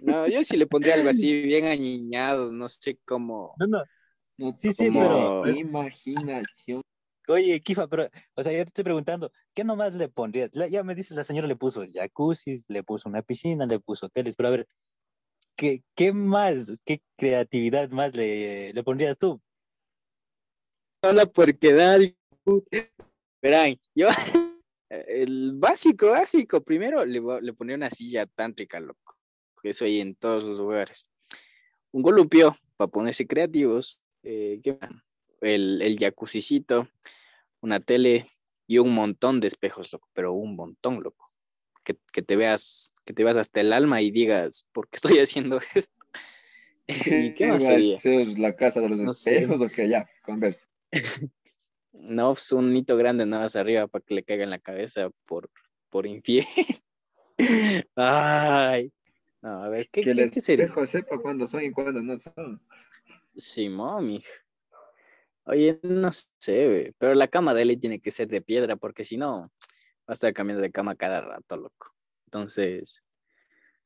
No, 0.02 0.26
yo 0.28 0.44
sí 0.44 0.56
le 0.58 0.66
pondría 0.66 0.94
algo 0.94 1.08
así, 1.08 1.42
bien 1.46 1.64
añiñado, 1.66 2.52
no 2.52 2.68
sé 2.68 2.98
cómo. 3.06 3.54
No, 3.58 3.66
no. 3.66 3.82
No 4.36 4.54
Sí, 4.56 4.72
sí, 4.74 4.90
pero- 4.92 5.42
tiene 5.44 5.60
Imaginación. 5.60 6.82
Oye, 7.28 7.60
Kifa, 7.60 7.86
pero, 7.86 8.08
o 8.34 8.42
sea, 8.42 8.50
yo 8.52 8.58
te 8.64 8.68
estoy 8.68 8.84
preguntando, 8.84 9.30
¿qué 9.54 9.62
nomás 9.62 9.94
le 9.94 10.08
pondrías? 10.08 10.50
La- 10.54 10.66
ya 10.66 10.82
me 10.82 10.94
dices, 10.96 11.16
la 11.16 11.22
señora 11.24 11.46
le 11.46 11.54
puso 11.56 11.84
jacuzzi, 11.92 12.62
le 12.68 12.82
puso 12.82 13.08
una 13.08 13.22
piscina, 13.22 13.64
le 13.66 13.78
puso 13.78 14.06
hoteles, 14.06 14.34
pero 14.36 14.48
a 14.48 14.52
ver, 14.52 14.68
¿qué, 15.56 15.82
qué 15.94 16.12
más, 16.12 16.80
qué 16.84 17.00
creatividad 17.16 17.88
más 17.90 18.14
le, 18.16 18.72
le 18.74 18.82
pondrías 18.82 19.16
tú? 19.16 19.40
La 21.02 21.26
puta. 22.44 22.78
Verán, 23.42 23.76
yo, 23.94 24.08
el 24.90 25.52
básico, 25.54 26.10
básico, 26.10 26.60
primero 26.62 27.04
le, 27.04 27.20
le 27.40 27.52
ponía 27.54 27.76
una 27.76 27.90
silla 27.90 28.26
tántrica, 28.26 28.80
loco. 28.80 29.16
que 29.62 29.70
Eso 29.70 29.84
hay 29.86 30.00
en 30.00 30.14
todos 30.14 30.44
los 30.44 30.58
lugares. 30.58 31.08
Un 31.92 32.02
columpio 32.02 32.56
para 32.76 32.90
ponerse 32.90 33.26
creativos. 33.26 34.00
eh, 34.22 34.60
¿qué? 34.62 34.78
El, 35.40 35.80
el 35.80 35.98
jacuzicito, 35.98 36.86
una 37.62 37.80
tele 37.80 38.26
y 38.66 38.76
un 38.78 38.92
montón 38.94 39.40
de 39.40 39.48
espejos, 39.48 39.90
loco, 39.90 40.06
pero 40.12 40.34
un 40.34 40.54
montón, 40.54 41.02
loco. 41.02 41.32
Que, 41.82 41.96
que 42.12 42.20
te 42.20 42.36
veas, 42.36 42.92
que 43.06 43.14
te 43.14 43.24
veas 43.24 43.38
hasta 43.38 43.62
el 43.62 43.72
alma 43.72 44.02
y 44.02 44.10
digas, 44.10 44.66
¿por 44.72 44.86
qué 44.90 44.96
estoy 44.96 45.18
haciendo 45.18 45.60
esto? 45.74 45.94
¿Y 47.06 47.34
qué 47.34 47.46
más 47.46 47.64
sería? 47.64 47.98
ser 47.98 48.38
la 48.38 48.54
casa 48.54 48.82
de 48.82 48.90
los 48.90 48.98
No 48.98 49.14
sé. 49.14 49.36
espejos 49.36 49.62
o 49.72 49.74
que 49.74 49.88
ya, 49.88 50.06
conversa. 50.22 50.66
No, 51.92 52.32
es 52.32 52.52
un 52.52 52.74
hito 52.74 52.96
grande 52.96 53.26
nada 53.26 53.44
más 53.44 53.56
arriba 53.56 53.86
para 53.88 54.04
que 54.04 54.14
le 54.14 54.22
caiga 54.22 54.44
en 54.44 54.50
la 54.50 54.58
cabeza 54.60 55.10
por, 55.26 55.50
por 55.90 56.06
infiel. 56.06 56.46
Ay. 57.96 58.92
No, 59.42 59.62
a 59.64 59.68
ver, 59.68 59.88
¿qué, 59.90 60.02
Que 60.02 60.12
qué, 60.12 60.30
qué 60.30 60.40
sería? 60.40 60.66
espejo 60.66 60.86
sepa 60.86 61.18
cuándo 61.20 61.46
son 61.46 61.64
y 61.64 61.72
cuándo 61.72 62.02
no 62.02 62.18
son. 62.18 62.62
Simón, 63.36 64.06
mija. 64.06 64.30
Oye, 65.44 65.80
no 65.82 66.10
sé, 66.12 66.94
pero 66.98 67.14
la 67.14 67.28
cama 67.28 67.54
de 67.54 67.62
él 67.62 67.80
tiene 67.80 68.00
que 68.00 68.10
ser 68.10 68.28
de 68.28 68.42
piedra 68.42 68.76
porque 68.76 69.04
si 69.04 69.16
no, 69.16 69.40
va 69.42 69.50
a 70.08 70.12
estar 70.12 70.32
cambiando 70.32 70.62
de 70.62 70.70
cama 70.70 70.94
cada 70.94 71.20
rato, 71.22 71.56
loco. 71.56 71.94
Entonces, 72.26 73.04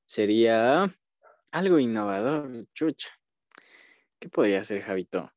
sería 0.04 0.90
algo 1.52 1.78
innovador, 1.78 2.66
chucha. 2.74 3.10
¿Qué 4.18 4.28
podría 4.28 4.62
ser, 4.64 4.82
Javito? 4.82 5.33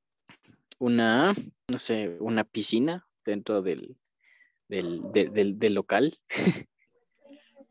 Una, 0.79 1.33
no 1.67 1.79
sé, 1.79 2.17
una 2.19 2.43
piscina 2.43 3.07
dentro 3.25 3.61
del, 3.61 3.97
del, 4.67 5.11
de- 5.11 5.29
del, 5.29 5.57
del 5.57 5.73
local, 5.73 6.17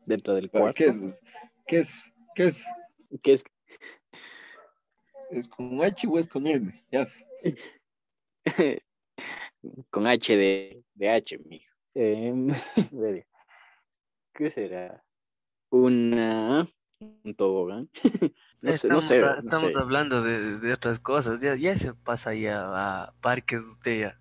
dentro 0.05 0.35
del 0.35 0.49
cuarto. 0.49 0.75
¿Qué 0.75 0.89
es? 0.89 0.95
¿Qué 1.67 1.79
es? 1.79 1.87
¿Qué 2.35 2.47
es? 2.47 2.55
¿Qué 3.21 3.33
es? 3.33 3.45
¿Es 5.31 5.47
con 5.47 5.81
H 5.83 6.07
o 6.07 6.19
es 6.19 6.27
con 6.27 6.47
M? 6.47 6.85
Ya. 6.91 7.07
con 9.89 10.07
H 10.07 10.37
de, 10.37 10.83
de 10.93 11.09
H, 11.09 11.37
mijo. 11.39 11.73
Verga. 12.91 13.25
¿Qué 14.33 14.49
será? 14.49 15.03
Una. 15.69 16.67
Un 16.99 17.35
tobogán. 17.35 17.89
no 18.61 18.71
sé, 18.71 18.87
no 18.89 18.99
Estamos, 18.99 19.03
sé, 19.03 19.19
a- 19.19 19.35
no 19.35 19.39
estamos 19.41 19.71
sé. 19.71 19.77
hablando 19.77 20.21
de, 20.23 20.57
de 20.57 20.73
otras 20.73 20.99
cosas. 20.99 21.39
Ya, 21.41 21.55
ya 21.55 21.77
se 21.77 21.93
pasa 21.93 22.33
ya 22.33 22.65
a 23.05 23.13
parques 23.21 23.61
usted 23.61 23.99
ya. 24.01 24.19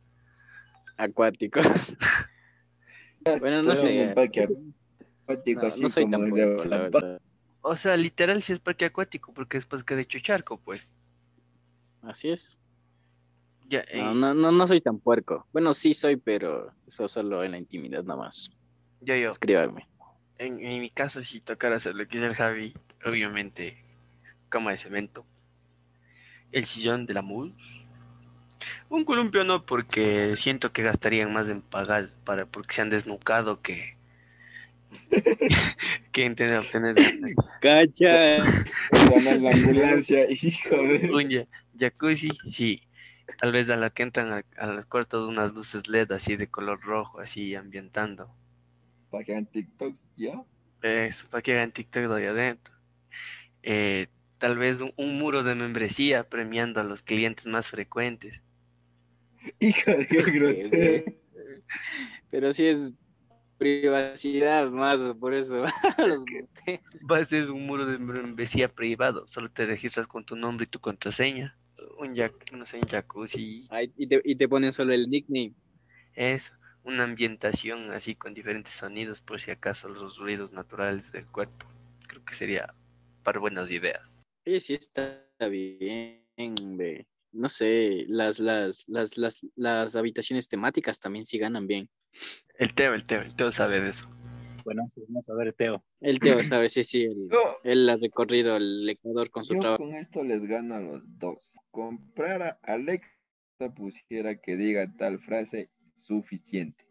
Acuáticos. 0.99 1.95
bueno, 3.41 3.63
no 3.63 3.71
Pero 3.71 3.75
sé. 3.75 4.07
No, 4.15 4.23
acuático 4.23 5.67
así 5.67 5.83
no 5.83 5.89
soy 5.89 6.05
como 6.05 6.19
tan 6.19 6.25
de 6.25 6.31
puerco, 6.31 6.65
la 6.65 6.79
verdad. 6.79 7.21
O 7.63 7.77
sea, 7.77 7.97
literal 7.97 8.43
sí 8.43 8.53
es 8.53 8.61
parque 8.61 8.85
acuático, 8.85 9.33
porque 9.33 9.59
después 9.59 9.83
que 9.83 9.97
de 9.97 10.03
hecho 10.03 10.19
charco, 10.21 10.59
pues. 10.61 10.89
Así 12.03 12.29
es. 12.31 12.59
Ya, 13.69 13.81
No, 13.95 14.13
eh, 14.13 14.15
no, 14.15 14.35
no, 14.35 14.53
no 14.53 14.67
soy 14.67 14.81
tan 14.81 15.01
puerco. 15.01 15.47
Bueno, 15.53 15.73
sí 15.73 15.93
soy, 15.93 16.17
pero 16.17 16.73
eso 16.87 17.09
solo 17.09 17.43
en 17.43 17.53
la 17.53 17.59
intimidad 17.59 18.05
nomás. 18.05 18.51
yo, 19.01 19.17
yo. 19.17 19.31
Escríbanme. 19.31 19.89
En, 20.39 20.61
en 20.61 20.81
mi 20.81 20.91
caso, 20.91 21.23
si 21.23 21.41
tocara 21.41 21.77
hacer 21.77 21.95
lo 21.95 22.07
que 22.07 22.19
hizo 22.19 22.27
el 22.27 22.35
Javi, 22.35 22.75
obviamente, 23.05 23.77
cama 24.49 24.71
de 24.71 24.77
cemento, 24.77 25.25
el 26.53 26.65
sillón 26.65 27.07
de 27.07 27.15
la 27.15 27.23
mus, 27.23 27.53
un 28.89 29.05
columpio 29.05 29.45
no, 29.45 29.67
porque 29.67 30.37
siento 30.37 30.73
que 30.73 30.83
gastarían 30.83 31.33
más 31.33 31.49
en 31.49 31.63
pagar 31.63 32.07
para 32.25 32.47
porque 32.47 32.75
se 32.75 32.83
han 32.83 32.91
desnucado 32.91 33.61
que 33.61 33.97
que 36.13 36.25
en 36.25 36.37
tener 36.37 36.59
obtener 36.59 36.95
¡Cacha! 37.61 38.39
Ganar 39.11 39.41
la 39.41 39.51
ambulancia, 39.51 40.31
hijo 40.31 40.77
de... 40.77 41.11
un 41.13 41.49
jacuzzi, 41.79 42.29
sí. 42.51 42.83
Tal 43.41 43.53
vez 43.53 43.69
a 43.71 43.77
la 43.77 43.91
que 43.91 44.05
entran 44.05 44.33
a, 44.33 44.45
a 44.57 44.67
los 44.69 44.87
cuartos 44.87 45.29
unas 45.29 45.53
luces 45.53 45.89
LED 45.89 46.13
así 46.13 46.37
de 46.37 46.47
color 46.47 46.81
rojo, 46.81 47.21
así 47.21 47.55
ambientando. 47.57 48.31
Para 49.17 49.25
que 49.25 49.33
hagan 49.33 49.47
TikTok, 49.47 49.97
¿ya? 50.19 50.45
Eso, 50.83 51.27
para 51.31 51.41
que 51.41 51.55
hagan 51.55 51.73
TikTok 51.73 52.03
de 52.03 52.17
ahí 52.17 52.27
adentro. 52.27 52.75
Eh, 53.63 54.09
tal 54.37 54.59
vez 54.59 54.83
un, 54.83 54.93
un 54.99 55.17
muro 55.17 55.43
de 55.43 55.55
membresía 55.55 56.29
premiando 56.29 56.83
a 56.83 56.85
los 56.85 57.01
clientes 57.01 57.47
más 57.47 57.67
frecuentes. 57.67 58.43
Hijo 59.59 59.91
de 59.91 60.05
qué 60.05 60.23
grosero. 60.23 61.05
Pero 62.31 62.53
sí 62.53 62.67
es 62.67 62.93
privacidad 63.57 64.69
más, 64.69 65.01
por 65.19 65.33
eso. 65.33 65.65
los. 66.07 66.23
Va 67.11 67.17
a 67.17 67.25
ser 67.25 67.51
un 67.51 67.65
muro 67.65 67.87
de 67.87 67.97
membresía 67.97 68.69
privado. 68.69 69.27
Solo 69.31 69.51
te 69.51 69.65
registras 69.65 70.07
con 70.07 70.27
tu 70.27 70.37
nombre 70.37 70.65
y 70.65 70.69
tu 70.69 70.79
contraseña. 70.79 71.57
Un 71.99 72.15
jac, 72.15 72.53
no 72.53 72.67
sé, 72.67 72.77
un 72.77 72.87
jacuzzi. 72.87 73.67
Ay, 73.71 73.91
y, 73.97 74.07
te, 74.09 74.21
y 74.23 74.37
te 74.37 74.47
ponen 74.47 74.75
solo 74.75 74.93
el 74.93 75.09
nickname. 75.09 75.55
Eso. 76.15 76.53
Una 76.87 77.03
ambientación 77.03 77.91
así 77.91 78.15
con 78.15 78.33
diferentes 78.33 78.73
sonidos 78.73 79.21
por 79.21 79.41
si 79.41 79.51
acaso 79.51 79.89
los 79.89 80.19
ruidos 80.19 80.53
naturales 80.53 81.11
del 81.11 81.27
cuerpo. 81.27 81.67
Creo 82.07 82.25
que 82.25 82.35
sería 82.37 82.73
para 83.25 83.41
buenas 83.41 83.73
ideas. 83.73 84.01
Oye, 84.47 84.61
sí 84.61 84.75
está 84.75 85.27
bien, 85.51 86.23
ve. 86.77 87.09
No 87.33 87.49
sé, 87.49 88.05
las, 88.07 88.39
las, 88.39 88.85
las, 88.87 89.19
las, 89.19 89.45
las 89.57 89.97
habitaciones 89.97 90.49
temáticas 90.49 91.01
también 91.01 91.27
sí 91.27 91.39
ganan 91.39 91.67
bien. 91.67 91.89
El 92.57 92.73
Teo, 92.73 92.95
el 92.95 93.05
Teo, 93.05 93.21
el 93.21 93.35
Teo 93.35 93.51
sabe 93.51 93.81
de 93.81 93.91
eso. 93.91 94.09
Bueno, 94.65 94.85
sí, 94.87 95.03
vamos 95.09 95.29
a 95.29 95.35
ver, 95.35 95.53
Teo. 95.55 95.85
El 96.01 96.21
Teo 96.21 96.41
sabe, 96.45 96.69
sí, 96.69 96.85
sí, 96.85 97.03
él, 97.03 97.29
él 97.65 97.89
ha 97.89 97.97
recorrido 97.97 98.57
el 98.57 98.89
Ecuador 98.89 99.29
con 99.31 99.45
su 99.45 99.55
yo 99.55 99.61
trabajo. 99.61 99.83
con 99.83 99.97
esto 99.97 100.23
les 100.23 100.41
gano 100.47 100.77
a 100.77 100.81
los 100.81 101.03
dos. 101.19 101.53
Comprar 101.73 102.43
a 102.43 102.59
Alexa 102.63 103.11
pusiera 103.75 104.37
que 104.37 104.57
diga 104.57 104.87
tal 104.97 105.19
frase 105.19 105.69
suficiente. 106.07 106.85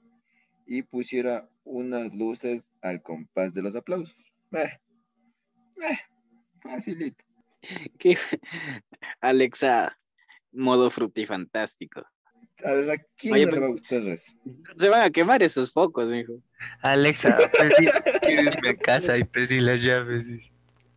Y 0.65 0.81
pusiera 0.81 1.47
unas 1.63 2.13
luces 2.13 2.65
al 2.81 3.01
compás 3.01 3.53
de 3.53 3.61
los 3.61 3.75
aplausos. 3.75 4.15
Eh, 4.51 4.79
eh, 5.81 5.99
facilito. 6.61 7.23
¿Qué? 7.99 8.17
Alexa, 9.21 9.97
modo 10.51 10.89
frutifantástico. 10.89 12.03
A 12.63 12.71
ver, 12.71 12.91
¿a 12.91 12.97
quién 13.17 13.33
Oye, 13.33 13.45
no 13.45 13.51
le 13.51 13.59
va 13.59 13.65
a 13.65 13.69
pues- 13.69 13.81
gustar 13.81 14.01
eso? 14.07 14.33
Se 14.71 14.89
van 14.89 15.01
a 15.01 15.09
quemar 15.09 15.43
esos 15.43 15.71
focos, 15.71 16.09
mijo. 16.09 16.41
Alexa, 16.81 17.37
¿quieres 18.21 18.55
mi 18.63 18.75
casa 18.77 19.17
y 19.17 19.23
pedí 19.23 19.59
las 19.59 19.83
llaves? 19.83 20.27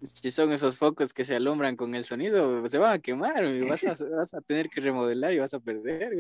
Si 0.03 0.31
son 0.31 0.53
esos 0.53 0.79
focos 0.79 1.12
que 1.12 1.25
se 1.25 1.35
alumbran 1.35 1.75
con 1.75 1.95
el 1.97 2.05
sonido, 2.05 2.64
se 2.69 2.79
van 2.79 2.93
a 2.93 2.99
quemar, 3.01 3.45
y 3.45 3.69
vas 3.69 3.85
a, 3.85 3.95
vas 4.16 4.33
a 4.35 4.41
tener 4.43 4.69
que 4.69 4.81
remodelar 4.81 5.33
y 5.33 5.39
vas 5.39 5.53
a 5.55 5.61
perder. 5.61 6.12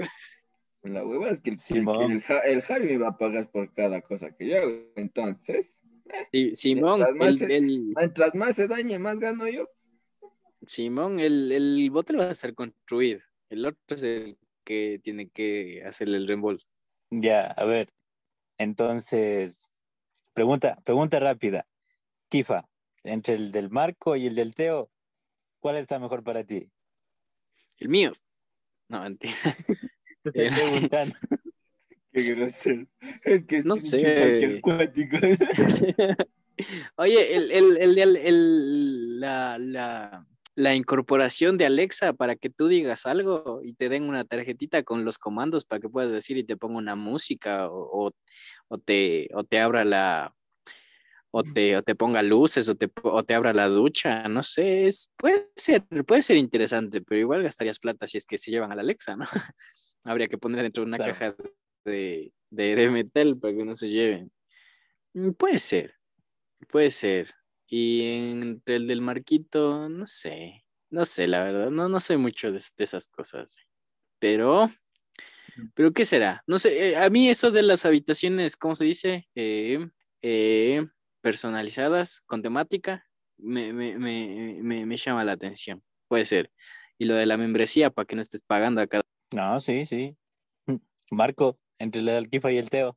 La 0.88 1.04
hueva 1.04 1.30
es 1.30 1.40
que 1.40 1.50
el, 1.50 1.54
el, 1.56 1.60
Simón. 1.60 2.10
el, 2.12 2.22
Ja- 2.22 2.40
el 2.40 2.62
Javi 2.62 2.86
me 2.86 2.98
va 2.98 3.08
a 3.08 3.18
pagar 3.18 3.50
por 3.50 3.72
cada 3.74 4.00
cosa 4.02 4.30
que 4.36 4.48
yo 4.48 4.58
hago. 4.58 4.72
Entonces, 4.96 5.74
Sí, 6.32 6.54
Simón, 6.56 7.00
Mientras 7.00 7.16
más 7.16 7.28
el, 7.28 7.38
se- 7.38 7.56
el- 7.56 7.80
mientras 7.96 8.34
más 8.34 8.56
se 8.56 8.66
dañe, 8.66 8.98
más 8.98 9.18
gano 9.18 9.46
yo. 9.48 9.68
Simón, 10.66 11.20
el, 11.20 11.52
el 11.52 11.90
bote 11.90 12.16
va 12.16 12.24
a 12.24 12.30
estar 12.30 12.54
construido. 12.54 13.20
El 13.50 13.66
otro 13.66 13.94
es 13.96 14.02
el 14.04 14.38
que 14.64 14.98
tiene 15.02 15.28
que 15.28 15.82
hacerle 15.84 16.16
el 16.16 16.26
reembolso. 16.26 16.66
Ya, 17.10 17.46
a 17.46 17.64
ver. 17.64 17.90
Entonces, 18.58 19.70
pregunta, 20.32 20.78
pregunta 20.84 21.18
rápida. 21.20 21.66
Kifa, 22.28 22.68
entre 23.04 23.34
el 23.34 23.52
del 23.52 23.70
Marco 23.70 24.16
y 24.16 24.26
el 24.26 24.34
del 24.34 24.54
Teo, 24.54 24.90
¿cuál 25.60 25.76
está 25.76 25.98
mejor 25.98 26.22
para 26.24 26.44
ti? 26.44 26.70
El 27.78 27.88
mío. 27.88 28.12
No, 28.88 29.02
mentira. 29.02 29.34
Te 30.32 30.46
estoy 30.46 30.46
Eh. 30.46 30.50
preguntando. 30.70 31.14
Qué 32.12 32.22
grosero. 32.34 32.86
Es 33.24 33.44
que 33.46 33.62
No 33.62 33.78
sé. 33.78 34.60
Oye, 36.96 37.36
el, 37.36 37.50
el, 37.52 37.76
el, 37.80 37.98
el- 37.98 38.16
el- 38.16 39.20
la, 39.20 39.58
la, 39.58 40.26
la 40.56 40.74
incorporación 40.74 41.56
de 41.56 41.66
Alexa 41.66 42.12
para 42.14 42.34
que 42.34 42.50
tú 42.50 42.66
digas 42.66 43.06
algo 43.06 43.60
y 43.62 43.74
te 43.74 43.88
den 43.88 44.08
una 44.08 44.24
tarjetita 44.24 44.82
con 44.82 45.04
los 45.04 45.18
comandos 45.18 45.64
para 45.64 45.80
que 45.80 45.88
puedas 45.88 46.10
decir 46.10 46.36
y 46.38 46.44
te 46.44 46.56
ponga 46.56 46.78
una 46.78 46.96
música 46.96 47.68
o, 47.70 48.06
o, 48.06 48.10
o 48.68 48.78
te, 48.78 49.28
o 49.34 49.44
te 49.44 49.60
abra 49.60 49.84
la 49.84 50.34
o 51.30 51.44
te, 51.44 51.76
o 51.76 51.82
te 51.82 51.94
ponga 51.94 52.22
luces 52.22 52.68
o 52.70 52.74
te, 52.74 52.90
o 53.02 53.22
te 53.22 53.34
abra 53.34 53.52
la 53.52 53.68
ducha, 53.68 54.26
no 54.28 54.42
sé, 54.42 54.86
es, 54.86 55.10
puede 55.16 55.50
ser, 55.56 55.84
puede 56.06 56.22
ser 56.22 56.38
interesante, 56.38 57.02
pero 57.02 57.20
igual 57.20 57.42
gastarías 57.42 57.78
plata 57.78 58.06
si 58.06 58.16
es 58.16 58.24
que 58.24 58.38
se 58.38 58.50
llevan 58.50 58.72
a 58.72 58.74
la 58.74 58.80
Alexa, 58.80 59.14
¿no? 59.14 59.26
Habría 60.08 60.28
que 60.28 60.38
poner 60.38 60.62
dentro 60.62 60.82
de 60.82 60.88
una 60.88 60.96
Claro. 60.96 61.12
caja 61.12 61.36
de, 61.84 62.32
de, 62.50 62.74
de 62.74 62.88
metal 62.90 63.38
para 63.38 63.54
que 63.54 63.64
no 63.64 63.74
se 63.76 63.88
lleven. 63.88 64.32
Mm, 65.14 65.32
Puede 65.32 65.58
ser. 65.58 65.94
Puede 66.70 66.90
ser. 66.90 67.32
Y 67.66 68.04
entre 68.32 68.76
el 68.76 68.86
del 68.86 69.00
Marquito, 69.02 69.88
no 69.88 70.06
sé. 70.06 70.64
No 70.90 71.04
sé, 71.04 71.26
la 71.26 71.44
verdad. 71.44 71.70
No, 71.70 71.88
no 71.88 72.00
sé 72.00 72.16
mucho 72.16 72.50
de, 72.50 72.58
de 72.76 72.84
esas 72.84 73.06
cosas. 73.06 73.58
Pero, 74.18 74.70
pero 75.74 75.92
¿qué 75.92 76.04
será? 76.04 76.42
No 76.46 76.58
sé, 76.58 76.90
eh, 76.92 76.96
a 76.96 77.10
mí 77.10 77.28
eso 77.28 77.50
de 77.50 77.62
las 77.62 77.84
habitaciones, 77.84 78.56
¿cómo 78.56 78.74
se 78.74 78.84
dice? 78.84 79.28
Eh, 79.34 79.86
eh, 80.22 80.86
personalizadas, 81.20 82.22
con 82.22 82.42
temática, 82.42 83.06
me, 83.36 83.72
me, 83.72 83.98
me, 83.98 84.58
me, 84.62 84.86
me 84.86 84.96
llama 84.96 85.24
la 85.24 85.32
atención. 85.32 85.82
Puede 86.08 86.24
ser. 86.24 86.50
Y 86.96 87.04
lo 87.04 87.14
de 87.14 87.26
la 87.26 87.36
membresía, 87.36 87.90
para 87.90 88.06
que 88.06 88.16
no 88.16 88.22
estés 88.22 88.40
pagando 88.40 88.80
a 88.80 88.86
cada... 88.86 89.04
No, 89.32 89.60
sí, 89.60 89.86
sí. 89.86 90.16
Marco, 91.10 91.58
entre 91.78 92.00
el 92.00 92.06
del 92.06 92.30
Kifa 92.30 92.52
y 92.52 92.58
el 92.58 92.70
Teo. 92.70 92.96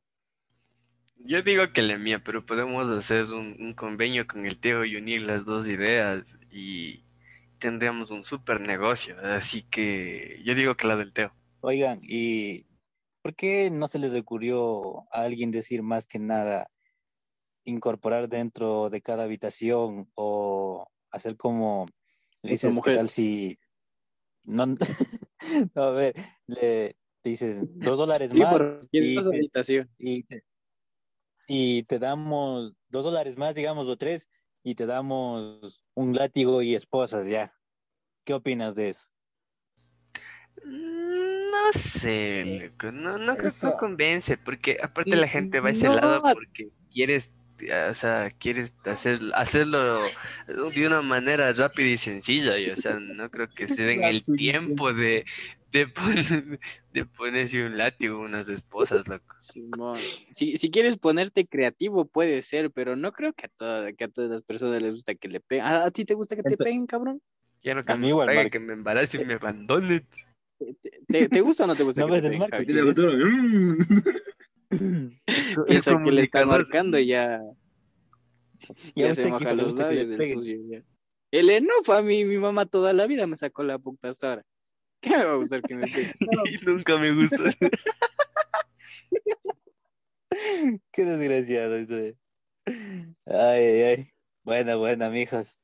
Yo 1.24 1.42
digo 1.42 1.72
que 1.72 1.82
la 1.82 1.98
mía, 1.98 2.22
pero 2.24 2.44
podemos 2.44 2.90
hacer 2.90 3.26
un, 3.32 3.56
un 3.60 3.74
convenio 3.74 4.26
con 4.26 4.44
el 4.44 4.58
Teo 4.58 4.84
y 4.84 4.96
unir 4.96 5.22
las 5.22 5.44
dos 5.44 5.68
ideas 5.68 6.36
y 6.50 7.04
tendríamos 7.58 8.10
un 8.10 8.24
super 8.24 8.60
negocio. 8.60 9.16
Así 9.22 9.62
que 9.62 10.40
yo 10.44 10.54
digo 10.54 10.76
que 10.76 10.88
la 10.88 10.96
del 10.96 11.12
Teo. 11.12 11.32
Oigan, 11.60 12.00
¿y 12.02 12.66
por 13.22 13.36
qué 13.36 13.70
no 13.70 13.86
se 13.86 14.00
les 14.00 14.12
ocurrió 14.14 15.02
a 15.12 15.22
alguien 15.22 15.52
decir 15.52 15.82
más 15.82 16.06
que 16.06 16.18
nada 16.18 16.68
incorporar 17.64 18.28
dentro 18.28 18.90
de 18.90 19.00
cada 19.00 19.22
habitación 19.22 20.10
o 20.14 20.88
hacer 21.12 21.36
como 21.36 21.86
dices, 22.42 22.76
¿qué 22.84 22.96
tal 22.96 23.08
si 23.08 23.58
no, 24.44 24.66
no, 25.74 25.82
a 25.82 25.90
ver, 25.90 26.14
le 26.46 26.96
dices 27.24 27.60
dos 27.78 27.98
dólares 27.98 28.30
Sí, 28.32 28.38
más 28.38 28.52
por 28.52 28.88
y 28.90 29.18
esa 29.18 29.30
te- 29.30 29.36
habitación. 29.36 29.90
y 29.98 30.22
te, 30.24 30.44
y 31.46 31.82
te 31.84 31.98
damos 31.98 32.74
dos 32.88 33.04
dólares 33.04 33.36
más, 33.36 33.54
digamos, 33.54 33.88
o 33.88 33.96
tres, 33.96 34.28
y 34.62 34.74
te 34.74 34.86
damos 34.86 35.84
un 35.94 36.14
látigo 36.14 36.62
y 36.62 36.74
esposas 36.74 37.26
ya. 37.26 37.54
¿Qué 38.24 38.34
opinas 38.34 38.74
de 38.74 38.90
eso? 38.90 39.08
No 40.64 41.72
sé, 41.72 42.44
loco, 42.70 42.92
no, 42.92 43.18
no 43.18 43.36
creo 43.36 43.52
que 43.52 43.66
no 43.66 43.76
convence, 43.76 44.36
porque 44.36 44.78
aparte 44.82 45.16
la 45.16 45.26
gente 45.28 45.60
va 45.60 45.68
a 45.70 45.72
ese 45.72 45.88
No. 45.88 45.96
lado 45.96 46.22
porque 46.22 46.70
quieres, 46.92 47.32
o 47.90 47.94
sea, 47.94 48.28
quieres 48.38 48.72
hacer, 48.84 49.20
hacerlo 49.34 50.02
de 50.74 50.86
una 50.86 51.02
manera 51.02 51.52
rápida 51.52 51.88
y 51.88 51.98
sencilla, 51.98 52.58
y 52.58 52.70
o 52.70 52.76
sea, 52.76 52.98
no 53.00 53.30
creo 53.30 53.48
que 53.48 53.68
se 53.68 53.82
den 53.82 54.02
el 54.04 54.24
tiempo 54.24 54.92
de, 54.92 55.24
de, 55.70 55.86
poner, 55.88 56.60
de 56.92 57.04
ponerse 57.04 57.64
un 57.64 57.76
látigo 57.78 58.20
unas 58.20 58.48
esposas, 58.48 59.06
loco. 59.08 59.34
Simón. 59.40 59.98
Si, 60.30 60.56
si 60.56 60.70
quieres 60.70 60.96
ponerte 60.98 61.46
creativo, 61.46 62.04
puede 62.04 62.42
ser, 62.42 62.70
pero 62.70 62.94
no 62.96 63.12
creo 63.12 63.32
que 63.32 63.46
a, 63.46 63.48
toda- 63.48 63.92
que 63.92 64.04
a 64.04 64.08
todas 64.08 64.30
las 64.30 64.42
personas 64.42 64.80
les 64.82 64.92
gusta 64.92 65.14
que 65.14 65.28
le 65.28 65.40
peguen. 65.40 65.64
¿A, 65.64 65.84
a 65.86 65.90
ti 65.90 66.04
te 66.04 66.14
gusta 66.14 66.36
que 66.36 66.42
te 66.42 66.56
peguen, 66.56 66.86
cabrón? 66.86 67.20
Quiero 67.60 67.84
que 67.84 67.92
A 67.92 67.96
mí 67.96 68.02
me 68.02 68.08
igual, 68.08 68.28
pegue, 68.28 68.50
que 68.50 68.60
me 68.60 68.72
embarace 68.72 69.20
y 69.20 69.24
me 69.24 69.34
abandone. 69.34 70.04
¿Te, 70.58 71.00
te- 71.08 71.28
te 71.28 71.40
gusta 71.40 71.64
o 71.64 71.66
no 71.66 71.74
te 71.76 71.82
gusta 71.82 72.00
No 72.02 72.06
que 72.06 72.12
ves 72.12 72.22
te 72.22 72.28
el 72.28 72.38
peguen, 72.38 72.50
marco, 72.50 72.56
Piensa 75.66 76.02
que 76.02 76.12
le 76.12 76.22
está 76.22 76.44
marcando 76.46 76.98
y 76.98 77.06
ya, 77.06 77.42
¿Y 78.94 79.02
a 79.02 79.08
ya 79.08 79.14
se 79.14 79.26
moja 79.26 79.54
los 79.54 79.74
labios 79.74 80.08
del 80.08 80.34
sucio. 80.34 80.58
ya. 80.68 80.82
El 81.30 81.48
enojo 81.50 81.94
a 81.94 82.02
mí, 82.02 82.24
mi 82.24 82.36
mamá 82.38 82.66
toda 82.66 82.92
la 82.92 83.06
vida 83.06 83.26
me 83.26 83.36
sacó 83.36 83.62
la 83.62 83.78
puta 83.78 84.08
hasta 84.10 84.30
ahora. 84.30 84.46
¿Qué 85.00 85.10
me 85.10 85.24
va 85.24 85.32
a 85.32 85.36
gustar 85.36 85.62
que 85.62 85.74
me 85.74 85.86
peguen? 85.86 86.12
Nunca 86.62 86.96
me 86.98 87.12
gustó. 87.14 87.44
Qué 90.92 91.04
desgraciado 91.04 91.76
este. 91.76 92.16
Ay, 92.66 93.64
ay, 93.64 93.82
ay. 93.82 94.10
Buena, 94.44 94.76
buena, 94.76 95.10
mijos. 95.10 95.58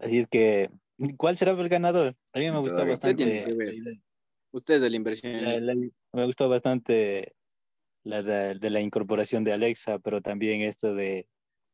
Así 0.00 0.18
es 0.18 0.26
que, 0.26 0.70
¿cuál 1.16 1.38
será 1.38 1.52
el 1.52 1.68
ganador? 1.68 2.16
A 2.32 2.38
mí 2.38 2.50
me 2.50 2.58
gustó 2.58 2.86
bastante. 2.86 3.24
tiene 3.24 3.44
que 3.44 3.54
ver. 3.54 3.74
Usted 4.52 4.74
es 4.74 4.82
el 4.82 5.02
La- 5.42 5.60
la- 5.60 5.88
me 6.12 6.26
gustó 6.26 6.48
bastante 6.48 7.34
la 8.04 8.22
de, 8.22 8.54
de 8.54 8.70
la 8.70 8.80
incorporación 8.80 9.44
de 9.44 9.52
Alexa, 9.52 9.98
pero 9.98 10.20
también 10.20 10.60
esto 10.60 10.94
de, 10.94 11.26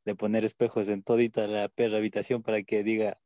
de 0.05 0.15
poner 0.15 0.45
espejos 0.45 0.89
en 0.89 1.03
todita 1.03 1.47
la 1.47 1.69
perra 1.69 1.99
habitación 1.99 2.43
para 2.43 2.63
que 2.63 2.83
diga, 2.83 3.19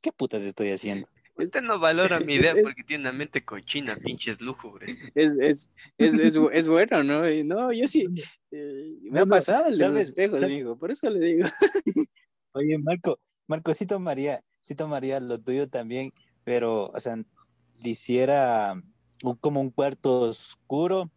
¿qué 0.00 0.12
putas 0.12 0.42
estoy 0.42 0.70
haciendo? 0.70 1.08
Usted 1.36 1.62
no 1.62 1.78
valora 1.80 2.20
mi 2.20 2.34
idea 2.34 2.54
porque 2.62 2.84
tiene 2.84 3.02
una 3.08 3.12
mente 3.12 3.44
cochina, 3.44 3.96
pinches 3.96 4.40
lúgubres. 4.40 4.94
Es, 5.14 5.34
es, 5.40 5.70
es, 5.98 6.12
es, 6.18 6.38
bu- 6.38 6.50
es 6.52 6.68
bueno, 6.68 7.02
¿no? 7.02 7.28
Y 7.28 7.42
No, 7.42 7.72
yo 7.72 7.88
sí. 7.88 8.06
eh, 8.52 8.92
me 9.10 9.20
ha 9.20 9.26
pasado 9.26 9.66
el 9.68 9.78
de 9.78 9.88
los 9.88 9.96
espejos, 9.98 10.40
¿Sabes? 10.40 10.54
amigo. 10.54 10.78
Por 10.78 10.90
eso 10.92 11.10
le 11.10 11.18
digo. 11.26 11.48
Oye, 12.52 12.78
Marco, 12.78 13.18
Marco, 13.48 13.74
sí 13.74 13.84
tomaría, 13.86 14.44
sí 14.60 14.76
tomaría 14.76 15.18
lo 15.18 15.40
tuyo 15.40 15.68
también, 15.68 16.12
pero, 16.44 16.90
o 16.90 17.00
sea, 17.00 17.16
le 17.16 17.88
hiciera 17.88 18.80
un- 19.24 19.36
como 19.36 19.60
un 19.60 19.70
cuarto 19.70 20.20
oscuro 20.20 21.10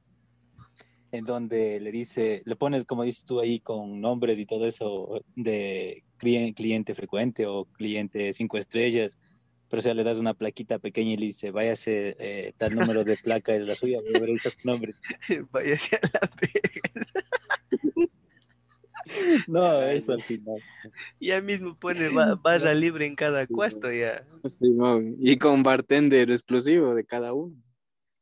en 1.11 1.25
donde 1.25 1.79
le 1.79 1.91
dice, 1.91 2.41
le 2.45 2.55
pones, 2.55 2.85
como 2.85 3.03
dices 3.03 3.23
tú 3.25 3.39
ahí, 3.39 3.59
con 3.59 4.01
nombres 4.01 4.39
y 4.39 4.45
todo 4.45 4.65
eso 4.67 5.21
de 5.35 6.03
clien- 6.19 6.53
cliente 6.53 6.93
frecuente 6.95 7.45
o 7.45 7.65
cliente 7.65 8.33
cinco 8.33 8.57
estrellas, 8.57 9.17
pero 9.69 9.79
o 9.79 9.83
sea, 9.83 9.93
le 9.93 10.03
das 10.03 10.17
una 10.17 10.33
plaquita 10.33 10.79
pequeña 10.79 11.11
y 11.11 11.17
le 11.17 11.25
dice, 11.27 11.51
váyase, 11.51 12.15
eh, 12.19 12.53
tal 12.57 12.73
número 12.75 13.03
de 13.03 13.17
placa 13.17 13.55
es 13.55 13.65
la 13.65 13.75
suya, 13.75 13.99
voy 14.01 14.15
a 14.15 14.19
ver 14.19 14.29
estos 14.31 14.55
nombres. 14.63 15.01
Váyase 15.51 15.95
a 15.97 15.99
la 16.13 16.29
verga. 16.41 17.05
No, 19.47 19.81
eso 19.83 20.11
al 20.13 20.21
final. 20.21 20.61
Ya 21.19 21.39
mismo 21.41 21.77
pone 21.77 22.09
ba- 22.09 22.35
barra 22.35 22.73
libre 22.73 23.05
en 23.05 23.15
cada 23.15 23.45
Sí, 23.45 23.53
cuarto 23.53 23.91
ya. 23.91 24.25
Simón, 24.43 25.15
Y 25.19 25.37
con 25.37 25.63
bartender 25.63 26.29
exclusivo 26.29 26.93
de 26.93 27.05
cada 27.05 27.33
uno. 27.33 27.55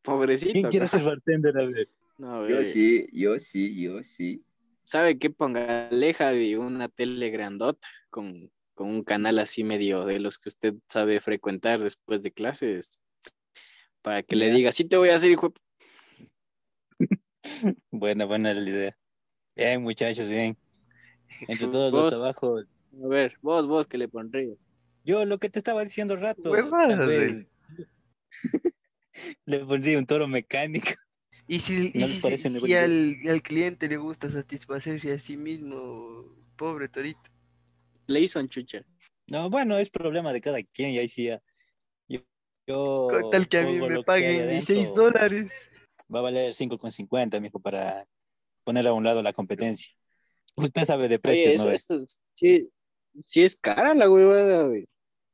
Pobrecito. 0.04 0.54
¿Quién 0.54 0.70
quiere 0.70 0.88
ser 0.88 1.04
bartender? 1.04 1.58
A 1.58 1.66
ver. 1.66 1.90
No, 2.18 2.48
Yo 2.48 2.64
sí, 2.64 3.08
yo 3.12 3.40
sí, 3.40 3.82
yo 3.82 4.04
sí. 4.04 4.46
¿Sabe 4.84 5.18
qué? 5.18 5.30
Póngale, 5.30 6.14
Javi, 6.14 6.56
una 6.56 6.88
tele 6.88 7.30
grandota 7.30 7.88
con, 8.10 8.52
con 8.74 8.88
un 8.88 9.04
canal 9.04 9.40
así 9.40 9.64
medio 9.64 10.06
de 10.06 10.20
los 10.20 10.38
que 10.38 10.50
usted 10.50 10.76
sabe 10.88 11.20
frecuentar 11.20 11.82
después 11.82 12.24
de 12.24 12.32
clases. 12.32 13.02
Para 14.02 14.22
que 14.24 14.36
le 14.36 14.52
diga, 14.52 14.72
sí 14.72 14.86
te 14.86 14.98
voy 14.98 15.10
a 15.10 15.16
hacer, 15.16 15.32
hijo. 15.32 15.52
de 17.00 17.08
p-". 17.10 17.20
Buena, 17.92 18.26
buena 18.26 18.54
la 18.54 18.70
idea. 18.70 18.98
Bien, 19.56 19.82
muchachos, 19.82 20.30
bien. 20.30 20.58
Entre 21.50 21.68
todos 21.68 21.92
los 21.92 22.10
trabajos. 22.10 22.66
a 23.04 23.08
ver, 23.08 23.38
vos, 23.42 23.68
vos, 23.68 23.88
que 23.88 23.98
le 23.98 24.08
pondrías? 24.08 24.70
Yo 25.04 25.26
lo 25.26 25.38
que 25.40 25.50
te 25.50 25.60
estaba 25.60 25.84
diciendo 25.84 26.16
rato, 26.16 26.52
tal 26.88 27.06
vez 27.06 27.52
le 29.46 29.66
pondría 29.66 29.98
un 29.98 30.06
toro 30.06 30.28
mecánico. 30.28 30.92
Y 31.48 31.60
si, 31.60 31.92
y 31.94 32.00
¿No 32.00 32.08
si- 32.08 32.22
parece 32.22 32.76
al, 32.76 33.16
al 33.30 33.42
cliente 33.44 33.88
le 33.88 33.98
gusta 33.98 34.30
satisfacerse 34.30 35.12
a 35.14 35.20
sí 35.20 35.38
mismo, 35.38 36.26
pobre 36.58 36.90
torito. 36.90 37.20
Le 38.08 38.22
hizo 38.22 38.40
un 38.40 38.50
chucha. 38.50 38.84
No, 39.28 39.50
bueno, 39.50 39.78
es 39.78 39.90
problema 39.90 40.34
de 40.34 40.42
cada 40.42 40.62
quien 40.62 40.92
y 40.92 41.00
ahí 41.00 41.08
sí 41.10 41.26
ya. 41.26 41.42
Yo, 42.08 42.20
yo 42.68 43.08
Con 43.10 43.32
tal 43.32 43.48
que 43.48 43.58
a 43.60 43.64
mí 43.66 43.80
me 43.80 43.98
que 43.98 44.04
paguen 44.04 44.50
mis 44.50 44.66
6 44.66 44.80
adentro, 44.80 45.04
dólares. 45.04 45.52
Va 46.14 46.20
a 46.20 46.22
valer 46.24 46.54
5,50, 46.54 47.40
mijo, 47.40 47.60
para 47.60 48.08
poner 48.64 48.88
a 48.88 48.94
un 48.94 49.04
lado 49.04 49.22
la 49.24 49.34
competencia. 49.34 49.92
Usted 50.56 50.86
sabe 50.86 51.08
de 51.08 51.20
precios, 51.20 51.56
Oye, 51.56 51.66
¿no? 51.66 51.72
eso, 51.72 51.96
eso 51.96 52.20
sí, 52.34 52.70
sí 53.28 53.44
es 53.44 53.56
cara 53.56 53.94
la 53.94 54.10
huevada, 54.10 54.68
güey. 54.68 54.86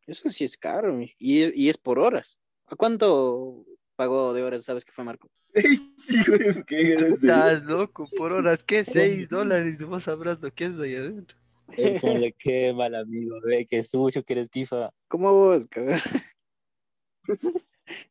Eso 0.07 0.30
sí 0.30 0.43
es 0.43 0.57
caro. 0.57 0.99
Y 1.20 1.41
es, 1.43 1.55
y 1.55 1.70
es 1.70 1.78
por 1.78 1.99
horas. 1.99 2.39
¿A 2.68 2.76
cuánto 2.76 3.66
pagó 3.95 4.34
de 4.34 4.43
horas, 4.43 4.64
¿sabes 4.64 4.86
qué 4.86 4.91
fue, 4.91 5.03
Marco? 5.03 5.30
Sí, 5.54 6.18
güey, 6.28 6.64
qué 6.66 6.84
grande. 6.84 7.16
Estás 7.16 7.64
loco, 7.64 8.08
por 8.18 8.32
horas, 8.34 8.64
¿qué? 8.64 8.84
6 8.84 9.30
dólares, 9.30 9.78
vos 9.86 10.04
sabrás 10.04 10.41
lo 10.41 10.52
que 10.54 10.66
es 10.66 10.80
ahí 10.80 10.95
adentro. 10.95 11.38
Es 11.78 12.02
como 12.02 12.18
le 12.18 12.34
quema 12.34 12.86
al 12.86 12.95
amigo, 12.95 13.36
ve 13.43 13.66
que 13.66 13.84
sucio 13.84 14.24
que 14.24 14.34
eres 14.34 14.49
tifa. 14.49 14.91
¿Cómo 15.08 15.34
vos, 15.34 15.68
cabrón? 15.68 15.99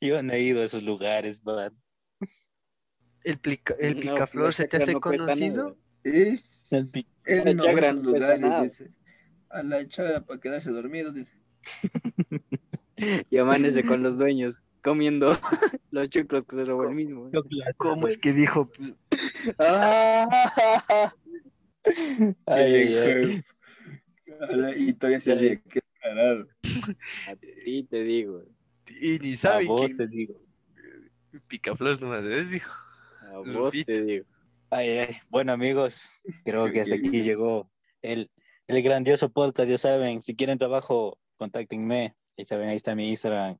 Yo 0.01 0.22
no 0.22 0.32
he 0.32 0.41
ido 0.43 0.62
a 0.62 0.64
esos 0.64 0.82
lugares, 0.82 1.45
man. 1.45 1.74
¿El, 3.24 3.38
plica- 3.38 3.76
el 3.78 3.97
No, 3.97 4.01
picaflor 4.01 4.55
se 4.55 4.66
te 4.66 4.78
hace 4.78 4.93
no 4.93 5.01
conocido? 5.01 5.76
Es 6.05 6.43
El 6.70 6.88
pi- 6.88 7.07
el 7.24 7.57
no 7.57 7.93
lugares, 7.93 8.62
dice. 8.62 8.91
A 9.51 9.62
la 9.62 9.86
chagra 9.88 10.24
para 10.24 10.41
quedarse 10.41 10.70
dormido, 10.70 11.12
dice. 11.12 11.32
Y 13.30 13.38
amanece 13.38 13.84
con 13.84 14.03
los 14.03 14.18
dueños 14.18 14.66
comiendo 14.82 15.32
los 15.90 16.09
chucros 16.09 16.44
que 16.44 16.57
se 16.57 16.64
robó 16.64 16.84
el 16.84 16.94
mismo. 16.94 17.30
¿Cómo 17.78 18.09
es 18.09 18.18
que 18.18 18.32
dijo? 18.32 18.70
Ah, 19.59 21.12
Ay, 22.46 22.74
ay, 22.74 22.94
ay. 22.96 23.44
Ala, 24.48 24.76
Y 24.76 24.92
todavía 24.94 25.20
se 25.20 25.34
ríe, 25.34 25.62
qué 25.68 25.80
carajo. 26.01 26.46
A 27.28 27.36
ti 27.36 27.82
te 27.84 28.03
digo. 28.05 28.42
Y 29.01 29.18
ni 29.18 29.34
A 29.34 29.36
sabe 29.36 29.64
vos 29.66 29.86
quién. 29.86 29.96
te 29.96 30.07
digo. 30.07 30.40
Picaflor 31.46 32.01
nomás 32.01 32.24
es, 32.24 32.51
dijo. 32.51 32.70
A 33.32 33.38
vos 33.38 33.46
Lupita. 33.46 33.86
te 33.92 34.05
digo. 34.05 34.26
Ay, 34.70 34.88
ay. 34.98 35.16
Bueno, 35.28 35.53
amigos, 35.53 36.11
creo 36.44 36.70
que 36.70 36.80
hasta 36.82 36.94
aquí 36.96 37.22
llegó 37.22 37.70
el, 38.03 38.30
el 38.66 38.82
grandioso 38.82 39.30
podcast. 39.30 39.70
Ya 39.70 39.78
saben, 39.78 40.22
si 40.22 40.36
quieren 40.36 40.59
trabajo, 40.59 41.18
contáctenme. 41.36 42.14
Ya 42.41 42.47
saben, 42.47 42.70
ahí 42.70 42.76
está 42.76 42.95
mi 42.95 43.11
Instagram, 43.11 43.59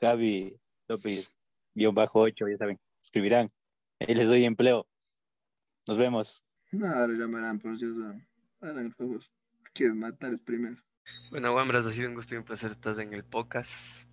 Javi 0.00 0.56
López, 0.86 1.36
guion 1.74 1.92
bajo 1.92 2.20
8, 2.20 2.46
ya 2.46 2.56
saben, 2.56 2.78
escribirán. 3.02 3.50
Ahí 3.98 4.14
les 4.14 4.28
doy 4.28 4.44
empleo. 4.44 4.86
Nos 5.88 5.98
vemos. 5.98 6.44
No, 6.70 6.86
ahora 6.86 7.12
llamarán, 7.14 7.58
Dios, 7.58 7.96
hagan 8.60 8.86
el 8.86 8.94
favor. 8.94 9.20
Quieren 9.74 9.98
matarles 9.98 10.40
primero. 10.42 10.76
Bueno, 11.32 11.50
Guambras, 11.50 11.86
ha 11.86 11.90
sido 11.90 12.08
un 12.08 12.14
gusto 12.14 12.36
y 12.36 12.38
un 12.38 12.44
placer 12.44 12.70
estar 12.70 13.00
en 13.00 13.14
el 13.14 13.24
podcast. 13.24 14.08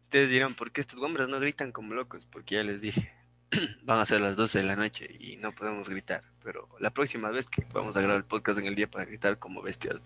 Ustedes 0.00 0.30
dirán, 0.30 0.54
¿por 0.54 0.72
qué 0.72 0.80
estos 0.80 0.98
Guambras 0.98 1.28
no 1.28 1.38
gritan 1.38 1.72
como 1.72 1.92
locos? 1.92 2.24
Porque 2.24 2.54
ya 2.54 2.62
les 2.62 2.80
dije, 2.80 3.12
van 3.82 3.98
a 3.98 4.06
ser 4.06 4.22
las 4.22 4.34
12 4.34 4.60
de 4.60 4.64
la 4.64 4.76
noche 4.76 5.14
y 5.20 5.36
no 5.36 5.54
podemos 5.54 5.90
gritar. 5.90 6.22
Pero 6.42 6.70
la 6.80 6.90
próxima 6.90 7.30
vez 7.30 7.50
que 7.50 7.66
vamos 7.74 7.98
a 7.98 8.00
grabar 8.00 8.16
el 8.16 8.24
podcast 8.24 8.58
en 8.60 8.66
el 8.66 8.74
día 8.74 8.90
para 8.90 9.04
gritar 9.04 9.38
como 9.38 9.60
bestias. 9.60 9.96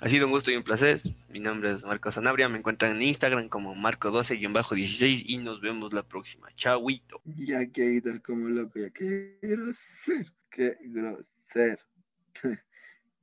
Ha 0.00 0.08
sido 0.08 0.26
un 0.26 0.32
gusto 0.32 0.50
y 0.50 0.56
un 0.56 0.62
placer. 0.62 0.98
Mi 1.28 1.40
nombre 1.40 1.72
es 1.72 1.84
Marco 1.84 2.10
Sanabria. 2.10 2.48
Me 2.48 2.58
encuentran 2.58 2.96
en 2.96 3.02
Instagram 3.02 3.48
como 3.48 3.74
Marco12-16 3.74 5.24
y 5.26 5.38
nos 5.38 5.60
vemos 5.60 5.92
la 5.92 6.02
próxima. 6.02 6.48
Chauito. 6.54 7.20
Ya 7.24 7.66
que 7.66 7.86
gritar 7.86 8.22
como 8.22 8.48
loco, 8.48 8.78
ya 8.78 8.90
que 8.90 9.38
grosero, 9.42 10.30
qué 10.50 10.76
grosero. 10.80 11.82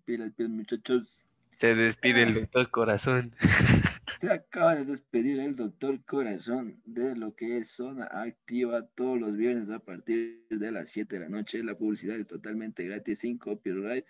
Pilas, 0.06 0.32
pilas, 0.34 0.52
muchachos. 0.52 1.24
Se 1.58 1.74
despide 1.74 2.24
el 2.24 2.36
doctor 2.36 2.70
Corazón. 2.70 3.34
Se 4.22 4.32
acaba 4.32 4.76
de 4.76 4.86
despedir 4.86 5.40
el 5.40 5.56
doctor 5.56 6.00
Corazón 6.06 6.82
de 6.86 7.16
lo 7.16 7.36
que 7.36 7.58
es 7.58 7.70
Zona 7.70 8.06
Activa 8.06 8.88
todos 8.96 9.20
los 9.20 9.36
viernes 9.36 9.70
a 9.70 9.80
partir 9.80 10.46
de 10.50 10.72
las 10.72 10.90
7 10.90 11.16
de 11.16 11.22
la 11.22 11.30
noche. 11.30 11.64
La 11.64 11.76
publicidad 11.76 12.16
es 12.16 12.28
totalmente 12.28 12.84
gratis, 12.84 13.20
sin 13.20 13.38
copyright. 13.38 14.06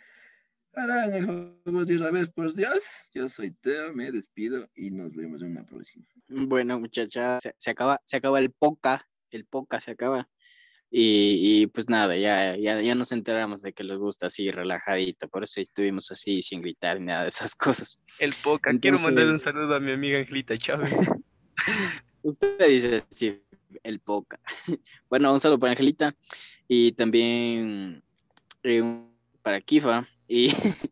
Harán 0.77 1.11
el 1.11 1.25
favor 1.25 1.85
de 1.87 1.95
una 1.95 2.11
vez, 2.11 2.29
por 2.29 2.53
Dios. 2.53 2.83
Yo 3.11 3.27
soy 3.29 3.49
Teo, 3.49 3.93
me 3.93 4.11
despido 4.11 4.69
y 4.75 4.91
nos 4.91 5.15
vemos 5.15 5.41
en 5.41 5.51
una 5.51 5.65
próxima. 5.65 6.05
Bueno, 6.27 6.79
muchacha, 6.79 7.39
se, 7.39 7.55
se 7.57 7.71
acaba, 7.71 7.99
se 8.05 8.17
acaba 8.17 8.39
el 8.39 8.51
poca, 8.51 9.01
el 9.31 9.45
poca 9.45 9.79
se 9.79 9.91
acaba. 9.91 10.29
Y, 10.91 11.63
y, 11.63 11.67
pues 11.67 11.89
nada, 11.89 12.15
ya, 12.15 12.55
ya, 12.55 12.79
ya 12.79 12.93
nos 12.93 13.11
enteramos 13.11 13.63
de 13.63 13.73
que 13.73 13.83
les 13.83 13.97
gusta 13.97 14.27
así 14.27 14.51
relajadito, 14.51 15.27
por 15.27 15.43
eso 15.43 15.59
estuvimos 15.59 16.11
así 16.11 16.43
sin 16.43 16.61
gritar 16.61 16.99
ni 16.99 17.07
nada 17.07 17.23
de 17.23 17.29
esas 17.29 17.55
cosas. 17.55 18.03
El 18.19 18.33
Poca. 18.43 18.71
Quiero 18.79 18.99
mandar 18.99 19.27
un 19.27 19.35
saludo 19.35 19.73
a 19.73 19.79
mi 19.79 19.91
amiga 19.91 20.19
Angelita 20.19 20.55
Chávez. 20.55 20.93
Usted 22.21 22.67
dice 22.67 23.03
sí, 23.09 23.41
el 23.83 23.99
poca. 23.99 24.39
Bueno, 25.09 25.33
un 25.33 25.39
saludo 25.39 25.59
para 25.59 25.71
Angelita 25.71 26.15
y 26.67 26.91
también 26.91 28.03
eh, 28.63 28.83
para 29.41 29.59
Kifa 29.61 30.07
y 30.27 30.49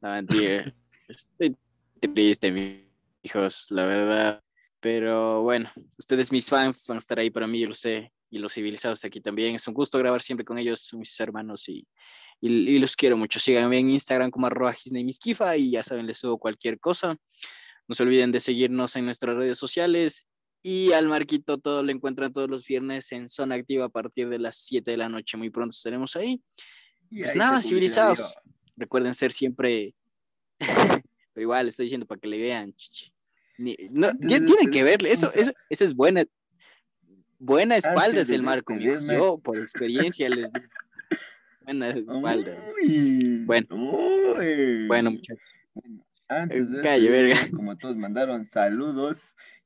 no 0.00 0.10
mentira. 0.10 0.74
Estoy 1.08 1.56
triste, 2.00 2.50
mis 2.50 2.84
hijos, 3.22 3.66
la 3.70 3.86
verdad. 3.86 4.42
Pero 4.80 5.42
bueno, 5.42 5.70
ustedes 5.98 6.30
mis 6.30 6.48
fans 6.48 6.86
van 6.88 6.96
a 6.96 6.98
estar 6.98 7.18
ahí 7.18 7.30
para 7.30 7.46
mí, 7.46 7.60
yo 7.60 7.68
lo 7.68 7.74
sé, 7.74 8.12
y 8.28 8.38
los 8.38 8.52
civilizados 8.52 9.04
aquí 9.04 9.20
también. 9.20 9.54
Es 9.54 9.66
un 9.66 9.74
gusto 9.74 9.98
grabar 9.98 10.20
siempre 10.20 10.44
con 10.44 10.58
ellos, 10.58 10.92
mis 10.94 11.18
hermanos 11.20 11.68
y, 11.68 11.86
y, 12.40 12.48
y 12.52 12.78
los 12.78 12.94
quiero 12.94 13.16
mucho. 13.16 13.38
Síganme 13.38 13.78
en 13.78 13.90
Instagram 13.90 14.30
como 14.30 14.46
arroba 14.46 14.74
Kifa 14.74 15.56
y 15.56 15.70
ya 15.70 15.82
saben, 15.82 16.06
les 16.06 16.18
subo 16.18 16.38
cualquier 16.38 16.78
cosa. 16.78 17.16
No 17.88 17.94
se 17.94 18.02
olviden 18.02 18.32
de 18.32 18.40
seguirnos 18.40 18.96
en 18.96 19.06
nuestras 19.06 19.36
redes 19.36 19.58
sociales 19.58 20.26
y 20.62 20.92
al 20.92 21.08
Marquito 21.08 21.58
todo 21.58 21.82
lo 21.82 21.90
encuentran 21.90 22.32
todos 22.32 22.48
los 22.48 22.64
viernes 22.64 23.12
en 23.12 23.28
Zona 23.28 23.54
Activa 23.54 23.84
a 23.84 23.90
partir 23.90 24.30
de 24.30 24.38
las 24.38 24.56
7 24.56 24.90
de 24.90 24.96
la 24.96 25.10
noche. 25.10 25.36
Muy 25.36 25.50
pronto 25.50 25.74
estaremos 25.74 26.16
ahí. 26.16 26.42
Y 27.10 27.18
Pues 27.20 27.32
ahí 27.32 27.38
nada, 27.38 27.60
civilizados. 27.60 28.34
Recuerden 28.76 29.14
ser 29.14 29.30
siempre. 29.30 29.94
Pero 31.32 31.42
igual 31.42 31.68
estoy 31.68 31.86
diciendo 31.86 32.06
para 32.06 32.20
que 32.20 32.28
le 32.28 32.40
vean. 32.40 32.74
Ni- 33.58 33.76
no, 33.90 34.10
tienen 34.26 34.70
que 34.70 34.82
verle. 34.82 35.12
Eso, 35.12 35.32
eso, 35.34 35.52
esa 35.68 35.84
es 35.84 35.94
buena. 35.94 36.24
Buena 37.38 37.76
espalda 37.76 38.20
es 38.20 38.30
el 38.30 38.42
Marco. 38.42 38.74
Yo, 38.76 39.38
por 39.38 39.58
experiencia, 39.58 40.28
les 40.28 40.52
digo. 40.52 40.66
Buena 41.62 41.88
espalda. 41.90 42.56
Uy, 42.82 43.44
Bueno. 43.44 43.66
uy. 43.70 44.86
Bueno, 44.86 45.10
muchachos. 45.12 45.42
Antes 46.28 46.70
de 46.70 46.80
Calle, 46.82 47.10
despedirme, 47.10 47.34
verga. 47.34 47.56
como 47.56 47.76
todos 47.76 47.96
mandaron 47.96 48.48
saludos, 48.50 49.18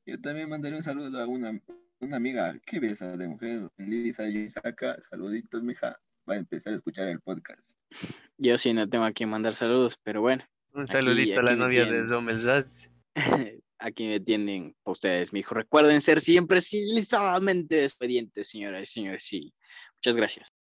yo 0.05 0.19
también 0.19 0.49
mandaré 0.49 0.75
un 0.75 0.83
saludo 0.83 1.19
a 1.19 1.25
una, 1.27 1.59
una 1.99 2.17
amiga, 2.17 2.59
qué 2.65 2.79
besa 2.79 3.15
de 3.15 3.27
mujer, 3.27 3.69
Lisa 3.77 4.27
Yisaka, 4.27 4.97
saluditos, 5.09 5.63
mija, 5.63 5.97
va 6.29 6.35
a 6.35 6.37
empezar 6.37 6.73
a 6.73 6.75
escuchar 6.77 7.07
el 7.07 7.19
podcast. 7.21 7.73
Yo 8.37 8.57
sí 8.57 8.73
no 8.73 8.87
tengo 8.87 9.05
a 9.05 9.11
quien 9.11 9.29
mandar 9.29 9.55
saludos, 9.55 9.97
pero 10.03 10.21
bueno. 10.21 10.43
Un 10.73 10.83
Aquí- 10.83 10.91
saludito 10.91 11.39
a 11.39 11.43
la 11.43 11.55
novia 11.55 11.85
de 11.85 11.91
tienen. 11.91 12.09
Rommel 12.09 12.43
Raz. 12.43 12.89
Aquí 13.79 14.07
me 14.07 14.19
tienen 14.19 14.75
ustedes, 14.83 15.31
mijo. 15.31 15.55
Recuerden 15.55 16.01
ser 16.01 16.19
siempre 16.19 16.59
civilizadamente 16.61 17.83
expedientes, 17.83 18.49
señoras 18.49 18.83
y 18.83 18.85
señores. 18.85 19.23
Sí. 19.23 19.53
Muchas 19.95 20.17
gracias. 20.17 20.53